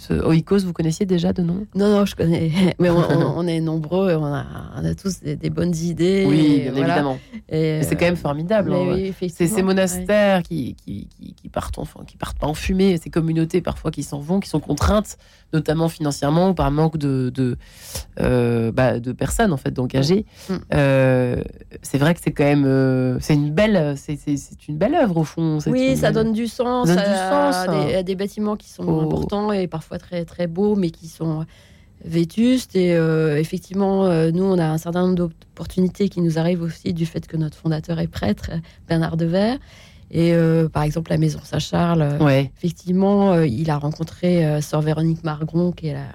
Ce 0.00 0.12
Oikos, 0.14 0.58
vous 0.64 0.72
connaissiez 0.72 1.06
déjà 1.06 1.32
de 1.32 1.42
nom? 1.42 1.66
Non, 1.74 1.88
non, 1.90 2.04
je 2.06 2.14
connais. 2.14 2.52
Mais 2.78 2.88
on, 2.88 2.98
on- 3.10 3.38
on 3.38 3.46
est 3.48 3.58
nombreux, 3.60 4.14
on 4.14 4.26
a, 4.26 4.44
on 4.80 4.84
a 4.84 4.94
tous 4.94 5.18
des, 5.20 5.34
des 5.34 5.50
bonnes 5.50 5.74
idées. 5.74 6.24
Oui, 6.28 6.60
bien 6.60 6.70
voilà. 6.70 6.86
évidemment. 6.94 7.18
Et, 7.48 7.80
c'est 7.82 7.96
quand 7.96 8.04
même 8.04 8.14
formidable. 8.16 8.72
hein. 8.72 8.86
oui, 8.94 9.12
C'est 9.34 9.48
ces 9.48 9.62
monastères 9.62 10.44
qui, 10.44 10.76
qui, 10.76 11.08
qui, 11.08 11.34
qui 11.34 11.48
partent 11.48 11.78
enfin, 11.78 12.00
qui 12.06 12.16
partent 12.16 12.38
pas 12.38 12.46
en 12.46 12.54
fumée, 12.54 12.96
ces 13.02 13.10
communautés 13.10 13.60
parfois 13.60 13.90
qui 13.90 14.04
s'en 14.04 14.20
vont, 14.20 14.38
qui 14.38 14.48
sont 14.48 14.60
contraintes, 14.60 15.18
notamment 15.52 15.88
financièrement 15.88 16.50
ou 16.50 16.54
par 16.54 16.70
manque 16.70 16.96
de, 16.96 17.30
de, 17.34 17.56
euh, 18.20 18.70
bah, 18.70 19.00
de 19.00 19.10
personnes 19.12 19.52
en 19.52 19.56
fait 19.56 19.72
d'engagés. 19.72 20.26
Mm. 20.48 20.54
Euh, 20.74 21.42
c'est 21.82 21.98
vrai 21.98 22.14
que 22.14 22.20
c'est 22.22 22.32
quand 22.32 22.44
même 22.44 22.64
euh, 22.66 23.18
c'est 23.20 23.34
une 23.34 23.50
belle 23.50 23.94
c'est, 23.96 24.16
une 24.68 24.76
belle 24.78 24.94
œuvre 24.94 25.16
au 25.16 25.24
fond. 25.24 25.58
Oui, 25.66 25.90
une 25.90 25.96
ça 25.96 26.12
donne 26.12 26.32
du 26.32 26.46
sens, 26.46 26.86
Ça 26.86 26.94
donne 26.94 27.04
du 27.04 27.10
à, 27.10 27.52
sens, 27.52 27.66
des, 27.66 27.94
hein. 27.94 27.98
à 27.98 28.02
des 28.04 28.14
bâtiments 28.14 28.54
qui 28.56 28.68
sont 28.70 29.00
importants 29.00 29.50
et 29.52 29.66
parfois 29.66 29.87
très 29.96 30.26
très 30.26 30.46
beaux, 30.46 30.76
mais 30.76 30.90
qui 30.90 31.08
sont 31.08 31.46
vétustes. 32.04 32.76
Et 32.76 32.94
euh, 32.94 33.38
effectivement, 33.40 34.04
euh, 34.06 34.30
nous, 34.30 34.44
on 34.44 34.58
a 34.58 34.66
un 34.66 34.78
certain 34.78 35.02
nombre 35.02 35.14
d'opportunités 35.14 36.08
qui 36.10 36.20
nous 36.20 36.38
arrivent 36.38 36.62
aussi 36.62 36.92
du 36.92 37.06
fait 37.06 37.26
que 37.26 37.36
notre 37.38 37.56
fondateur 37.56 37.98
est 37.98 38.06
prêtre, 38.08 38.50
Bernard 38.88 39.16
Devers. 39.16 39.58
Et 40.10 40.32
euh, 40.32 40.68
par 40.68 40.84
exemple, 40.84 41.10
la 41.10 41.18
maison 41.18 41.40
Saint-Charles, 41.42 42.16
Ouais. 42.20 42.50
effectivement, 42.58 43.40
il 43.42 43.70
a 43.70 43.78
rencontré 43.78 44.60
sœur 44.62 44.80
Véronique 44.82 45.24
Margon, 45.24 45.72
qui 45.72 45.88
est 45.88 45.94
la 45.94 46.06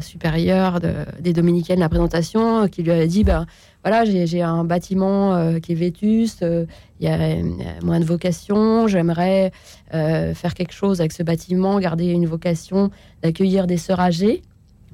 supérieure 0.00 0.80
de- 0.80 1.04
des 1.20 1.32
Dominicaines, 1.32 1.80
la 1.80 1.88
présentation, 1.88 2.62
euh, 2.62 2.66
qui 2.68 2.82
lui 2.82 2.90
a 2.92 3.06
dit, 3.06 3.24
ben 3.24 3.46
voilà, 3.84 4.04
j'ai 4.04 4.42
un 4.42 4.64
bâtiment 4.64 5.34
euh, 5.34 5.58
qui 5.58 5.72
est 5.72 5.76
vétuste, 5.76 6.42
euh, 6.42 6.66
il 7.00 7.06
y 7.06 7.10
a 7.10 7.14
euh, 7.18 7.42
moins 7.82 8.00
de 8.00 8.04
vocation, 8.04 8.88
j'aimerais 8.88 9.52
euh, 9.94 10.34
faire 10.34 10.54
quelque 10.54 10.72
chose 10.72 11.00
avec 11.00 11.12
ce 11.12 11.22
bâtiment, 11.22 11.78
garder 11.78 12.06
une 12.06 12.26
vocation 12.26 12.90
d'accueillir 13.22 13.66
des 13.66 13.76
sœurs 13.76 14.00
âgées. 14.00 14.42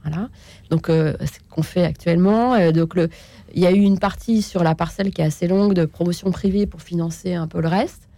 Voilà. 0.04 0.28
Donc, 0.68 0.90
euh, 0.90 1.14
c'est 1.20 1.26
ce 1.36 1.40
qu'on 1.48 1.62
fait 1.62 1.84
actuellement. 1.84 2.54
Euh, 2.54 2.72
donc, 2.72 2.96
le, 2.96 3.08
il 3.54 3.62
y 3.62 3.66
a 3.66 3.70
eu 3.70 3.80
une 3.80 3.98
partie 4.00 4.42
sur 4.42 4.64
la 4.64 4.74
parcelle 4.74 5.10
qui 5.12 5.20
est 5.22 5.24
assez 5.24 5.46
longue 5.46 5.74
de 5.74 5.84
promotion 5.84 6.30
privée 6.32 6.66
pour 6.66 6.82
financer 6.82 7.34
un 7.34 7.46
peu 7.46 7.60
le 7.60 7.68
reste. 7.68 8.08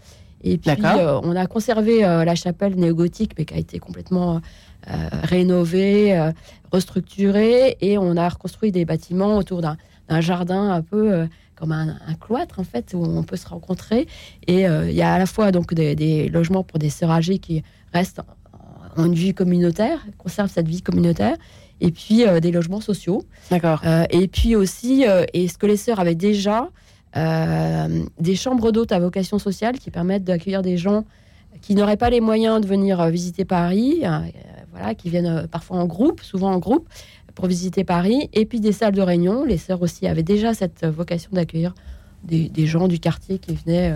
Et 0.42 0.58
puis, 0.58 0.70
euh, 0.98 1.20
on 1.22 1.36
a 1.36 1.46
conservé 1.46 2.04
euh, 2.04 2.24
la 2.24 2.34
chapelle 2.34 2.74
néogothique, 2.76 3.32
mais 3.38 3.44
qui 3.44 3.54
a 3.54 3.58
été 3.58 3.78
complètement 3.78 4.40
euh, 4.88 5.08
rénovée, 5.22 6.16
euh, 6.16 6.32
restructurée. 6.72 7.76
Et 7.80 7.98
on 7.98 8.16
a 8.16 8.28
reconstruit 8.28 8.72
des 8.72 8.84
bâtiments 8.84 9.36
autour 9.36 9.60
d'un 9.62 10.20
jardin 10.20 10.70
un 10.70 10.82
peu 10.82 11.12
euh, 11.12 11.26
comme 11.56 11.72
un, 11.72 11.96
un 12.06 12.14
cloître, 12.14 12.58
en 12.58 12.64
fait, 12.64 12.94
où 12.94 13.04
on 13.04 13.22
peut 13.22 13.36
se 13.36 13.48
rencontrer. 13.48 14.06
Et 14.46 14.68
euh, 14.68 14.90
il 14.90 14.96
y 14.96 15.02
a 15.02 15.14
à 15.14 15.18
la 15.18 15.26
fois 15.26 15.52
donc, 15.52 15.72
des, 15.74 15.94
des 15.94 16.28
logements 16.28 16.64
pour 16.64 16.78
des 16.78 16.90
sœurs 16.90 17.10
âgées 17.10 17.38
qui 17.38 17.62
restent 17.92 18.20
en, 18.96 19.02
en 19.02 19.06
une 19.06 19.14
vie 19.14 19.34
communautaire, 19.34 20.04
conservent 20.18 20.50
cette 20.50 20.68
vie 20.68 20.82
communautaire. 20.82 21.36
Et 21.80 21.90
puis 21.90 22.26
euh, 22.26 22.40
des 22.40 22.52
logements 22.52 22.80
sociaux. 22.80 23.24
D'accord. 23.50 23.82
Euh, 23.84 24.04
et 24.10 24.28
puis 24.28 24.56
aussi, 24.56 25.04
et 25.32 25.48
ce 25.48 25.58
que 25.58 25.66
les 25.66 25.76
sœurs 25.76 26.00
avaient 26.00 26.14
déjà, 26.14 26.68
des 28.18 28.34
chambres 28.34 28.72
d'hôtes 28.72 28.90
à 28.90 28.98
vocation 28.98 29.38
sociale 29.38 29.78
qui 29.78 29.92
permettent 29.92 30.24
d'accueillir 30.24 30.62
des 30.62 30.76
gens 30.76 31.04
qui 31.62 31.74
n'auraient 31.76 31.96
pas 31.96 32.10
les 32.10 32.20
moyens 32.20 32.60
de 32.60 32.66
venir 32.66 33.06
visiter 33.06 33.44
Paris, 33.44 34.00
euh, 34.02 34.18
voilà, 34.74 34.94
qui 34.94 35.08
viennent 35.08 35.26
euh, 35.26 35.46
parfois 35.46 35.78
en 35.78 35.86
groupe, 35.86 36.20
souvent 36.20 36.52
en 36.52 36.58
groupe, 36.58 36.88
pour 37.34 37.46
visiter 37.46 37.84
Paris. 37.84 38.28
Et 38.32 38.44
puis 38.44 38.60
des 38.60 38.72
salles 38.72 38.94
de 38.94 39.02
réunion. 39.02 39.44
Les 39.44 39.58
sœurs 39.58 39.82
aussi 39.82 40.06
avaient 40.06 40.22
déjà 40.22 40.52
cette 40.54 40.82
euh, 40.82 40.90
vocation 40.90 41.30
d'accueillir 41.32 41.74
des, 42.24 42.48
des 42.48 42.66
gens 42.66 42.88
du 42.88 42.98
quartier 42.98 43.38
qui 43.38 43.54
venaient. 43.54 43.94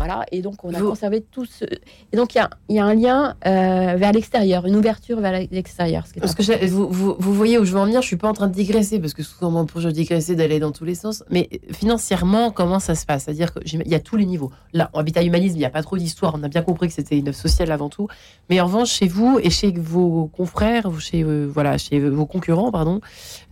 Euh, 0.00 0.04
voilà, 0.04 0.24
et 0.32 0.42
donc 0.42 0.64
on 0.64 0.72
a 0.74 0.78
Vous- 0.78 0.90
conservé 0.90 1.20
tout 1.20 1.44
ce. 1.44 1.64
Et 2.12 2.16
donc 2.16 2.34
il 2.34 2.46
y 2.70 2.74
y 2.74 2.78
a 2.78 2.84
un 2.84 2.94
lien 2.94 3.34
euh, 3.46 3.96
vers 3.96 4.12
l'extérieur, 4.12 4.66
une 4.66 4.76
ouverture 4.76 5.20
vers 5.20 5.32
l'extérieur. 5.50 6.04
Parce 6.20 6.34
que 6.34 6.66
vous, 6.66 6.88
vous, 6.90 7.16
vous 7.18 7.34
voyez 7.34 7.58
où 7.58 7.64
je 7.64 7.72
veux 7.72 7.78
en 7.80 7.84
venir, 7.86 8.00
je 8.02 8.06
suis 8.06 8.16
pas 8.16 8.28
en 8.28 8.32
train 8.32 8.48
de 8.48 8.54
digresser, 8.54 8.98
parce 8.98 9.14
que 9.14 9.22
souvent 9.22 9.64
projet 9.66 9.88
de 9.88 9.92
digresser, 9.92 10.36
d'aller 10.36 10.58
dans 10.60 10.72
tous 10.72 10.84
les 10.84 10.94
sens. 10.94 11.22
Mais 11.30 11.48
financièrement, 11.72 12.50
comment 12.50 12.78
ça 12.80 12.94
se 12.94 13.04
passe? 13.06 13.24
C'est-à-dire 13.24 13.52
qu'il 13.54 13.86
y 13.86 13.94
a 13.94 14.00
tous 14.00 14.16
les 14.16 14.26
niveaux. 14.26 14.50
Là, 14.72 14.90
en 14.92 15.00
habitat 15.00 15.22
humanisme, 15.22 15.56
il 15.56 15.60
n'y 15.60 15.64
a 15.64 15.70
pas 15.70 15.82
trop 15.82 15.96
d'histoire. 15.96 16.34
On 16.38 16.42
a 16.42 16.48
bien 16.48 16.62
compris 16.62 16.88
que 16.88 16.94
c'était 16.94 17.18
une 17.18 17.28
œuvre 17.28 17.36
sociale 17.36 17.70
avant 17.72 17.88
tout. 17.88 18.08
Mais 18.48 18.60
en 18.60 18.66
revanche, 18.66 18.90
chez 18.90 19.08
vous 19.08 19.38
et 19.42 19.50
chez 19.50 19.72
vos 19.72 20.26
confrères, 20.28 20.90
chez, 21.00 21.22
euh, 21.22 21.46
voilà, 21.52 21.78
chez 21.78 22.00
vos 22.00 22.26
concurrents, 22.26 22.70
pardon, 22.70 23.00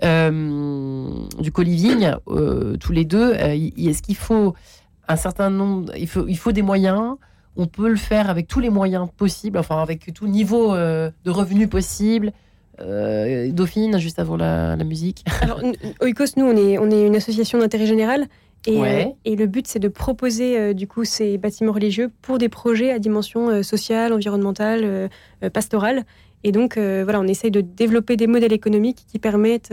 euh, 0.05 1.09
du 1.41 1.53
Colivigne, 1.53 2.17
euh, 2.29 2.77
tous 2.77 2.93
les 2.93 3.05
deux, 3.05 3.33
euh, 3.35 3.71
est-ce 3.77 4.03
qu'il 4.03 4.17
faut 4.17 4.55
un 5.09 5.17
certain 5.17 5.51
nombre, 5.51 5.93
il 5.97 6.09
faut, 6.09 6.27
il 6.29 6.37
faut 6.37 6.53
des 6.53 6.63
moyens 6.63 7.15
on 7.59 7.67
peut 7.67 7.89
le 7.89 7.97
faire 7.97 8.29
avec 8.29 8.49
tous 8.49 8.61
les 8.61 8.69
moyens 8.69 9.09
possibles, 9.17 9.57
enfin 9.57 9.81
avec 9.81 10.13
tout 10.13 10.27
niveau 10.27 10.75
euh, 10.75 11.11
de 11.25 11.31
revenus 11.31 11.71
possible. 11.71 12.33
Euh, 12.81 13.51
Dauphine, 13.51 13.99
juste 13.99 14.19
avant 14.19 14.37
la, 14.37 14.77
la 14.77 14.85
musique. 14.85 15.25
Alors, 15.41 15.63
Oikos, 16.03 16.37
nous, 16.37 16.45
on 16.45 16.55
est, 16.55 16.77
on 16.77 16.91
est 16.91 17.07
une 17.07 17.17
association 17.17 17.59
d'intérêt 17.59 17.87
général. 17.87 18.27
Et, 18.67 18.79
Ouais. 18.79 19.07
euh, 19.07 19.13
et 19.25 19.37
le 19.37 19.47
but, 19.47 19.67
c'est 19.67 19.79
de 19.79 19.89
proposer 19.89 20.59
euh, 20.59 20.75
du 20.75 20.87
coup 20.87 21.05
ces 21.07 21.39
bâtiments 21.39 21.73
religieux 21.73 22.11
pour 22.21 22.37
des 22.37 22.51
projets 22.51 22.91
à 22.93 22.99
dimension 22.99 23.49
euh, 23.49 23.63
sociale, 23.63 24.13
environnementale, 24.13 25.09
pastorale. 25.55 26.05
Et 26.45 26.53
donc, 26.53 26.77
voilà, 26.77 27.21
on 27.21 27.27
essaye 27.27 27.51
de 27.51 27.63
développer 27.63 28.17
des 28.17 28.27
modèles 28.27 28.53
économiques 28.53 29.07
qui 29.11 29.19
permettent 29.19 29.73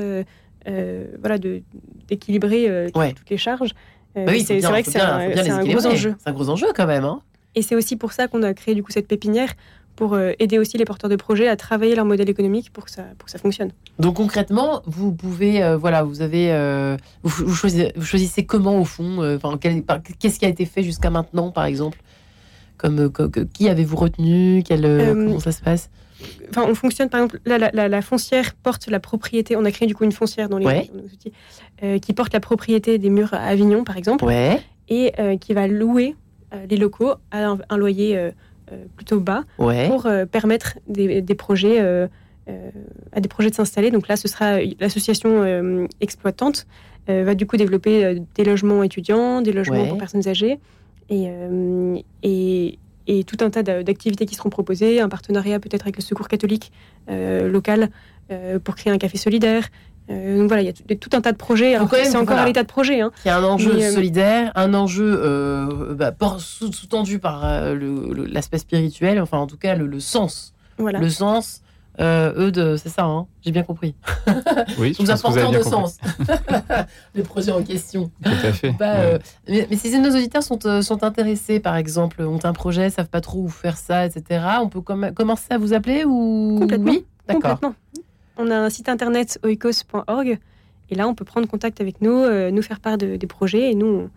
voilà, 0.66 1.38
d'équilibrer 2.08 2.88
Ouais. 2.96 3.12
toutes 3.14 3.30
les 3.30 3.38
charges. 3.38 3.72
Euh, 4.18 4.26
Bah 4.26 4.32
oui, 4.34 4.43
c'est 4.45 4.59
vrai 4.59 4.84
que 4.84 4.91
c'est 4.91 4.99
un, 4.99 5.64
gros 5.64 5.86
enjeu. 5.88 6.16
C'est 6.20 6.30
un 6.30 6.34
gros 6.34 6.49
enjeu 6.49 6.68
quand 6.76 6.86
même. 6.88 7.03
Hein. 7.03 7.22
Et 7.55 7.61
c'est 7.61 7.76
aussi 7.76 7.95
pour 7.95 8.14
ça 8.14 8.28
qu'on 8.28 8.43
a 8.43 8.53
créé 8.53 8.76
du 8.76 8.84
coup 8.84 8.91
cette 8.91 9.07
pépinière 9.07 9.53
pour 9.95 10.16
euh, 10.16 10.32
aider 10.39 10.57
aussi 10.57 10.78
les 10.80 10.86
porteurs 10.86 11.09
de 11.09 11.16
projets 11.16 11.47
à 11.47 11.55
travailler 11.55 11.93
leur 11.95 12.05
modèle 12.05 12.28
économique 12.28 12.74
pour 12.74 12.86
que 12.86 12.89
ça, 12.91 13.03
pour 13.18 13.26
que 13.26 13.32
ça 13.32 13.38
fonctionne. 13.38 13.72
Donc 13.99 14.16
concrètement, 14.16 14.82
vous 14.88 15.11
pouvez, 15.14 15.64
euh, 15.64 15.78
voilà, 15.78 16.01
vous 16.03 16.22
avez, 16.24 16.51
euh, 16.51 16.97
vous, 17.22 17.45
vous 17.45 17.53
choisissez, 17.53 17.91
vous 17.95 18.03
choisissez 18.05 18.43
comment 18.43 18.80
au 18.80 18.86
fond, 18.86 19.22
euh, 19.22 19.38
enfin, 19.38 19.57
qu'est-ce 19.57 20.39
qui 20.39 20.45
a 20.45 20.49
été 20.49 20.66
fait 20.66 20.82
jusqu'à 20.82 21.11
maintenant, 21.11 21.51
par 21.51 21.66
exemple, 21.66 21.99
comme, 22.78 23.11
que- 23.11 23.43
qui 23.43 23.70
avez-vous 23.70 23.95
retenu, 23.95 24.64
quel, 24.66 24.82
comment 25.14 25.39
ça 25.39 25.51
se 25.51 25.61
passe? 25.61 25.91
Enfin, 26.49 26.66
on 26.68 26.76
fonctionne 26.76 27.09
par 27.09 27.22
exemple, 27.22 27.39
la, 27.45 27.57
la- 27.57 27.88
la 27.88 28.01
foncière 28.01 28.53
porte 28.55 28.88
la 28.88 28.99
propriété. 28.99 29.55
On 29.55 29.66
a 29.66 29.72
créé 29.72 29.88
du 29.88 29.95
coup 29.95 30.03
une 30.03 30.11
foncière 30.11 30.49
dans 30.49 30.57
les 30.57 30.66
Ouais. 30.66 30.89
outils 31.11 31.32
euh, 31.84 31.99
qui 31.99 32.14
porte 32.14 32.34
la 32.34 32.39
propriété 32.39 32.97
des 32.97 33.09
murs 33.09 33.34
à 33.34 33.39
Avignon, 33.45 33.84
par 33.84 33.97
exemple, 33.97 34.24
Ouais, 34.26 34.59
et 34.89 35.14
euh, 35.20 35.38
qui 35.38 35.53
va 35.53 35.68
louer 35.68 36.16
euh, 36.53 36.66
les 36.70 36.78
locaux 36.78 37.14
à 37.32 37.45
un, 37.45 37.57
un 37.70 37.78
loyer 37.78 38.18
euh, 38.18 38.32
euh, 38.72 38.86
plutôt 38.95 39.20
bas 39.20 39.43
ouais, 39.57 39.88
pour 39.88 40.05
euh, 40.05 40.26
permettre 40.26 40.78
des, 40.88 41.22
des 41.22 41.36
projets 41.36 41.80
euh, 41.82 42.07
euh, 42.49 42.70
à 43.11 43.20
des 43.22 43.30
projets 43.30 43.49
de 43.49 43.55
s'installer. 43.55 43.89
Donc 43.91 44.07
là, 44.07 44.16
ce 44.16 44.28
sera 44.28 44.59
l'association 44.80 45.41
euh, 45.43 45.88
exploitante 46.01 46.66
euh, 47.09 47.24
va 47.26 47.36
du 47.36 47.45
coup 47.45 47.57
développer 47.57 48.05
euh, 48.05 48.20
des 48.36 48.43
logements 48.43 48.84
étudiants, 48.84 49.41
des 49.41 49.51
logements 49.53 49.86
pour 49.88 49.97
personnes 49.97 50.28
âgées 50.28 50.59
et, 51.09 51.26
euh, 51.28 51.97
et, 52.22 52.78
et 53.08 53.24
tout 53.24 53.38
un 53.41 53.49
tas 53.49 53.64
d'a- 53.64 53.84
d'activités 53.84 54.26
qui 54.26 54.36
seront 54.36 54.49
proposées, 54.49 55.01
un 55.01 55.10
partenariat 55.10 55.60
peut-être 55.60 55.84
avec 55.84 55.97
le 55.97 56.01
Secours 56.01 56.28
catholique 56.28 56.72
euh, 57.10 57.49
local 57.49 57.89
euh, 58.32 58.60
pour 58.60 58.76
créer 58.76 58.91
un 58.93 58.97
café 58.97 59.18
solidaire. 59.18 59.68
Euh, 60.10 60.38
donc 60.38 60.47
voilà, 60.49 60.62
il 60.64 60.66
y 60.66 60.70
a 60.70 60.95
tout, 60.95 61.10
un 61.14 61.22
tas 61.22 61.32
de 61.32 61.38
projets. 61.38 61.76
Quand 61.78 61.91
même, 61.91 62.06
c'est 62.06 62.18
encore 62.18 62.38
à 62.38 62.45
l'état 62.45 62.64
de 62.64 62.68
projet. 62.68 62.99
Hein. 63.01 63.12
qui 63.22 63.30
a 63.30 63.38
un 63.38 63.43
enjeu 63.43 63.74
Mais, 63.76 63.91
solidaire, 63.91 64.51
un 64.56 64.74
enjeu 64.74 65.95
bah, 65.95 66.14
sous-tendu 66.39 67.20
par 67.20 67.45
l'aspect 67.76 68.58
spirituel, 68.58 69.20
enfin 69.22 69.38
en 69.38 69.47
tout 69.47 69.58
cas 69.58 69.76
le, 69.76 69.86
le 69.88 69.99
sens, 69.99 70.54
Voilà. 70.78 70.99
le 70.99 71.10
sens. 71.10 71.62
Euh, 72.00 72.34
eux, 72.48 72.52
de, 72.52 72.76
c'est 72.76 72.89
ça, 72.89 73.04
hein 73.04 73.28
j'ai 73.46 73.52
bien 73.52 73.64
compris. 73.64 73.94
Oui, 74.80 74.96
avez 75.00 75.12
apporteurs 75.12 75.52
de 75.52 75.62
sens. 75.62 75.98
le 77.16 77.24
projet 77.24 77.52
en 77.52 77.62
question. 77.62 78.10
Tout 78.24 78.30
à 78.32 78.52
fait. 78.52 78.72
Bah, 78.72 78.94
Ouais. 78.94 79.00
euh, 79.14 79.20
mais, 79.48 79.68
mais 79.70 79.76
si 79.76 79.98
nos 80.00 80.10
auditeurs 80.10 80.41
sont, 80.44 80.66
euh, 80.66 80.82
sont 80.82 81.04
intéressés, 81.04 81.60
par 81.60 81.76
exemple, 81.76 82.22
ont 82.24 82.39
un 82.44 82.54
projet, 82.54 82.89
savent 82.89 83.10
pas 83.10 83.22
trop 83.22 83.39
où 83.41 83.50
faire 83.50 83.78
ça, 83.78 84.06
etc., 84.06 84.44
on 84.62 84.70
peut 84.70 84.82
com- 84.82 85.12
commencer 85.14 85.48
à 85.52 85.58
vous 85.58 85.74
appeler 85.74 86.04
ou 86.06 86.58
Complètement. 86.60 86.91
Oui, 86.91 87.06
d'accord. 87.28 87.60
On 88.38 88.50
a 88.50 88.58
un 88.58 88.70
site 88.72 88.89
internet 88.89 89.38
oikos.org 89.46 90.39
et 90.89 90.96
là 90.96 91.08
on 91.08 91.14
peut 91.14 91.26
prendre 91.26 91.48
contact 91.48 91.80
avec 91.82 92.02
nous, 92.02 92.12
euh, 92.24 92.50
nous 92.50 92.64
faire 92.64 92.80
part 92.80 92.98
de- 92.98 93.16
des 93.16 93.28
projets 93.28 93.72
et 93.72 93.76
nous 93.76 93.86
on, 93.86 94.10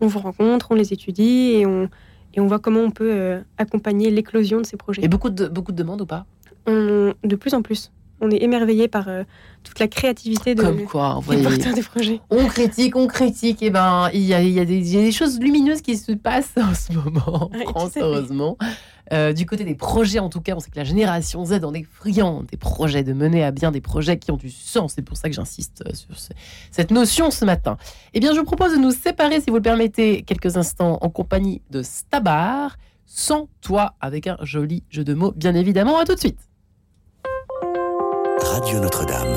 on 0.00 0.06
vous 0.06 0.20
rencontre, 0.20 0.68
on 0.70 0.74
les 0.74 0.92
étudie 0.92 1.52
et 1.56 1.66
on, 1.66 1.88
et 2.34 2.40
on 2.40 2.46
voit 2.46 2.60
comment 2.60 2.80
on 2.80 2.90
peut 2.92 3.10
euh, 3.12 3.40
accompagner 3.58 4.10
l'éclosion 4.12 4.60
de 4.60 4.66
ces 4.66 4.76
projets. 4.76 5.04
Et 5.04 5.08
beaucoup 5.08 5.30
de 5.30 5.48
beaucoup 5.48 5.72
de 5.72 5.76
demandes 5.76 6.00
ou 6.02 6.06
pas? 6.06 6.24
On- 6.66 7.12
de 7.22 7.36
plus 7.36 7.54
en 7.54 7.62
plus, 7.62 7.90
on 8.20 8.30
est 8.30 8.42
émerveillé 8.42 8.88
par 8.88 9.08
euh, 9.08 9.24
toute 9.64 9.78
la 9.80 9.88
créativité 9.88 10.54
de, 10.54 10.62
Comme 10.62 10.84
quoi, 10.84 11.16
des 11.20 11.24
voyez. 11.36 11.42
porteurs 11.42 11.74
de 11.74 11.82
projets. 11.82 12.20
On 12.30 12.46
critique, 12.46 12.96
on 12.96 13.06
critique, 13.06 13.62
et 13.62 13.70
ben 13.70 14.08
il 14.14 14.20
y 14.22 14.32
a, 14.34 14.42
y, 14.42 14.64
des- 14.64 14.76
il 14.78 14.88
y 14.94 14.98
a 14.98 15.02
des 15.02 15.12
choses 15.12 15.38
lumineuses 15.40 15.82
qui 15.82 15.96
se 15.96 16.12
passent 16.12 16.54
en 16.56 16.72
ce 16.74 16.92
moment 16.92 17.50
en 17.66 17.68
France, 17.70 17.92
heureusement. 17.96 18.56
Euh, 19.12 19.34
du 19.34 19.44
côté 19.44 19.64
des 19.64 19.74
projets, 19.74 20.18
en 20.18 20.30
tout 20.30 20.40
cas, 20.40 20.54
on 20.56 20.60
sait 20.60 20.70
que 20.70 20.78
la 20.78 20.84
génération 20.84 21.44
Z 21.44 21.62
en 21.64 21.74
est 21.74 21.82
friande 21.84 22.46
des 22.46 22.56
projets, 22.56 23.02
de 23.02 23.12
mener 23.12 23.44
à 23.44 23.50
bien 23.50 23.70
des 23.70 23.82
projets 23.82 24.18
qui 24.18 24.30
ont 24.30 24.38
du 24.38 24.48
sens. 24.50 24.94
C'est 24.96 25.02
pour 25.02 25.18
ça 25.18 25.28
que 25.28 25.34
j'insiste 25.34 25.82
euh, 25.86 25.92
sur 25.92 26.18
ce- 26.18 26.32
cette 26.70 26.90
notion 26.90 27.30
ce 27.30 27.44
matin. 27.44 27.76
Eh 28.14 28.20
bien, 28.20 28.32
je 28.32 28.38
vous 28.38 28.46
propose 28.46 28.72
de 28.72 28.78
nous 28.78 28.92
séparer, 28.92 29.42
si 29.42 29.50
vous 29.50 29.56
le 29.56 29.62
permettez, 29.62 30.22
quelques 30.22 30.56
instants 30.56 30.96
en 31.02 31.10
compagnie 31.10 31.60
de 31.70 31.82
Stabar, 31.82 32.76
sans 33.04 33.48
toi, 33.60 33.92
avec 34.00 34.26
un 34.26 34.38
joli 34.42 34.82
jeu 34.88 35.04
de 35.04 35.12
mots, 35.12 35.32
bien 35.36 35.54
évidemment. 35.54 35.98
À 35.98 36.06
tout 36.06 36.14
de 36.14 36.20
suite. 36.20 36.38
Radio 38.54 38.78
Notre-Dame. 38.78 39.34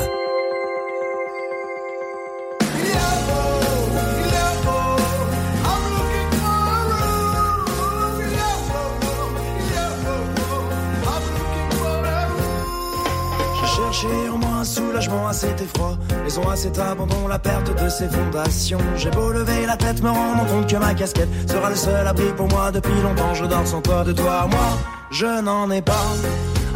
J'ai 13.90 14.28
en 14.28 14.38
moi 14.38 14.48
un 14.60 14.64
soulagement 14.64 15.26
à 15.26 15.32
cet 15.32 15.60
effroi, 15.60 15.98
maison 16.22 16.48
à 16.48 16.54
cet 16.54 16.78
abandon, 16.78 17.26
la 17.26 17.40
perte 17.40 17.74
de 17.82 17.88
ses 17.88 18.08
fondations. 18.08 18.78
J'ai 18.94 19.10
beau 19.10 19.32
lever 19.32 19.66
la 19.66 19.76
tête, 19.76 20.00
me 20.00 20.10
rendre 20.10 20.46
compte 20.46 20.70
que 20.70 20.76
ma 20.76 20.94
casquette 20.94 21.28
sera 21.50 21.70
le 21.70 21.74
seul 21.74 22.06
abri 22.06 22.32
pour 22.36 22.46
moi. 22.46 22.70
Depuis 22.70 23.00
longtemps, 23.02 23.34
je 23.34 23.46
dors 23.46 23.66
sans 23.66 23.80
toi, 23.80 24.04
de 24.04 24.12
toi 24.12 24.46
moi, 24.48 24.78
je 25.10 25.40
n'en 25.42 25.68
ai 25.72 25.82
pas. 25.82 26.06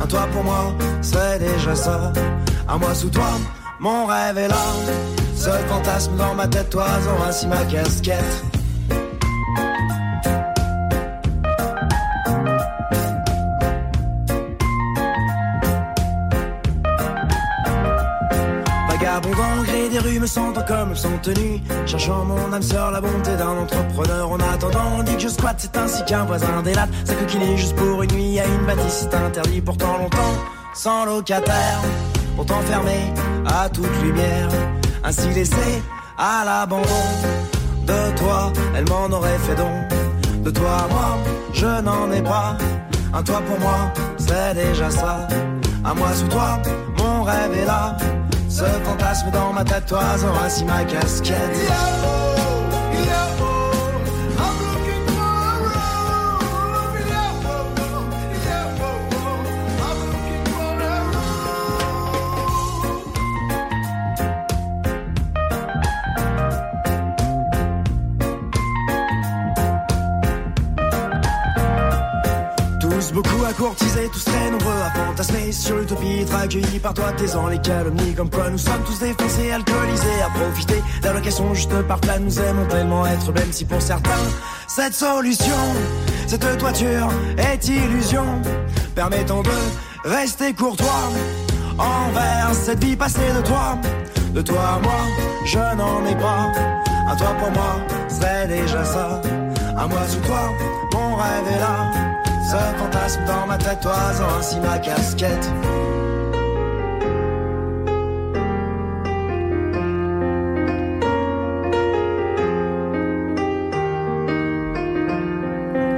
Un 0.00 0.06
toit 0.06 0.28
pour 0.32 0.44
moi, 0.44 0.72
c'est 1.00 1.38
déjà 1.38 1.74
ça. 1.74 2.12
À 2.68 2.76
moi 2.76 2.94
sous 2.94 3.10
toi, 3.10 3.28
mon 3.80 4.06
rêve 4.06 4.38
est 4.38 4.48
là. 4.48 4.64
Seul 5.34 5.60
fantasme 5.68 6.16
dans 6.16 6.34
ma 6.34 6.46
tête, 6.46 6.74
oiseau, 6.74 7.10
ainsi 7.26 7.46
ma 7.46 7.64
casquette. 7.64 8.44
Des 19.92 19.98
rues, 19.98 20.18
me 20.18 20.26
sentant 20.26 20.62
comme 20.62 20.90
me 20.90 20.94
sont 20.94 21.18
tenus. 21.22 21.60
Cherchant 21.86 22.24
mon 22.24 22.52
âme 22.52 22.62
sœur, 22.62 22.90
la 22.90 23.00
bonté 23.00 23.36
d'un 23.36 23.56
entrepreneur. 23.58 24.30
En 24.30 24.38
attendant, 24.40 24.98
on 24.98 25.02
dit 25.02 25.14
que 25.14 25.22
je 25.22 25.28
squatte, 25.28 25.60
c'est 25.60 25.76
ainsi 25.76 26.04
qu'un 26.04 26.24
voisin 26.24 26.62
délate. 26.62 26.88
Sa 27.04 27.14
coquille 27.14 27.56
juste 27.56 27.76
pour 27.76 28.02
une 28.02 28.12
nuit 28.12 28.40
à 28.40 28.46
une 28.46 28.64
bâtisse, 28.66 29.06
c'est 29.10 29.14
interdit 29.14 29.60
pourtant 29.60 29.98
longtemps. 29.98 30.34
Sans 30.74 31.04
locataire, 31.04 31.80
pourtant 32.36 32.60
fermé 32.62 33.12
à 33.46 33.68
toute 33.68 34.02
lumière. 34.02 34.48
Ainsi 35.04 35.28
laissé 35.28 35.82
à 36.16 36.44
l'abandon 36.44 36.88
de 37.86 38.16
toi, 38.16 38.52
elle 38.74 38.88
m'en 38.88 39.14
aurait 39.14 39.38
fait 39.38 39.54
don. 39.54 39.70
De 40.42 40.50
toi 40.50 40.84
à 40.84 40.88
moi, 40.88 41.18
je 41.52 41.80
n'en 41.82 42.10
ai 42.10 42.22
pas. 42.22 42.56
Un 43.12 43.22
toit 43.22 43.42
pour 43.42 43.60
moi, 43.60 43.92
c'est 44.16 44.54
déjà 44.54 44.90
ça. 44.90 45.28
À 45.84 45.92
moi 45.94 46.08
sous 46.14 46.28
toi, 46.28 46.58
mon 46.98 47.24
rêve 47.24 47.52
est 47.60 47.66
là. 47.66 47.96
Ce 48.52 48.64
fantasme 48.64 49.30
dans 49.30 49.54
ma 49.54 49.64
tête, 49.64 49.86
toi, 49.86 50.02
ainsi 50.44 50.62
ma 50.66 50.84
casquette. 50.84 51.72
beaucoup 73.12 73.44
à 73.44 73.52
courtiser, 73.52 74.08
tous 74.12 74.28
à 74.28 74.50
sur 75.52 75.76
l'utopie, 75.76 76.20
être 76.22 76.34
accueillis 76.34 76.80
par 76.80 76.94
toi, 76.94 77.12
taisant 77.12 77.46
les 77.46 77.60
calomnies, 77.60 78.14
comme 78.14 78.28
quoi 78.28 78.50
nous 78.50 78.58
sommes 78.58 78.82
tous 78.84 78.98
défoncés, 78.98 79.52
alcoolisés, 79.52 80.20
à 80.24 80.28
profiter 80.30 80.82
d'allocations 81.00 81.54
juste 81.54 81.72
par 81.86 82.00
plein, 82.00 82.18
nous 82.18 82.40
aimons 82.40 82.66
tellement 82.66 83.06
être, 83.06 83.32
même 83.32 83.52
si 83.52 83.64
pour 83.64 83.80
certains, 83.80 84.10
cette 84.66 84.94
solution, 84.94 85.54
cette 86.26 86.58
toiture 86.58 87.08
est 87.38 87.68
illusion, 87.68 88.24
permettons 88.96 89.42
de 89.42 89.50
rester 90.04 90.54
courtois 90.54 91.10
envers 91.78 92.50
cette 92.52 92.82
vie 92.82 92.96
passée 92.96 93.32
de 93.36 93.46
toi, 93.46 93.78
de 94.34 94.42
toi 94.42 94.74
à 94.76 94.78
moi, 94.80 95.02
je 95.44 95.58
n'en 95.58 96.04
ai 96.04 96.16
pas, 96.16 96.52
un 97.08 97.16
toi 97.16 97.34
pour 97.38 97.50
moi, 97.52 97.76
c'est 98.08 98.48
déjà 98.48 98.84
ça, 98.84 99.22
à 99.76 99.86
moi 99.86 100.00
sous 100.08 100.20
toi, 100.20 100.50
mon 100.92 101.14
rêve 101.14 101.54
est 101.54 101.60
là 101.60 101.92
ce 102.52 102.78
fantasme 102.78 103.24
dans 103.24 103.46
ma 103.46 103.56
tête, 103.56 103.80
toisant 103.80 104.28
ainsi 104.38 104.60
ma 104.60 104.78
casquette. 104.78 105.50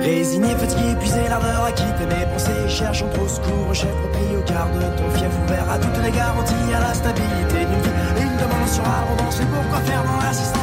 Résigné, 0.01 0.55
fatigué, 0.55 0.91
épuisé, 0.93 1.29
l'ardeur 1.29 1.65
à 1.65 1.73
quitter 1.73 2.07
mes 2.07 2.27
pensées. 2.33 2.69
Cherchant 2.69 3.09
trop 3.09 3.27
secours, 3.27 3.75
chef 3.75 3.91
repris 4.05 4.37
au 4.37 4.43
quart 4.43 4.69
de 4.71 4.81
ton 4.97 5.11
fief 5.17 5.33
ouvert 5.45 5.69
à 5.71 5.79
toutes 5.79 6.05
les 6.05 6.11
garanties, 6.13 6.75
à 6.77 6.81
la 6.81 6.95
stabilité 6.95 7.67
d'une 7.67 7.83
vie. 7.83 8.23
Une 8.23 8.37
demande 8.37 8.69
sur 8.69 8.85
abondance, 8.85 9.39
mais 9.41 9.47
pourquoi 9.47 9.81
faire 9.81 10.05
dans 10.05 10.25
l'assistance, 10.25 10.54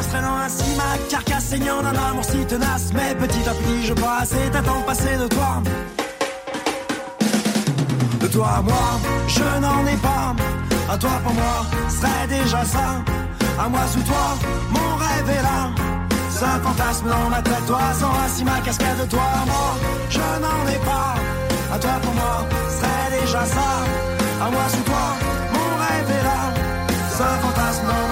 saignant 1.52 1.82
d'un 1.82 1.96
amour 2.08 2.24
si 2.24 2.40
tenace. 2.46 2.90
Mais 2.94 3.14
petit 3.14 3.44
à 3.48 3.52
petit, 3.52 3.80
je 3.88 3.94
passe 3.94 4.32
et 4.32 4.50
t'attends 4.50 4.82
passer 4.82 5.16
de 5.22 5.26
toi 5.26 5.62
toi 8.32 8.48
à 8.58 8.62
moi, 8.62 8.88
je 9.28 9.48
n'en 9.60 9.80
ai 9.86 9.98
pas. 10.08 10.34
À 10.92 10.96
toi 10.96 11.14
pour 11.24 11.34
moi, 11.34 11.56
serait 11.96 12.26
déjà 12.36 12.64
ça. 12.64 12.88
À 13.62 13.68
moi 13.68 13.84
sous 13.92 14.04
toi, 14.10 14.26
mon 14.74 14.90
rêve 15.04 15.28
est 15.38 15.42
là. 15.50 15.60
Ce 16.38 16.46
fantasme 16.64 17.08
dans 17.14 17.28
ma 17.28 17.42
tête, 17.42 17.66
toi 17.66 17.84
sans 18.00 18.14
assis 18.24 18.44
ma 18.44 18.58
casquette 18.66 19.00
de 19.02 19.06
toi 19.14 19.26
à 19.42 19.44
moi, 19.52 19.68
je 20.16 20.26
n'en 20.44 20.60
ai 20.74 20.80
pas. 20.90 21.14
À 21.74 21.78
toi 21.78 21.96
pour 22.04 22.14
moi, 22.20 22.36
serait 22.76 23.10
déjà 23.20 23.44
ça. 23.56 23.70
À 24.44 24.46
moi 24.54 24.66
sous 24.74 24.86
toi, 24.90 25.06
mon 25.54 25.70
rêve 25.82 26.10
est 26.18 26.24
là. 26.30 26.40
Ce 27.18 27.26
fantasme 27.44 27.84
dans 27.92 28.06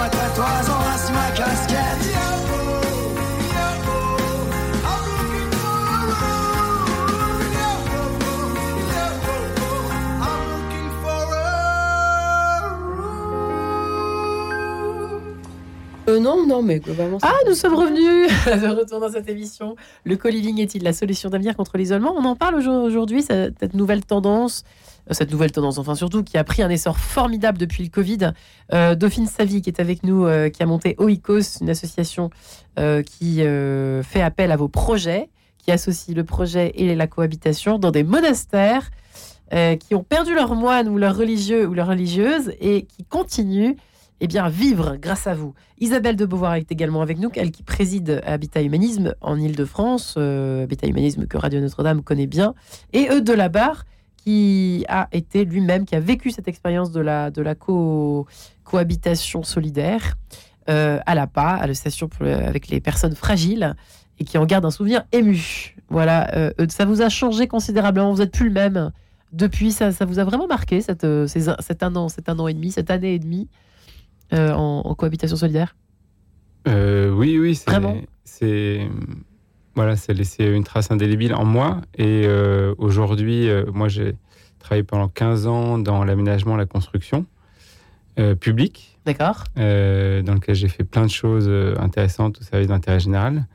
non, 16.61 16.67
mais 16.67 16.79
globalement. 16.79 17.17
Ah, 17.23 17.33
nous 17.47 17.55
sommes 17.55 17.73
revenus 17.73 18.29
de 18.45 18.79
retour 18.79 18.99
dans 18.99 19.09
cette 19.09 19.29
émission. 19.29 19.75
Le 20.03 20.15
co-living 20.15 20.59
est-il 20.59 20.83
la 20.83 20.93
solution 20.93 21.29
d'avenir 21.29 21.55
contre 21.55 21.77
l'isolement 21.77 22.13
On 22.15 22.23
en 22.25 22.35
parle 22.35 22.55
aujourd'hui, 22.55 23.23
cette 23.23 23.73
nouvelle 23.73 24.05
tendance, 24.05 24.63
euh, 25.09 25.13
cette 25.13 25.31
nouvelle 25.31 25.51
tendance, 25.51 25.79
enfin 25.79 25.95
surtout, 25.95 26.23
qui 26.23 26.37
a 26.37 26.43
pris 26.43 26.61
un 26.61 26.69
essor 26.69 26.97
formidable 26.97 27.57
depuis 27.57 27.83
le 27.83 27.89
Covid. 27.89 28.33
Euh, 28.73 28.95
Dauphine 28.95 29.25
Savy, 29.25 29.61
qui 29.61 29.69
est 29.69 29.79
avec 29.79 30.03
nous, 30.03 30.27
qui 30.51 30.61
a 30.61 30.65
monté 30.65 30.95
Oikos, 30.99 31.61
une 31.61 31.69
association 31.69 32.29
qui 32.75 33.41
fait 34.03 34.21
appel 34.21 34.51
à 34.51 34.55
vos 34.55 34.67
projets, 34.67 35.29
qui 35.57 35.71
associe 35.71 36.15
le 36.15 36.23
projet 36.23 36.71
et 36.75 36.95
la 36.95 37.07
cohabitation 37.07 37.79
dans 37.79 37.91
des 37.91 38.03
monastères 38.03 38.89
qui 39.51 39.95
ont 39.95 40.03
perdu 40.03 40.33
leurs 40.33 40.55
moines 40.55 40.87
ou 40.87 40.97
leurs 40.97 41.17
religieux 41.17 41.67
ou 41.67 41.73
leurs 41.73 41.87
religieuses 41.87 42.53
et 42.61 42.83
qui 42.83 43.03
continuent 43.03 43.75
eh 44.23 44.27
bien, 44.27 44.47
vivre 44.49 44.97
grâce 44.97 45.25
à 45.25 45.33
vous. 45.33 45.55
Isabelle 45.79 46.15
de 46.15 46.27
Beauvoir 46.27 46.53
est 46.53 46.71
également 46.71 47.01
avec 47.01 47.17
nous, 47.17 47.31
elle 47.35 47.49
qui 47.49 47.63
préside 47.63 48.21
Habitat 48.23 48.61
Humanisme 48.61 49.15
en 49.19 49.39
Ile-de-France, 49.39 50.13
euh, 50.17 50.63
Habitat 50.63 50.87
Humanisme 50.87 51.25
que 51.25 51.37
Radio 51.37 51.59
Notre-Dame 51.59 52.03
connaît 52.03 52.27
bien, 52.27 52.53
et 52.93 53.09
Eudes 53.11 53.23
de 53.23 53.33
la 53.33 53.49
Barre, 53.49 53.83
qui 54.17 54.85
a 54.87 55.07
été 55.11 55.43
lui-même, 55.43 55.85
qui 55.85 55.95
a 55.95 55.99
vécu 55.99 56.29
cette 56.29 56.47
expérience 56.47 56.91
de 56.91 57.01
la, 57.01 57.31
la 57.35 57.55
cohabitation 58.63 59.41
solidaire 59.41 60.13
euh, 60.69 60.99
à 61.07 61.15
la 61.15 61.25
PA, 61.25 61.55
à 61.55 61.65
la 61.65 61.73
station 61.73 62.07
avec 62.21 62.67
les 62.67 62.79
personnes 62.79 63.15
fragiles, 63.15 63.75
et 64.19 64.23
qui 64.23 64.37
en 64.37 64.45
garde 64.45 64.65
un 64.65 64.71
souvenir 64.71 65.01
ému. 65.11 65.75
Voilà, 65.89 66.31
euh, 66.35 66.51
ça 66.69 66.85
vous 66.85 67.01
a 67.01 67.09
changé 67.09 67.47
considérablement, 67.47 68.13
vous 68.13 68.19
n'êtes 68.19 68.31
plus 68.31 68.49
le 68.49 68.53
même. 68.53 68.91
Depuis, 69.33 69.71
ça, 69.71 69.89
vous 70.05 70.19
a 70.19 70.23
vraiment 70.25 70.45
marqué, 70.45 70.81
cette, 70.81 71.07
cet, 71.25 71.81
un 71.81 71.95
an, 71.95 72.07
cet 72.07 72.29
un 72.29 72.37
an 72.37 72.47
et 72.47 72.53
demi, 72.53 72.69
cette 72.71 72.91
année 72.91 73.15
et 73.15 73.19
demie? 73.19 73.49
Euh, 74.33 74.53
en, 74.53 74.93
cohabitation 74.95 75.35
solidaire 75.35 75.75
euh, 76.67 77.09
Oui, 77.11 77.37
oui. 77.37 77.59
Vraiment 77.67 77.97
C'est 78.23 78.87
voilà, 79.75 79.95
c'est 79.95 80.13
laissé 80.13 80.45
une 80.45 80.63
trace 80.63 80.91
indélébile 80.91 81.33
en 81.33 81.45
moi. 81.45 81.81
Et 81.97 82.23
euh, 82.25 82.75
aujourd'hui, 82.77 83.49
moi, 83.73 83.87
j'ai 83.87 84.15
travaillé 84.59 84.83
pendant 84.83 85.07
15 85.07 85.47
ans 85.47 85.77
dans 85.77 86.03
l'aménagement, 86.03 86.55
la 86.55 86.65
construction 86.65 87.25
publique. 88.39 88.99
D'accord. 89.05 89.45
dans 89.55 90.33
lequel 90.33 90.53
j'ai 90.53 90.67
fait 90.67 90.83
plein 90.83 91.05
de 91.05 91.11
choses 91.11 91.49
intéressantes 91.79 92.39
au 92.39 92.43
service 92.43 92.67
d'intérêt 92.67 92.99
général. 92.99 93.47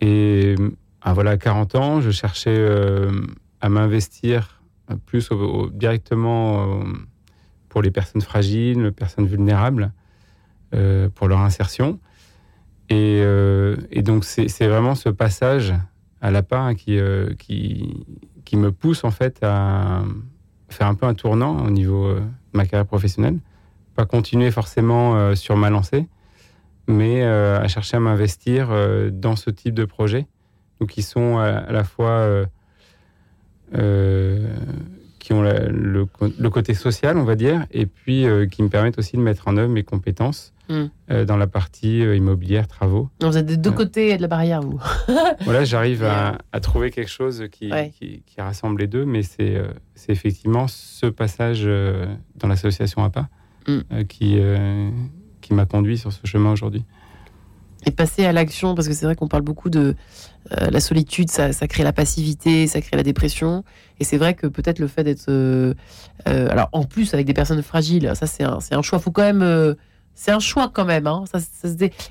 Et 0.00 0.56
ah, 1.02 1.12
voilà, 1.12 1.32
à 1.32 1.36
40 1.36 1.74
ans, 1.76 2.00
je 2.00 2.10
cherchais 2.10 2.66
à 3.60 3.68
m'investir 3.68 4.62
plus 5.04 5.28
directement 5.72 6.82
pour 7.76 7.82
les 7.82 7.90
personnes 7.90 8.22
fragiles, 8.22 8.84
les 8.84 8.90
personnes 8.90 9.26
vulnérables, 9.26 9.92
euh, 10.74 11.10
pour 11.10 11.28
leur 11.28 11.40
insertion. 11.40 12.00
Et, 12.88 13.20
euh, 13.20 13.76
donc, 13.96 14.24
c'est 14.24 14.66
vraiment 14.66 14.94
ce 14.94 15.10
passage 15.10 15.74
à 16.22 16.30
la 16.30 16.42
part 16.42 16.74
qui, 16.74 16.98
euh, 16.98 17.34
qui, 17.34 18.02
qui, 18.46 18.56
me 18.56 18.72
pousse 18.72 19.04
en 19.04 19.10
fait 19.10 19.40
à 19.42 20.04
faire 20.70 20.86
un 20.86 20.94
peu 20.94 21.04
un 21.04 21.12
tournant 21.12 21.66
au 21.66 21.68
niveau 21.68 22.14
de 22.14 22.22
ma 22.54 22.64
carrière 22.64 22.86
professionnelle. 22.86 23.40
Pas 23.94 24.06
continuer 24.06 24.50
forcément 24.50 25.34
sur 25.34 25.58
ma 25.58 25.68
lancée, 25.68 26.06
mais 26.88 27.24
à 27.24 27.68
chercher 27.68 27.98
à 27.98 28.00
m'investir 28.00 28.70
dans 29.12 29.36
ce 29.36 29.50
type 29.50 29.74
de 29.74 29.84
projet. 29.84 30.26
Qui 30.88 31.02
sont 31.02 31.36
à, 31.36 31.70
la 31.70 31.84
fois 31.84 32.46
qui 35.26 35.32
ont 35.32 35.42
le, 35.42 36.50
côté 36.50 36.72
social, 36.72 37.18
on 37.18 37.24
va 37.24 37.34
dire, 37.34 37.66
et 37.72 37.86
puis 37.86 38.26
euh, 38.26 38.46
qui 38.46 38.62
me 38.62 38.68
permettent 38.68 38.96
aussi 38.96 39.16
de 39.16 39.20
mettre 39.20 39.48
en 39.48 39.56
œuvre 39.56 39.72
mes 39.72 39.82
compétences 39.82 40.52
hmm. 40.68 40.84
euh, 41.10 41.24
dans 41.24 41.36
la 41.36 41.48
partie 41.48 42.00
euh, 42.00 42.14
immobilière, 42.14 42.68
travaux. 42.68 43.10
vous 43.20 43.36
êtes 43.36 43.44
des 43.44 43.56
deux 43.56 43.72
côtés 43.72 44.16
de 44.16 44.22
la 44.22 44.28
barrière, 44.28 44.60
vous. 44.60 44.80
voilà, 45.40 45.64
j'arrive 45.64 46.04
à, 46.04 46.60
trouver 46.60 46.92
quelque 46.92 47.10
chose 47.10 47.48
qui, 47.50 47.72
qui, 47.98 48.40
rassemble 48.40 48.80
les 48.80 48.86
deux, 48.86 49.04
mais 49.04 49.22
c'est 49.24 49.60
effectivement 50.06 50.68
ce 50.68 51.06
passage 51.06 51.64
dans 52.36 52.46
l'association 52.46 53.02
APA 53.02 53.28
hmm. 53.66 54.04
qui, 54.04 54.38
qui 55.40 55.54
m'a 55.54 55.66
conduit 55.66 55.98
sur 55.98 56.12
ce 56.12 56.24
chemin 56.24 56.52
aujourd'hui 56.52 56.84
et 57.86 57.92
passer 57.92 58.24
à 58.24 58.32
l'action, 58.32 58.74
parce 58.74 58.88
que 58.88 58.94
c'est 58.94 59.06
vrai 59.06 59.14
qu'on 59.14 59.28
parle 59.28 59.44
beaucoup 59.44 59.70
de 59.70 59.94
euh, 60.52 60.70
la 60.70 60.80
solitude, 60.80 61.30
ça, 61.30 61.50
crée 61.66 61.82
la 61.82 61.92
passivité, 61.92 62.66
ça 62.66 62.80
crée 62.80 62.96
la 62.96 63.02
dépression. 63.02 63.64
Et 63.98 64.04
c'est 64.04 64.16
vrai 64.16 64.34
que 64.34 64.46
peut-être 64.46 64.78
le 64.78 64.86
fait 64.86 65.04
d'être. 65.04 65.26
Euh, 65.28 65.74
euh, 66.28 66.48
alors, 66.50 66.68
en 66.72 66.84
plus, 66.84 67.14
avec 67.14 67.26
des 67.26 67.34
personnes 67.34 67.62
fragiles, 67.62 68.10
ça, 68.14 68.26
c'est 68.26 68.44
un, 68.44 68.58
un, 68.70 68.82
choix. 68.82 68.98
Faut 68.98 69.10
quand 69.10 69.22
même. 69.22 69.76
c'est 70.14 70.30
un 70.30 70.38
choix 70.38 70.70
quand 70.72 70.84
même. 70.84 71.06
Hein. 71.06 71.24
Ça, 71.32 71.38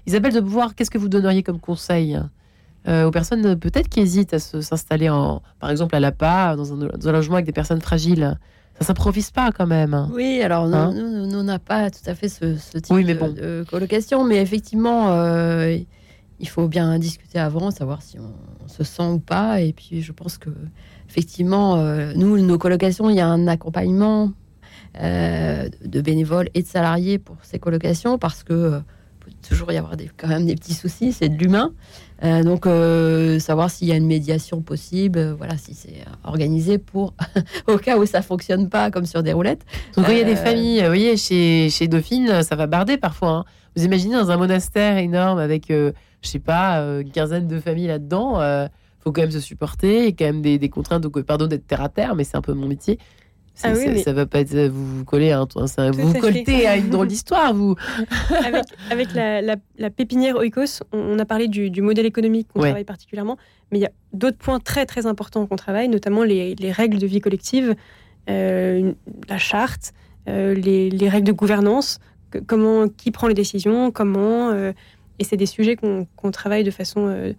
Isabelle 0.06 0.34
de 0.34 0.42
pouvoir, 0.42 0.76
qu'est-ce 0.76 0.92
que 0.92 0.98
vous 0.98 1.10
donneriez 1.10 1.44
comme 1.44 1.60
conseil 1.60 2.20
aux 2.88 3.12
personnes 3.12 3.58
peut-être 3.58 3.90
qui 3.90 4.00
hésitent 4.00 4.36
à 4.36 4.40
s'installer, 4.40 5.08
par 5.60 5.72
exemple, 5.72 5.96
à 5.96 6.00
la 6.00 6.12
PA, 6.12 6.56
dans 6.56 6.74
un, 6.74 6.88
dans 6.88 7.10
un 7.10 7.12
logement 7.12 7.36
avec 7.36 7.46
des 7.46 7.52
personnes 7.52 7.82
fragiles? 7.82 8.38
Ça 8.80 8.88
s'improvise 8.88 9.32
pas 9.32 9.52
quand 9.54 9.68
même. 9.68 9.94
Hein. 9.94 10.10
Oui, 10.14 10.42
alors 10.42 10.68
nous, 10.68 10.76
hein? 10.76 10.94
nous, 10.94 11.40
on 11.40 11.44
n'a 11.44 11.60
pas 11.60 11.90
tout 11.90 12.08
à 12.08 12.14
fait 12.14 12.28
ce, 12.28 12.58
type 12.78 13.06
de, 13.06 13.64
colocation, 13.70 14.26
mais 14.26 14.42
effectivement, 14.42 15.08
il 16.40 16.50
faut 16.50 16.68
bien 16.68 16.98
discuter 17.00 17.40
avant, 17.40 17.72
savoir 17.72 18.02
si 18.02 18.18
on, 18.20 18.34
se 18.68 18.84
sent 18.84 19.04
ou 19.04 19.20
pas. 19.20 19.62
Et 19.62 19.74
puis, 19.74 20.02
je 20.02 20.12
pense 20.12 20.38
que 20.38 20.50
effectivement, 21.08 21.78
euh, 21.78 22.14
nous, 22.16 22.40
nos 22.40 22.58
colocations, 22.58 23.10
il 23.10 23.16
y 23.16 23.22
a 23.22 23.28
un 23.28 23.48
accompagnement 23.48 24.32
euh, 25.00 25.70
de 25.84 26.02
bénévoles 26.02 26.50
et 26.56 26.64
de 26.64 26.68
salariés 26.68 27.20
pour 27.20 27.38
ces 27.44 27.60
colocations 27.60 28.18
parce 28.18 28.44
que 28.44 28.54
euh, 28.54 28.80
peut 29.20 29.32
toujours 29.48 29.72
y 29.72 29.78
avoir 29.78 29.98
des, 29.98 30.10
quand 30.18 30.28
même 30.28 30.46
des 30.46 30.56
petits 30.56 30.74
soucis, 30.74 31.14
c'est 31.14 31.30
de 31.30 31.38
l'humain. 31.38 31.74
Donc, 32.22 32.66
savoir 33.42 33.70
s'il 33.70 33.88
y 33.88 33.92
a 33.92 33.96
une 33.96 34.08
médiation 34.08 34.62
possible, 34.62 35.36
voilà, 35.38 35.58
si 35.58 35.74
c'est 35.74 36.06
organisé 36.24 36.78
pour, 36.78 37.14
au 37.68 37.78
cas 37.78 37.98
où 37.98 38.06
ça 38.06 38.22
fonctionne 38.22 38.70
pas 38.70 38.90
comme 38.90 39.06
sur 39.06 39.22
des 39.22 39.34
roulettes. 39.34 39.66
Donc, 39.96 40.06
il 40.10 40.18
y 40.18 40.22
a 40.22 40.24
des 40.24 40.36
familles, 40.36 40.80
vous 40.80 40.88
voyez, 40.88 41.18
chez, 41.18 41.70
chez 41.70 41.88
Dauphine, 41.88 42.42
ça 42.42 42.56
va 42.56 42.68
barder 42.68 42.98
parfois. 42.98 43.30
hein. 43.30 43.46
Vous 43.76 43.84
imaginez 43.84 44.16
dans 44.16 44.32
un 44.32 44.38
monastère 44.38 44.98
énorme 44.98 45.40
avec, 45.40 45.70
je 46.26 46.30
sais 46.32 46.40
pas, 46.40 46.80
euh, 46.82 47.02
une 47.02 47.12
quinzaine 47.12 47.48
de 47.48 47.60
familles 47.60 47.88
là-dedans, 47.88 48.42
euh, 48.42 48.68
faut 49.00 49.12
quand 49.12 49.22
même 49.22 49.32
se 49.32 49.40
supporter, 49.40 50.08
et 50.08 50.14
quand 50.14 50.26
même 50.26 50.42
des, 50.42 50.58
des 50.58 50.70
contraintes. 50.70 51.04
Donc, 51.04 51.18
euh, 51.18 51.24
pardon 51.24 51.48
d'être 51.48 51.68
terre 51.68 51.82
à 51.82 51.90
terre, 51.90 52.16
mais 52.16 52.24
c'est 52.24 52.36
un 52.38 52.42
peu 52.42 52.54
mon 52.54 52.68
métier. 52.68 52.98
Ah 53.64 53.70
oui, 53.72 53.78
c'est- 53.80 53.92
mais- 53.92 54.04
Ça 54.04 54.12
va 54.12 54.26
pas 54.26 54.40
être. 54.42 54.54
Vous 54.68 54.98
vous 54.98 55.06
collez 55.06 55.32
à, 55.32 55.40
un, 55.40 55.68
ça- 55.68 55.90
vous 55.92 56.10
vous 56.12 56.14
fait. 56.20 56.66
à 56.66 56.76
une 56.76 56.90
drôle 56.90 57.08
d'histoire, 57.08 57.54
vous. 57.54 57.76
avec, 58.46 58.64
avec 58.92 59.14
la, 59.14 59.42
la- 59.42 59.56
la 59.78 59.90
pépinière 59.90 60.36
Oikos, 60.38 60.82
on, 60.92 60.98
on 61.00 61.20
a 61.20 61.26
parlé 61.26 61.48
du, 61.48 61.70
du 61.70 61.82
modèle 61.82 62.06
économique 62.06 62.50
qu'on 62.52 62.60
Ouais. 62.60 62.68
travaille 62.70 62.84
particulièrement, 62.84 63.38
mais 63.72 63.78
il 63.78 63.82
y 63.82 63.86
a 63.86 63.92
d'autres 64.12 64.38
points 64.38 64.60
très 64.60 64.86
très 64.86 65.06
importants 65.06 65.46
qu'on 65.46 65.56
travaille, 65.56 65.88
notamment 65.88 66.24
les, 66.24 66.56
les 66.56 66.72
règles 66.74 66.98
de 66.98 67.08
vie 67.08 67.22
collective, 67.22 67.76
euh, 68.30 68.92
la 69.30 69.38
charte, 69.38 69.94
euh, 70.28 70.54
les, 70.54 70.90
les 70.90 71.08
règles 71.10 71.28
de 71.28 71.32
gouvernance, 71.32 72.00
que- 72.32 72.40
comment, 72.40 72.90
qui 72.90 73.12
prend 73.12 73.28
les 73.28 73.34
décisions, 73.36 73.90
comment, 73.92 74.50
euh, 74.50 74.74
et 75.20 75.24
c'est 75.24 75.38
des 75.38 75.46
sujets 75.46 75.76
qu'on 75.76 76.32
travaille 76.32 76.64
de 76.64 76.72
façon, 76.72 77.08
euh, 77.08 77.34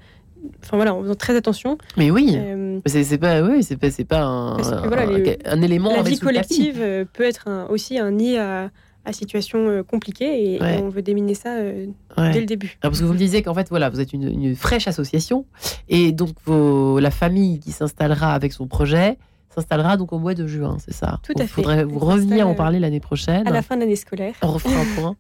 enfin 0.62 0.77
voilà, 0.77 0.95
en 0.95 1.03
faisant 1.03 1.14
très 1.14 1.37
attention. 1.37 1.79
Mais 1.97 2.11
oui. 2.11 2.33
Euh, 2.37 2.81
C'est 2.87 3.18
pas, 3.18 3.43
oui, 3.43 3.62
c'est 3.62 3.77
pas, 4.05 4.22
un, 4.22 4.57
que 4.57 4.89
voilà, 4.89 5.03
un, 5.03 5.18
les- 5.18 5.39
un 5.45 5.62
élément. 5.62 5.95
la 5.95 6.03
vie 6.03 6.18
collective 6.18 6.79
euh, 6.81 7.05
peut 7.12 7.24
être 7.24 7.49
un- 7.49 7.66
aussi 7.66 7.99
un 7.99 8.11
nid 8.12 8.37
à, 8.39 8.70
à 9.05 9.12
situation 9.12 9.85
compliquée, 9.85 10.55
et, 10.57 10.61
Ouais. 10.61 10.79
et 10.79 10.83
on 10.83 10.89
veut 10.89 11.03
déminer 11.03 11.35
ça 11.35 11.55
euh, 11.57 11.87
Ouais. 12.18 12.33
dès 12.33 12.41
le 12.41 12.47
début. 12.47 12.77
Alors, 12.83 12.91
parce 12.93 13.01
que 13.01 13.05
vous 13.05 13.12
me 13.12 13.18
disiez 13.18 13.43
qu'en 13.43 13.55
fait, 13.55 13.68
voilà, 13.68 13.89
vous 13.89 14.01
êtes 14.01 14.12
une, 14.12 14.24
une 14.24 14.57
fraîche 14.57 14.89
association, 14.89 15.45
et 15.89 16.11
donc 16.12 16.31
vos, 16.45 16.99
la 16.99 17.11
famille 17.12 17.61
qui 17.61 17.70
s'installera 17.72 18.35
avec 18.35 18.53
son 18.53 18.66
projet 18.66 19.16
s'installera 19.57 19.97
donc 19.97 20.13
au 20.13 20.19
mois 20.19 20.35
de 20.35 20.47
juin, 20.47 20.77
c'est 20.79 20.93
ça 20.95 21.19
Tout 21.23 21.33
Il 21.37 21.43
à 21.43 21.47
fait. 21.47 21.53
faudrait 21.53 21.85
vous 21.85 21.99
revenir 21.99 22.47
en 22.49 22.55
parler 22.55 22.79
l'année 22.79 23.01
prochaine. 23.01 23.47
À 23.47 23.51
la 23.51 23.63
fin 23.63 23.75
de 23.77 23.81
l'année 23.81 23.97
scolaire. 23.97 24.35
On 24.43 24.53
refera 24.53 24.75
un 24.81 24.95
point 24.97 25.17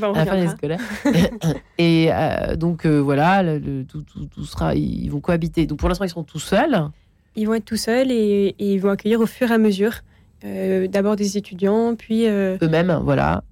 bah, 0.00 0.10
on 0.10 0.14
à 0.14 0.18
la 0.18 0.26
fin 0.26 0.32
de 0.32 0.36
l'année 0.42 0.48
scolaire. 0.56 0.80
et 1.78 2.08
euh, 2.12 2.56
donc 2.56 2.86
euh, 2.86 2.98
voilà, 2.98 3.42
le- 3.42 3.58
le- 3.58 3.84
tout, 3.84 4.02
tout- 4.02 4.26
tout 4.26 4.44
sera, 4.44 4.74
ils 4.74 5.08
vont 5.08 5.20
cohabiter. 5.20 5.66
Donc 5.66 5.78
pour 5.78 5.88
l'instant, 5.88 6.04
ils 6.04 6.10
sont 6.10 6.24
tout 6.24 6.38
seuls. 6.38 6.88
Ils 7.36 7.46
vont 7.46 7.54
être 7.54 7.64
tout 7.64 7.76
seuls 7.76 8.10
et, 8.10 8.54
et 8.58 8.74
ils 8.74 8.78
vont 8.78 8.90
accueillir 8.90 9.20
au 9.20 9.26
fur 9.26 9.50
et 9.50 9.54
à 9.54 9.58
mesure 9.58 9.92
euh, 10.44 10.86
d'abord 10.88 11.16
des 11.16 11.36
étudiants, 11.38 11.94
puis, 11.94 12.26
eux-mêmes, 12.26 13.00
voilà. 13.04 13.42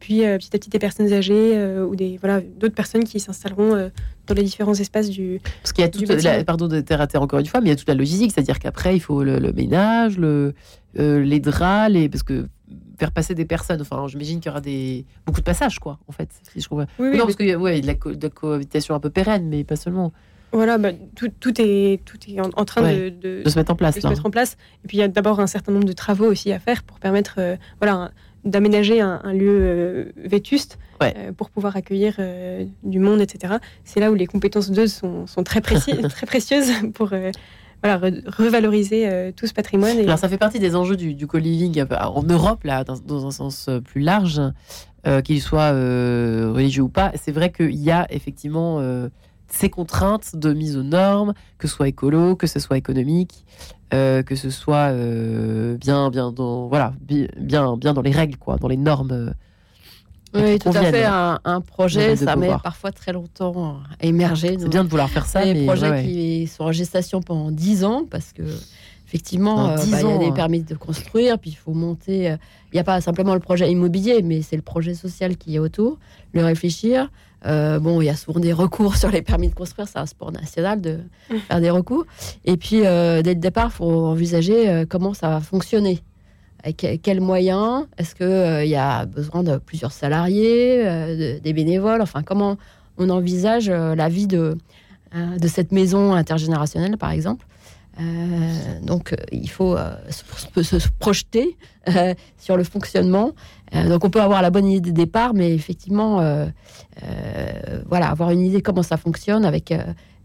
puis 0.00 0.20
petit 0.20 0.48
à 0.54 0.58
petit 0.58 0.70
des 0.70 0.78
personnes 0.78 1.12
âgées 1.12 1.62
ou 1.82 1.94
des 1.94 2.16
voilà 2.18 2.40
d'autres 2.40 2.74
personnes 2.74 3.04
qui 3.04 3.20
s'installeront 3.20 3.90
dans 4.34 4.40
les 4.40 4.42
différents 4.46 4.74
espaces 4.74 5.10
du. 5.10 5.40
Parce 5.62 5.72
qu'il 5.72 5.82
y 5.82 5.86
a 5.86 5.90
toute 5.90 6.08
la, 6.08 6.44
pardon 6.44 6.68
de 6.68 6.80
terre 6.80 7.00
à 7.00 7.06
terre 7.06 7.22
encore 7.22 7.38
une 7.38 7.46
fois, 7.46 7.60
mais 7.60 7.66
il 7.66 7.70
y 7.70 7.72
a 7.72 7.76
toute 7.76 7.88
la 7.88 7.94
logistique, 7.94 8.32
c'est-à-dire 8.34 8.58
qu'après 8.58 8.96
il 8.96 9.00
faut 9.00 9.22
le, 9.24 9.38
le 9.38 9.52
ménage, 9.52 10.18
le, 10.18 10.54
euh, 10.98 11.20
les 11.22 11.40
draps, 11.40 11.90
les 11.92 12.08
parce 12.08 12.22
que 12.22 12.46
faire 12.98 13.12
passer 13.12 13.34
des 13.34 13.44
personnes. 13.44 13.80
Enfin, 13.80 14.06
j'imagine 14.08 14.40
qu'il 14.40 14.48
y 14.48 14.50
aura 14.50 14.60
des 14.60 15.04
beaucoup 15.26 15.40
de 15.40 15.44
passages, 15.44 15.78
quoi, 15.78 15.98
en 16.08 16.12
fait. 16.12 16.28
Si 16.52 16.60
je 16.60 16.68
comprends. 16.68 16.86
Oui, 16.98 17.08
oui, 17.08 17.12
non, 17.12 17.12
mais- 17.12 17.18
parce 17.20 17.36
qu'il 17.36 17.46
y 17.46 17.52
a 17.52 17.58
ouais, 17.58 17.80
de, 17.80 17.86
la 17.86 17.94
co- 17.94 18.14
de 18.14 18.22
la 18.26 18.30
cohabitation 18.30 18.94
un 18.94 19.00
peu 19.00 19.10
pérenne, 19.10 19.48
mais 19.48 19.64
pas 19.64 19.76
seulement 19.76 20.12
Voilà, 20.52 20.78
bah, 20.78 20.90
tout, 21.16 21.30
tout 21.40 21.54
est 21.60 22.00
tout 22.04 22.18
est 22.28 22.40
en, 22.40 22.50
en 22.56 22.64
train 22.64 22.82
Ouais, 22.82 23.10
de, 23.10 23.38
de- 23.38 23.42
de 23.44 23.48
se 23.48 23.58
mettre 23.58 23.72
en 23.72 23.76
place. 23.76 23.94
de 23.96 24.00
se 24.00 24.06
mettre 24.08 24.26
en 24.26 24.30
place. 24.30 24.56
Et 24.84 24.88
puis 24.88 24.98
il 24.98 25.00
y 25.00 25.02
a 25.02 25.08
d'abord 25.08 25.40
un 25.40 25.46
certain 25.46 25.72
nombre 25.72 25.84
de 25.86 25.92
travaux 25.92 26.26
aussi 26.26 26.52
à 26.52 26.58
faire 26.58 26.82
pour 26.82 26.98
permettre 26.98 27.36
euh, 27.38 27.56
voilà 27.80 28.10
d'aménager 28.44 29.00
un, 29.00 29.20
un 29.24 29.32
lieu 29.32 29.58
euh, 29.60 30.04
vétuste 30.16 30.78
Ouais. 31.00 31.14
euh, 31.16 31.32
pour 31.32 31.48
pouvoir 31.50 31.76
accueillir 31.76 32.16
euh, 32.18 32.64
du 32.82 32.98
monde, 32.98 33.20
etc. 33.22 33.54
C'est 33.84 34.00
là 34.00 34.10
où 34.10 34.14
les 34.14 34.26
compétences 34.26 34.70
d'eux 34.70 34.86
sont, 34.86 35.26
sont 35.26 35.42
très, 35.42 35.60
précis, 35.62 35.92
très 36.10 36.26
précieuses 36.26 36.70
pour 36.92 37.08
voilà, 37.82 37.98
re- 37.98 38.22
revaloriser 38.28 39.08
euh, 39.08 39.32
tout 39.34 39.46
ce 39.46 39.54
patrimoine. 39.54 39.96
Et, 39.98 40.02
Alors, 40.04 40.18
ça 40.18 40.28
fait 40.28 40.36
partie 40.36 40.58
des 40.58 40.76
enjeux 40.76 40.96
du, 40.96 41.14
du 41.14 41.26
co-living 41.26 41.86
peu 41.86 41.96
en 41.96 42.22
Europe, 42.22 42.64
là, 42.64 42.84
dans, 42.84 42.98
dans 42.98 43.26
un 43.26 43.30
sens 43.30 43.70
plus 43.86 44.02
large, 44.02 44.42
euh, 45.06 45.22
qu'il 45.22 45.40
soit 45.40 45.72
euh, 45.72 46.52
religieux 46.54 46.82
ou 46.82 46.90
pas. 46.90 47.12
C'est 47.14 47.32
vrai 47.32 47.50
qu'il 47.50 47.74
y 47.76 47.90
a 47.90 48.06
effectivement 48.10 48.78
ces 49.48 49.70
contraintes 49.70 50.36
de 50.36 50.52
mise 50.52 50.76
aux 50.76 50.82
normes, 50.82 51.32
que 51.58 51.66
ce 51.66 51.74
soit 51.74 51.88
écolo, 51.88 52.36
que 52.36 52.46
ce 52.46 52.60
soit 52.60 52.76
économique, 52.76 53.46
euh, 53.92 54.22
que 54.22 54.36
ce 54.36 54.50
soit 54.50 54.90
euh, 54.92 55.76
bien, 55.76 56.10
bien, 56.10 56.32
dans, 56.32 56.68
voilà, 56.68 56.92
bi- 57.00 57.28
bien, 57.36 57.76
bien 57.76 57.92
dans 57.94 58.02
les 58.02 58.10
règles, 58.12 58.36
quoi, 58.36 58.56
dans 58.56 58.68
les 58.68 58.76
normes. 58.76 59.10
euh, 59.12 59.30
Oui, 60.34 60.58
tout 60.58 60.68
à 60.68 60.84
fait. 60.84 61.04
Un, 61.04 61.40
un 61.44 61.60
projet, 61.60 62.14
ça 62.16 62.36
met 62.36 62.48
parfois 62.62 62.92
très 62.92 63.12
longtemps 63.12 63.78
à 64.00 64.04
émerger. 64.04 64.56
C'est 64.58 64.68
bien 64.68 64.84
de 64.84 64.88
vouloir 64.88 65.10
faire 65.10 65.26
ça, 65.26 65.44
des 65.44 65.54
mais 65.54 65.66
projets 65.66 65.90
ouais, 65.90 66.04
qui 66.04 66.46
sont 66.46 66.64
en 66.64 66.72
gestation 66.72 67.20
pendant 67.20 67.50
10 67.50 67.84
ans 67.84 68.04
parce 68.08 68.32
que 68.32 68.42
effectivement 69.08 69.56
Pendant 69.56 69.82
10 69.82 69.90
bah, 69.90 70.02
il 70.02 70.08
y 70.08 70.12
a 70.12 70.18
des 70.18 70.26
hein. 70.26 70.30
permis 70.30 70.62
de 70.62 70.74
construire 70.76 71.36
puis 71.40 71.50
il 71.50 71.56
faut 71.56 71.72
monter 71.74 72.26
il 72.72 72.74
n'y 72.74 72.78
a 72.78 72.84
pas 72.84 73.00
simplement 73.00 73.34
le 73.34 73.40
projet 73.40 73.68
immobilier 73.68 74.22
mais 74.22 74.40
c'est 74.40 74.54
le 74.54 74.62
projet 74.62 74.94
social 74.94 75.36
qui 75.36 75.56
est 75.56 75.58
autour 75.58 75.98
le 76.32 76.44
réfléchir 76.44 77.10
Euh, 77.46 77.78
bon 77.78 78.02
il 78.02 78.04
y 78.04 78.10
a 78.10 78.16
souvent 78.16 78.38
des 78.38 78.52
recours 78.52 78.96
sur 78.96 79.10
les 79.10 79.22
permis 79.22 79.48
de 79.48 79.54
construire 79.54 79.88
c'est 79.88 79.98
un 79.98 80.04
sport 80.04 80.30
national 80.30 80.80
de 80.80 80.98
faire 81.48 81.60
des 81.60 81.70
recours. 81.70 82.04
Et 82.44 82.56
puis 82.58 82.84
euh, 82.84 83.22
dès 83.22 83.34
le 83.34 83.40
départ 83.40 83.70
il 83.72 83.76
faut 83.76 84.06
envisager 84.06 84.68
euh, 84.68 84.84
comment 84.88 85.14
ça 85.14 85.28
va 85.30 85.40
fonctionner. 85.40 86.00
Avec 86.62 87.00
quels 87.02 87.22
moyens? 87.22 87.86
Est-ce 87.96 88.14
qu'il 88.14 88.68
y 88.68 88.76
a 88.76 89.06
besoin 89.06 89.42
de 89.42 89.56
plusieurs 89.56 89.92
salariés, 89.92 90.86
euh, 90.86 91.36
de- 91.36 91.38
des 91.38 91.52
bénévoles? 91.54 92.02
Enfin, 92.02 92.22
comment 92.22 92.58
on 92.98 93.08
envisage 93.08 93.70
euh, 93.70 93.94
la 93.94 94.10
vie 94.10 94.26
de, 94.26 94.58
euh, 95.14 95.38
de 95.38 95.48
cette 95.48 95.72
maison 95.72 96.12
intergénérationnelle, 96.12 96.98
par 96.98 97.12
exemple? 97.12 97.46
Euh, 97.98 98.78
Donc, 98.82 99.14
euh, 99.14 99.16
il 99.32 99.48
faut 99.48 99.74
euh, 99.74 99.90
se, 100.10 100.76
projeter 100.98 101.56
euh, 101.88 102.14
sur 102.38 102.58
le 102.58 102.64
fonctionnement. 102.64 103.32
Euh, 103.74 103.88
donc, 103.88 104.04
on 104.04 104.10
peut 104.10 104.20
avoir 104.20 104.42
la 104.42 104.50
bonne 104.50 104.66
idée 104.66 104.90
de 104.90 104.94
départ, 104.94 105.32
mais 105.32 105.54
effectivement, 105.54 106.20
euh, 106.20 106.24
euh, 106.44 106.48
voilà, 107.88 108.08
avoir 108.10 108.30
une 108.30 108.40
idée 108.40 108.62
comment 108.62 108.82
ça 108.82 108.96
fonctionne 108.96 109.44
avec. 109.44 109.72
euh, 109.72 109.78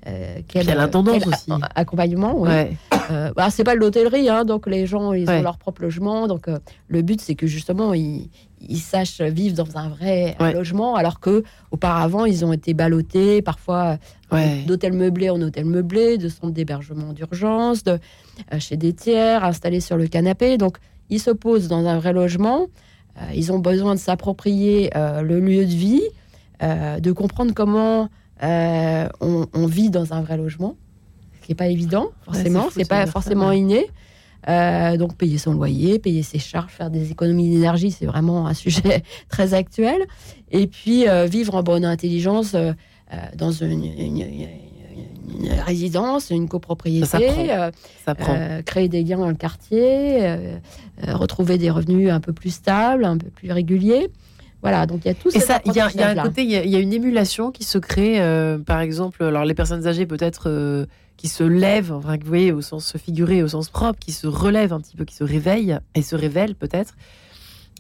euh, 0.08 0.38
quel, 0.48 0.70
aussi. 0.70 1.52
accompagnement, 1.74 2.36
oui. 2.38 2.48
Ouais. 2.50 2.78
Euh, 3.10 3.34
bah, 3.36 3.50
c'est 3.50 3.64
pas 3.64 3.74
de 3.74 3.80
l'hôtellerie, 3.80 4.30
hein, 4.30 4.46
donc 4.46 4.68
les 4.68 4.86
gens 4.86 5.14
ils 5.14 5.28
Ouais. 5.28 5.40
ont 5.40 5.42
leur 5.42 5.58
propre 5.58 5.82
logement. 5.82 6.28
Donc 6.28 6.48
euh, 6.48 6.60
le 6.90 7.02
but 7.02 7.20
c'est 7.20 7.34
que 7.34 7.48
justement 7.48 7.92
ils, 7.96 8.30
ils 8.62 8.78
sachent 8.78 9.22
vivre 9.22 9.56
dans 9.56 9.78
un 9.80 9.90
vrai 9.90 10.36
Ouais. 10.40 10.54
logement, 10.54 10.94
alors 10.96 11.20
que 11.20 11.44
auparavant 11.72 12.26
ils 12.26 12.46
ont 12.46 12.54
été 12.54 12.76
ballottés, 12.76 13.42
parfois 13.42 13.98
euh, 14.32 14.66
d'hôtel 14.68 14.94
meublé 14.94 15.32
en 15.32 15.42
hôtel 15.42 15.66
meublé, 15.66 16.20
de 16.20 16.30
centres 16.30 16.54
d'hébergement 16.54 17.12
d'urgence, 17.12 17.84
de 17.84 17.98
euh, 18.54 18.60
chez 18.60 18.78
des 18.78 18.94
tiers, 18.94 19.44
installés 19.44 19.80
sur 19.82 19.98
le 19.98 20.06
canapé. 20.06 20.60
Donc 20.60 20.78
ils 21.10 21.20
se 21.20 21.32
posent 21.32 21.68
dans 21.68 21.84
un 21.88 21.98
vrai 21.98 22.14
logement. 22.14 22.68
Euh, 23.18 23.22
ils 23.34 23.52
ont 23.52 23.60
besoin 23.60 23.96
de 23.96 24.00
s'approprier 24.00 24.92
euh, 24.96 25.24
le 25.24 25.40
lieu 25.40 25.66
de 25.66 25.72
vie, 25.72 26.04
euh, 26.64 27.00
de 27.00 27.12
comprendre 27.12 27.54
comment 27.54 28.10
euh, 28.44 29.08
on, 29.22 29.46
on 29.54 29.66
vit 29.66 29.90
dans 29.90 30.14
un 30.14 30.22
vrai 30.22 30.38
logement, 30.38 30.76
ce 31.42 31.46
qui 31.46 31.52
n'est 31.52 31.56
pas 31.56 31.68
évident, 31.68 32.08
forcément. 32.24 32.64
fou 32.64 32.72
c'est 32.76 32.88
pas 32.90 33.06
ça, 33.06 33.12
forcément 33.12 33.50
ouais. 33.50 33.60
inné. 33.60 33.86
Euh, 34.48 34.96
donc 34.98 35.16
payer 35.18 35.40
son 35.40 35.54
loyer, 35.54 35.98
payer 35.98 36.22
ses 36.22 36.38
charges, 36.38 36.72
faire 36.72 36.92
des 36.92 37.12
économies 37.12 37.50
d'énergie, 37.50 37.90
c'est 37.92 38.06
vraiment 38.06 38.46
un 38.46 38.54
sujet 38.54 39.04
très 39.30 39.54
actuel. 39.56 40.00
Et 40.52 40.68
puis 40.68 41.06
vivre 41.28 41.56
en 41.56 41.64
bonne 41.64 41.84
intelligence 41.86 42.56
dans 43.36 43.52
une, 43.52 43.84
une- 43.84 44.22
une- 44.22 44.48
une 45.42 45.52
résidence, 45.66 46.30
une 46.30 46.48
copropriété, 46.48 47.06
Ça 47.08 47.18
euh, 47.20 47.72
Ça 48.06 48.16
euh, 48.30 48.62
créer 48.62 48.88
des 48.88 49.04
liens 49.04 49.18
dans 49.18 49.28
le 49.28 49.34
quartier, 49.36 50.20
euh, 50.26 50.58
retrouver 51.08 51.58
des 51.58 51.70
revenus 51.72 52.10
un 52.12 52.20
peu 52.20 52.32
plus 52.32 52.52
stables, 52.52 53.04
un 53.04 53.18
peu 53.18 53.30
plus 53.30 53.52
réguliers. 53.52 54.10
Voilà, 54.70 54.86
donc 54.86 55.02
il 55.06 55.08
y 55.08 55.12
a 55.12 55.14
tout 55.14 55.30
Et 55.30 55.40
cet 55.40 55.44
ça, 55.44 55.62
il 55.66 55.74
y, 55.74 55.80
a- 55.80 55.90
il 55.94 56.00
y 56.00 56.04
a 56.04 56.08
un 56.10 56.16
côté, 56.24 56.44
il 56.44 56.52
y, 56.52 56.56
a- 56.56 56.64
il 56.64 56.70
y 56.72 56.76
a 56.76 56.80
une 56.80 56.94
émulation 56.94 57.52
qui 57.52 57.64
se 57.64 57.78
crée, 57.78 58.20
euh, 58.22 58.58
par 58.58 58.80
exemple, 58.82 59.24
alors 59.24 59.46
les 59.46 59.54
personnes 59.54 59.86
âgées 59.88 60.06
peut-être 60.06 60.50
euh, 60.50 60.86
qui 61.18 61.28
se 61.28 61.44
lèvent, 61.44 61.92
enfin, 61.94 62.18
vous 62.22 62.28
voyez, 62.28 62.52
au 62.52 62.62
sens 62.62 62.96
figuré, 62.98 63.42
au 63.44 63.48
sens 63.48 63.70
propre, 63.70 64.00
qui 64.00 64.12
se 64.12 64.28
relèvent 64.28 64.74
un 64.74 64.82
petit 64.82 64.96
peu, 64.98 65.06
qui 65.06 65.16
se 65.16 65.24
réveillent 65.24 65.78
et 65.94 66.02
se 66.02 66.16
révèlent 66.16 66.56
peut-être. 66.56 66.96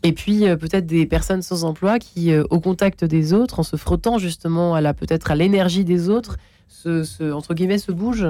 Et 0.03 0.11
puis 0.11 0.47
euh, 0.47 0.55
peut-être 0.55 0.85
des 0.85 1.05
personnes 1.05 1.41
sans 1.41 1.63
emploi 1.63 1.97
qui, 1.99 2.31
au 2.37 2.59
contact 2.59 3.03
des 3.03 3.33
autres, 3.33 3.59
en 3.59 3.63
se 3.63 3.75
frottant 3.75 4.17
justement 4.19 4.75
à 4.75 4.81
la 4.81 4.93
peut-être 4.93 5.31
à 5.31 5.35
l'énergie 5.35 5.83
des 5.83 6.09
autres, 6.09 6.37
se, 6.67 7.03
se- 7.03 7.31
entre 7.31 7.53
guillemets 7.55 7.77
se 7.79 7.91
bougent. 7.91 8.27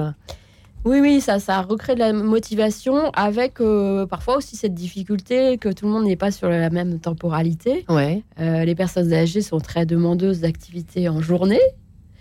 Oui, 0.84 1.00
oui, 1.00 1.20
ça, 1.20 1.40
ça 1.40 1.62
recrée 1.62 1.94
de 1.94 2.00
la 2.00 2.12
motivation 2.12 3.10
avec 3.10 3.60
euh, 3.60 4.06
parfois 4.06 4.36
aussi 4.36 4.54
cette 4.54 4.74
difficulté 4.74 5.58
que 5.58 5.68
tout 5.68 5.86
le 5.86 5.90
monde 5.92 6.04
n'est 6.04 6.14
pas 6.16 6.30
sur 6.30 6.48
la 6.48 6.70
même 6.70 7.00
temporalité. 7.00 7.84
Ouais. 7.88 8.22
Euh, 8.38 8.64
les 8.64 8.74
personnes 8.76 9.12
âgées 9.12 9.42
sont 9.42 9.58
très 9.58 9.84
demandeuses 9.84 10.40
d'activités 10.40 11.08
en 11.08 11.20
journée. 11.20 11.60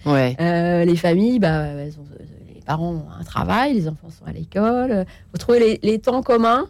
Ouais. 0.06 0.36
Euh, 0.40 0.84
les 0.84 0.96
familles, 0.96 1.38
bah, 1.38 1.66
elles 1.66 1.94
ont- 2.00 2.06
les 2.56 2.62
parents 2.62 2.94
ont 2.94 3.06
un 3.20 3.24
travail, 3.24 3.76
les 3.76 3.88
enfants 3.88 4.10
sont 4.10 4.26
à 4.26 4.32
l'école. 4.32 5.06
Il 5.08 5.32
faut 5.32 5.38
trouver 5.38 5.60
les, 5.60 5.80
les 5.84 6.00
temps 6.00 6.24
communs 6.24 6.66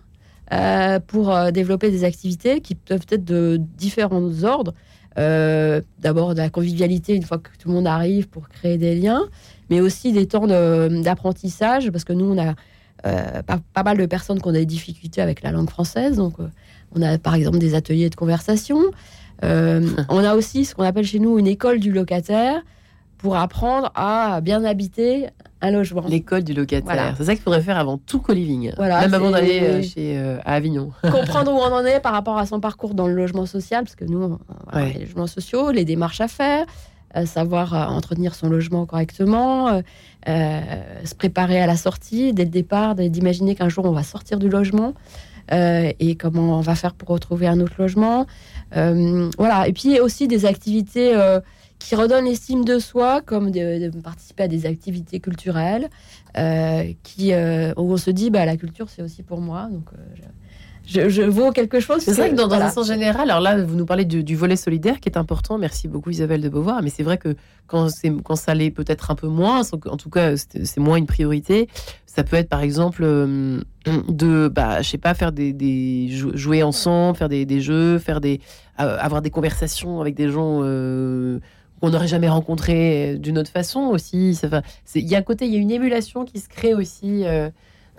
pour 1.07 1.33
développer 1.53 1.89
des 1.91 2.03
activités 2.03 2.59
qui 2.61 2.75
peuvent 2.75 3.05
être 3.09 3.23
de 3.23 3.59
différents 3.77 4.43
ordres. 4.43 4.73
D'abord 5.15 6.33
de 6.33 6.39
la 6.39 6.49
convivialité 6.49 7.15
une 7.15 7.23
fois 7.23 7.37
que 7.39 7.49
tout 7.57 7.69
le 7.69 7.73
monde 7.73 7.87
arrive 7.87 8.27
pour 8.27 8.49
créer 8.49 8.77
des 8.77 8.95
liens, 8.95 9.23
mais 9.69 9.81
aussi 9.81 10.11
des 10.11 10.27
temps 10.27 10.47
de- 10.47 11.01
d'apprentissage 11.03 11.91
parce 11.91 12.03
que 12.03 12.13
nous 12.13 12.25
on 12.25 12.37
a 12.37 12.53
euh, 13.05 13.41
pas, 13.43 13.59
pas 13.73 13.83
mal 13.83 13.97
de 13.97 14.05
personnes 14.05 14.41
qui 14.41 14.47
ont 14.47 14.51
des 14.53 14.65
difficultés 14.65 15.21
avec 15.21 15.43
la 15.43 15.51
langue 15.51 15.69
française, 15.69 16.17
donc 16.17 16.39
euh, 16.39 16.47
on 16.95 17.01
a 17.01 17.17
par 17.17 17.35
exemple 17.35 17.57
des 17.59 17.75
ateliers 17.75 18.09
de 18.09 18.15
conversation. 18.15 18.79
Euh, 19.43 19.85
on 20.09 20.23
a 20.23 20.33
aussi 20.35 20.65
ce 20.65 20.73
qu'on 20.75 20.83
appelle 20.83 21.05
chez 21.05 21.19
nous 21.19 21.37
une 21.37 21.47
école 21.47 21.79
du 21.79 21.91
locataire 21.91 22.61
pour 23.17 23.35
apprendre 23.35 23.91
à 23.95 24.39
bien 24.41 24.63
habiter 24.63 25.27
un 25.61 25.71
logement. 25.71 26.03
L'école 26.07 26.43
du 26.43 26.53
locataire. 26.53 26.85
Voilà. 26.85 27.13
C'est 27.17 27.25
ça 27.25 27.33
qu'il 27.33 27.41
faudrait 27.43 27.61
faire 27.61 27.77
avant 27.77 27.97
tout 27.97 28.19
co-living. 28.19 28.71
Voilà, 28.77 29.01
Même 29.01 29.13
avant 29.13 29.31
d'aller 29.31 29.83
chez 29.83 30.17
à 30.45 30.53
Avignon. 30.53 30.91
comprendre 31.01 31.51
où 31.51 31.55
on 31.57 31.73
en 31.73 31.83
est 31.85 31.99
par 31.99 32.13
rapport 32.13 32.37
à 32.37 32.45
son 32.45 32.59
parcours 32.59 32.93
dans 32.93 33.07
le 33.07 33.13
logement 33.13 33.45
social, 33.45 33.83
parce 33.83 33.95
que 33.95 34.05
nous, 34.05 34.21
on- 34.21 34.75
Ouais. 34.77 34.93
les 34.93 34.99
logements 35.05 35.27
sociaux, 35.27 35.71
les 35.71 35.85
démarches 35.85 36.21
à 36.21 36.27
faire, 36.27 36.65
savoir 37.23 37.73
euh, 37.73 37.85
entretenir 37.85 38.35
son 38.35 38.49
logement 38.49 38.85
correctement, 38.85 39.69
euh, 39.69 39.81
euh, 40.27 40.59
se 41.05 41.15
préparer 41.15 41.61
à 41.61 41.67
la 41.67 41.77
sortie 41.77 42.33
dès 42.33 42.43
le 42.43 42.49
départ, 42.49 42.95
d'imaginer 42.95 43.55
qu'un 43.55 43.69
jour 43.69 43.85
on 43.85 43.91
va 43.91 44.03
sortir 44.03 44.39
du 44.39 44.49
logement 44.49 44.93
euh, 45.51 45.91
et 45.99 46.15
comment 46.15 46.57
on 46.57 46.61
va 46.61 46.75
faire 46.75 46.93
pour 46.93 47.09
retrouver 47.09 47.47
un 47.47 47.59
autre 47.59 47.75
logement. 47.77 48.25
Euh, 48.75 49.29
voilà, 49.37 49.67
et 49.67 49.73
puis 49.73 49.99
aussi 49.99 50.27
des 50.27 50.45
activités 50.45 51.15
euh, 51.15 51.39
qui 51.79 51.95
redonnent 51.95 52.25
l'estime 52.25 52.65
de 52.65 52.79
soi, 52.79 53.21
comme 53.21 53.51
de, 53.51 53.89
participer 54.01 54.43
à 54.43 54.47
des 54.47 54.65
activités 54.65 55.19
culturelles, 55.19 55.89
euh, 56.37 56.91
euh, 57.21 57.73
où 57.77 57.93
on 57.93 57.97
se 57.97 58.09
dit, 58.09 58.29
bah, 58.29 58.45
la 58.45 58.57
culture, 58.57 58.89
c'est 58.89 59.01
aussi 59.01 59.23
pour 59.23 59.39
moi. 59.39 59.67
Donc, 59.71 59.85
euh, 59.93 60.25
je, 60.87 61.09
je 61.09 61.21
vaux 61.23 61.51
quelque 61.51 61.79
chose. 61.79 62.01
C'est 62.01 62.11
vrai 62.13 62.29
que 62.29 62.35
dans, 62.35 62.43
dans 62.43 62.49
voilà. 62.49 62.67
un 62.67 62.69
sens 62.71 62.87
général, 62.87 63.29
alors 63.29 63.41
là, 63.41 63.63
vous 63.63 63.75
nous 63.75 63.85
parlez 63.85 64.05
du, 64.05 64.23
du 64.23 64.35
volet 64.35 64.55
solidaire 64.55 64.99
qui 64.99 65.09
est 65.09 65.17
important. 65.17 65.57
Merci 65.57 65.87
beaucoup 65.87 66.09
Isabelle 66.09 66.41
de 66.41 66.49
Beauvoir. 66.49 66.81
Mais 66.83 66.89
c'est 66.89 67.03
vrai 67.03 67.17
que 67.17 67.35
quand, 67.67 67.89
ça 68.35 68.53
l'est 68.53 68.71
peut-être 68.71 69.11
un 69.11 69.15
peu 69.15 69.27
moins, 69.27 69.61
en 69.63 69.97
tout 69.97 70.09
cas 70.09 70.35
c'est, 70.37 70.77
moins 70.77 70.97
une 70.97 71.07
priorité, 71.07 71.67
ça 72.05 72.23
peut 72.23 72.35
être 72.37 72.49
par 72.49 72.61
exemple 72.61 73.01
euh, 73.03 73.59
de, 74.07 74.47
bah, 74.47 74.81
je 74.81 74.89
sais 74.89 74.97
pas, 74.97 75.13
faire 75.13 75.31
des, 75.31 75.51
des 75.53 76.07
jou- 76.09 76.35
jouer 76.35 76.63
ensemble, 76.63 77.17
faire 77.17 77.29
des, 77.29 77.45
des 77.45 77.61
jeux, 77.61 77.97
faire 77.99 78.21
des, 78.21 78.39
euh, 78.79 78.97
avoir 78.99 79.21
des 79.21 79.31
conversations 79.31 79.99
avec 80.01 80.15
des 80.15 80.29
gens 80.29 80.59
euh, 80.63 81.39
qu'on 81.81 81.89
n'aurait 81.89 82.07
jamais 82.07 82.29
rencontrés 82.29 83.17
d'une 83.19 83.37
autre 83.37 83.51
façon 83.51 83.81
aussi. 83.81 84.39
Il 84.95 85.07
y 85.07 85.15
a 85.15 85.17
un 85.17 85.21
côté, 85.23 85.45
il 85.45 85.53
y 85.53 85.57
a 85.57 85.59
une 85.59 85.71
émulation 85.71 86.23
qui 86.23 86.39
se 86.39 86.47
crée 86.47 86.73
aussi. 86.73 87.25
euh, 87.25 87.49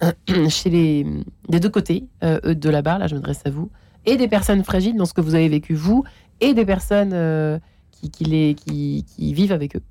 chez 0.49 0.71
les 0.71 1.07
des 1.49 1.61
deux 1.61 1.71
côtés 1.71 2.05
euh, 2.23 2.55
de 2.55 2.71
la 2.71 2.83
barre, 2.83 2.99
là 2.99 3.07
je 3.07 3.15
m'adresse 3.15 3.43
à 3.45 3.51
vous, 3.51 3.71
et 4.05 4.17
des 4.17 4.29
personnes 4.29 4.63
fragiles 4.65 4.97
dans 4.97 5.07
ce 5.07 5.15
que 5.15 5.21
vous 5.21 5.35
avez 5.35 5.49
vécu 5.49 5.75
vous, 5.75 6.05
et 6.41 6.55
des 6.55 6.65
personnes 6.67 7.13
euh, 7.13 7.59
qui, 7.93 8.11
qui, 8.11 8.25
les, 8.25 8.55
qui, 8.55 9.05
qui 9.09 9.33
vivent 9.33 9.53
avec 9.53 9.77
eux. 9.77 9.83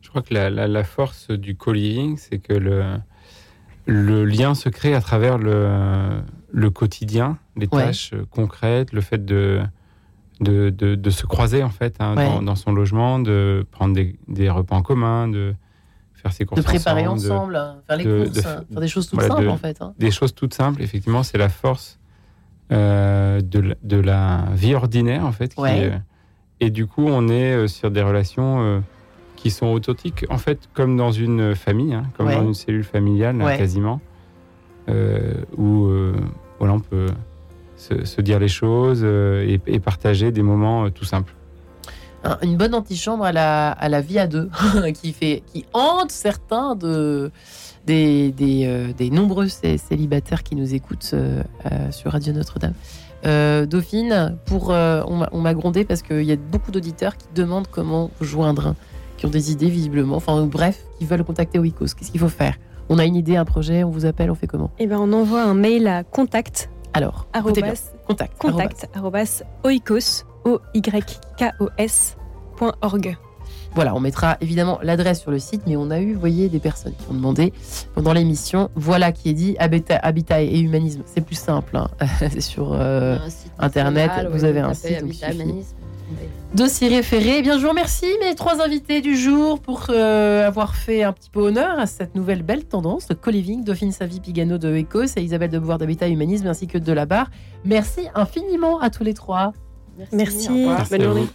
Je 0.00 0.08
crois 0.08 0.22
que 0.22 0.32
la, 0.34 0.50
la- 0.50 0.66
la 0.68 0.84
force 0.84 1.30
du 1.30 1.54
co-living, 1.56 2.16
c'est 2.16 2.38
que 2.38 2.52
le, 2.54 2.82
le 3.86 4.24
lien 4.24 4.54
se 4.54 4.68
crée 4.68 4.94
à 4.94 5.00
travers 5.00 5.38
le, 5.38 6.20
le 6.50 6.70
quotidien, 6.70 7.38
les 7.56 7.68
Ouais. 7.72 7.84
tâches 7.84 8.12
euh, 8.14 8.24
concrètes, 8.30 8.92
le 8.92 9.00
fait 9.02 9.24
de, 9.24 9.60
de, 10.40 10.70
de- 10.70 10.94
de 10.94 11.10
se 11.10 11.26
croiser 11.26 11.62
en 11.62 11.68
fait 11.70 11.96
hein, 12.00 12.16
Ouais. 12.16 12.24
dans, 12.26 12.42
dans 12.42 12.56
son 12.56 12.72
logement, 12.72 13.18
de 13.18 13.66
prendre 13.70 13.94
des, 13.94 14.16
des 14.28 14.48
repas 14.50 14.76
en 14.76 14.82
commun, 14.82 15.28
de 15.28 15.54
faire 16.18 16.32
ses 16.32 16.44
courses 16.44 16.60
De 16.60 16.64
préparer 16.66 17.06
ensemble, 17.06 17.58
faire 17.86 17.96
les 17.96 18.04
de- 18.04 18.24
courses, 18.24 18.32
de- 18.32 18.40
hein, 18.48 18.64
faire 18.70 18.80
des 18.80 18.88
choses 18.88 19.08
toutes 19.08 19.20
voilà, 19.20 19.34
simples 19.36 19.48
en 19.48 19.56
fait. 19.56 19.80
hein. 19.80 19.94
des 19.98 20.10
choses 20.10 20.34
toutes 20.34 20.54
simples. 20.54 20.82
Effectivement, 20.82 21.22
c'est 21.22 21.38
la 21.38 21.48
force 21.48 21.98
euh, 22.72 23.40
de, 23.40 23.60
la- 23.60 23.74
de 23.82 23.96
la 23.98 24.44
vie 24.54 24.74
ordinaire, 24.74 25.24
en 25.24 25.32
fait. 25.32 25.54
qui, 25.54 25.60
Ouais. 25.60 25.90
euh, 25.92 25.96
et 26.60 26.70
du 26.70 26.86
coup, 26.86 27.06
on 27.06 27.28
est 27.28 27.54
euh, 27.54 27.66
sur 27.66 27.90
des 27.90 28.02
relations 28.02 28.60
euh, 28.60 28.80
qui 29.36 29.50
sont 29.50 29.66
authentiques, 29.68 30.26
en 30.28 30.36
fait, 30.38 30.68
comme 30.74 30.96
dans 30.96 31.12
une 31.12 31.54
famille, 31.54 31.94
hein, 31.94 32.02
comme 32.16 32.26
Ouais. 32.26 32.34
dans 32.34 32.42
une 32.44 32.54
cellule 32.54 32.84
familiale, 32.84 33.40
hein, 33.40 33.56
quasiment, 33.56 34.00
euh, 34.88 35.34
où 35.56 35.86
euh, 35.86 36.14
voilà, 36.58 36.74
on 36.74 36.80
peut 36.80 37.06
se, 37.76 38.04
se 38.04 38.20
dire 38.20 38.38
les 38.40 38.48
choses 38.48 39.02
euh, 39.04 39.46
et, 39.46 39.60
et 39.66 39.78
partager 39.78 40.32
des 40.32 40.42
moments 40.42 40.86
euh, 40.86 40.90
tout 40.90 41.04
simples. 41.04 41.34
Un- 42.24 42.38
une 42.42 42.56
bonne 42.56 42.74
antichambre 42.74 43.24
à 43.24 43.32
la, 43.32 43.70
à 43.70 43.88
la 43.88 44.00
vie 44.00 44.18
à 44.18 44.26
deux, 44.26 44.50
qui, 45.00 45.12
fait, 45.12 45.42
qui 45.46 45.64
hante 45.72 46.10
certains 46.10 46.74
de, 46.74 47.30
des, 47.86 48.32
des, 48.32 48.64
euh, 48.66 48.92
des 48.92 49.10
nombreux 49.10 49.48
cé- 49.48 49.78
célibataires 49.78 50.42
qui 50.42 50.56
nous 50.56 50.74
écoutent 50.74 51.10
euh, 51.14 51.42
euh, 51.70 51.90
sur 51.92 52.10
Radio 52.12 52.32
Notre-Dame. 52.32 52.74
Euh, 53.24 53.66
Dauphine, 53.66 54.36
pour, 54.46 54.68
on 54.70 55.16
m'a- 55.16 55.28
on 55.32 55.40
m'a 55.40 55.54
grondé 55.54 55.84
parce 55.84 56.02
qu'il 56.02 56.22
y 56.22 56.32
a 56.32 56.36
beaucoup 56.36 56.70
d'auditeurs 56.70 57.16
qui 57.16 57.26
demandent 57.34 57.68
comment 57.68 58.10
vous 58.18 58.24
joindre, 58.26 58.74
qui 59.16 59.26
ont 59.26 59.30
des 59.30 59.50
idées 59.52 59.70
visiblement, 59.70 60.16
enfin 60.16 60.44
bref, 60.46 60.82
qui 60.98 61.04
veulent 61.06 61.24
contacter 61.24 61.58
Oikos. 61.58 61.94
Qu'est-ce 61.96 62.10
qu'il 62.10 62.20
faut 62.20 62.28
faire? 62.28 62.54
On 62.88 62.98
a 62.98 63.04
une 63.04 63.16
idée, 63.16 63.36
un 63.36 63.44
projet, 63.44 63.84
on 63.84 63.90
vous 63.90 64.06
appelle, 64.06 64.30
on 64.30 64.34
fait 64.34 64.46
comment? 64.46 64.70
Eh 64.78 64.86
ben, 64.86 64.98
on 64.98 65.12
envoie 65.12 65.42
un 65.42 65.54
mail 65.54 65.86
à 65.88 66.04
contact 66.04 66.70
Alors, 66.94 67.26
bien. 67.32 67.74
contact. 68.06 68.38
contact 68.38 68.88
arrobas 68.94 69.42
oikos 69.64 70.24
Voilà, 73.74 73.94
on 73.94 74.00
mettra 74.00 74.36
évidemment 74.40 74.78
l'adresse 74.82 75.20
sur 75.20 75.30
le 75.30 75.38
site, 75.38 75.62
mais 75.66 75.76
on 75.76 75.90
a 75.90 76.00
eu, 76.00 76.14
vous 76.14 76.20
voyez, 76.20 76.48
des 76.48 76.58
personnes 76.58 76.94
qui 76.94 77.06
ont 77.10 77.14
demandé 77.14 77.52
pendant 77.94 78.12
l'émission, 78.12 78.70
voilà 78.74 79.12
qui 79.12 79.28
est 79.28 79.34
dit, 79.34 79.56
habitat, 79.58 79.96
habitat 79.96 80.42
et 80.42 80.58
humanisme, 80.58 81.02
c'est 81.06 81.20
plus 81.20 81.38
simple, 81.38 81.76
hein. 81.76 81.88
c'est 82.18 82.40
sur 82.40 82.72
euh, 82.72 83.18
Internet, 83.58 84.10
vous 84.30 84.42
ouais, 84.42 84.48
avez 84.48 84.60
un 84.60 84.74
site, 84.74 85.00
donc 85.00 85.10
Habitat. 85.22 85.32
Humanisme. 85.32 85.76
dossier 86.54 86.88
référé. 86.88 87.36
Eh 87.38 87.42
bien, 87.42 87.58
je 87.58 87.62
vous 87.62 87.68
remercie 87.68 88.10
mes 88.20 88.34
trois 88.34 88.62
invités 88.62 89.00
du 89.00 89.16
jour 89.16 89.60
pour 89.60 89.86
euh, 89.90 90.46
avoir 90.46 90.74
fait 90.74 91.02
un 91.02 91.12
petit 91.12 91.30
peu 91.30 91.40
honneur 91.40 91.78
à 91.78 91.86
cette 91.86 92.14
nouvelle 92.14 92.42
belle 92.42 92.64
tendance 92.64 93.06
de 93.06 93.14
co-living, 93.14 93.64
Dauphine 93.64 93.92
Savi 93.92 94.20
Pigano 94.20 94.58
de 94.58 94.74
Ecos 94.74 95.16
et 95.16 95.22
Isabelle 95.22 95.50
de 95.50 95.58
Beauvoir 95.58 95.78
d'Habitat 95.78 96.08
et 96.08 96.12
Humanisme 96.12 96.46
ainsi 96.46 96.66
que 96.66 96.78
de 96.78 96.92
la 96.92 97.06
barre. 97.06 97.30
Merci 97.64 98.08
infiniment 98.14 98.80
à 98.80 98.90
tous 98.90 99.04
les 99.04 99.14
trois. 99.14 99.52
Merci. 100.12 100.48
au 100.48 100.54
revoir. 100.54 100.78
Merci 100.78 100.90
Bonne 100.90 101.02
journée. 101.02 101.26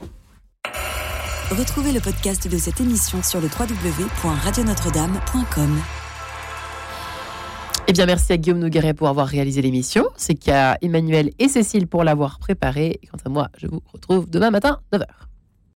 Retrouvez 1.52 1.92
le 1.92 2.00
podcast 2.00 2.48
de 2.48 2.58
cette 2.58 2.80
émission 2.82 3.22
sur 3.22 3.40
le 3.42 3.48
www.radionotre-dame.com. 3.48 5.78
Eh 7.88 7.92
bien, 7.92 8.06
merci 8.06 8.32
à 8.32 8.38
Guillaume 8.38 8.60
Nogueret 8.60 8.94
pour 8.94 9.10
avoir 9.10 9.28
réalisé 9.28 9.62
l'émission. 9.62 10.06
C'est 10.16 10.36
qu'à 10.36 10.78
Emmanuel 10.82 11.32
et 11.38 11.50
Cécile 11.50 11.88
pour 11.88 12.06
l'avoir 12.06 12.40
préparée. 12.40 12.98
Et 13.04 13.08
quant 13.08 13.18
à 13.26 13.30
moi, 13.30 13.50
je 13.58 13.68
vous 13.68 13.84
retrouve 13.92 14.30
demain 14.30 14.52
matin, 14.52 14.80
9h. 14.94 15.04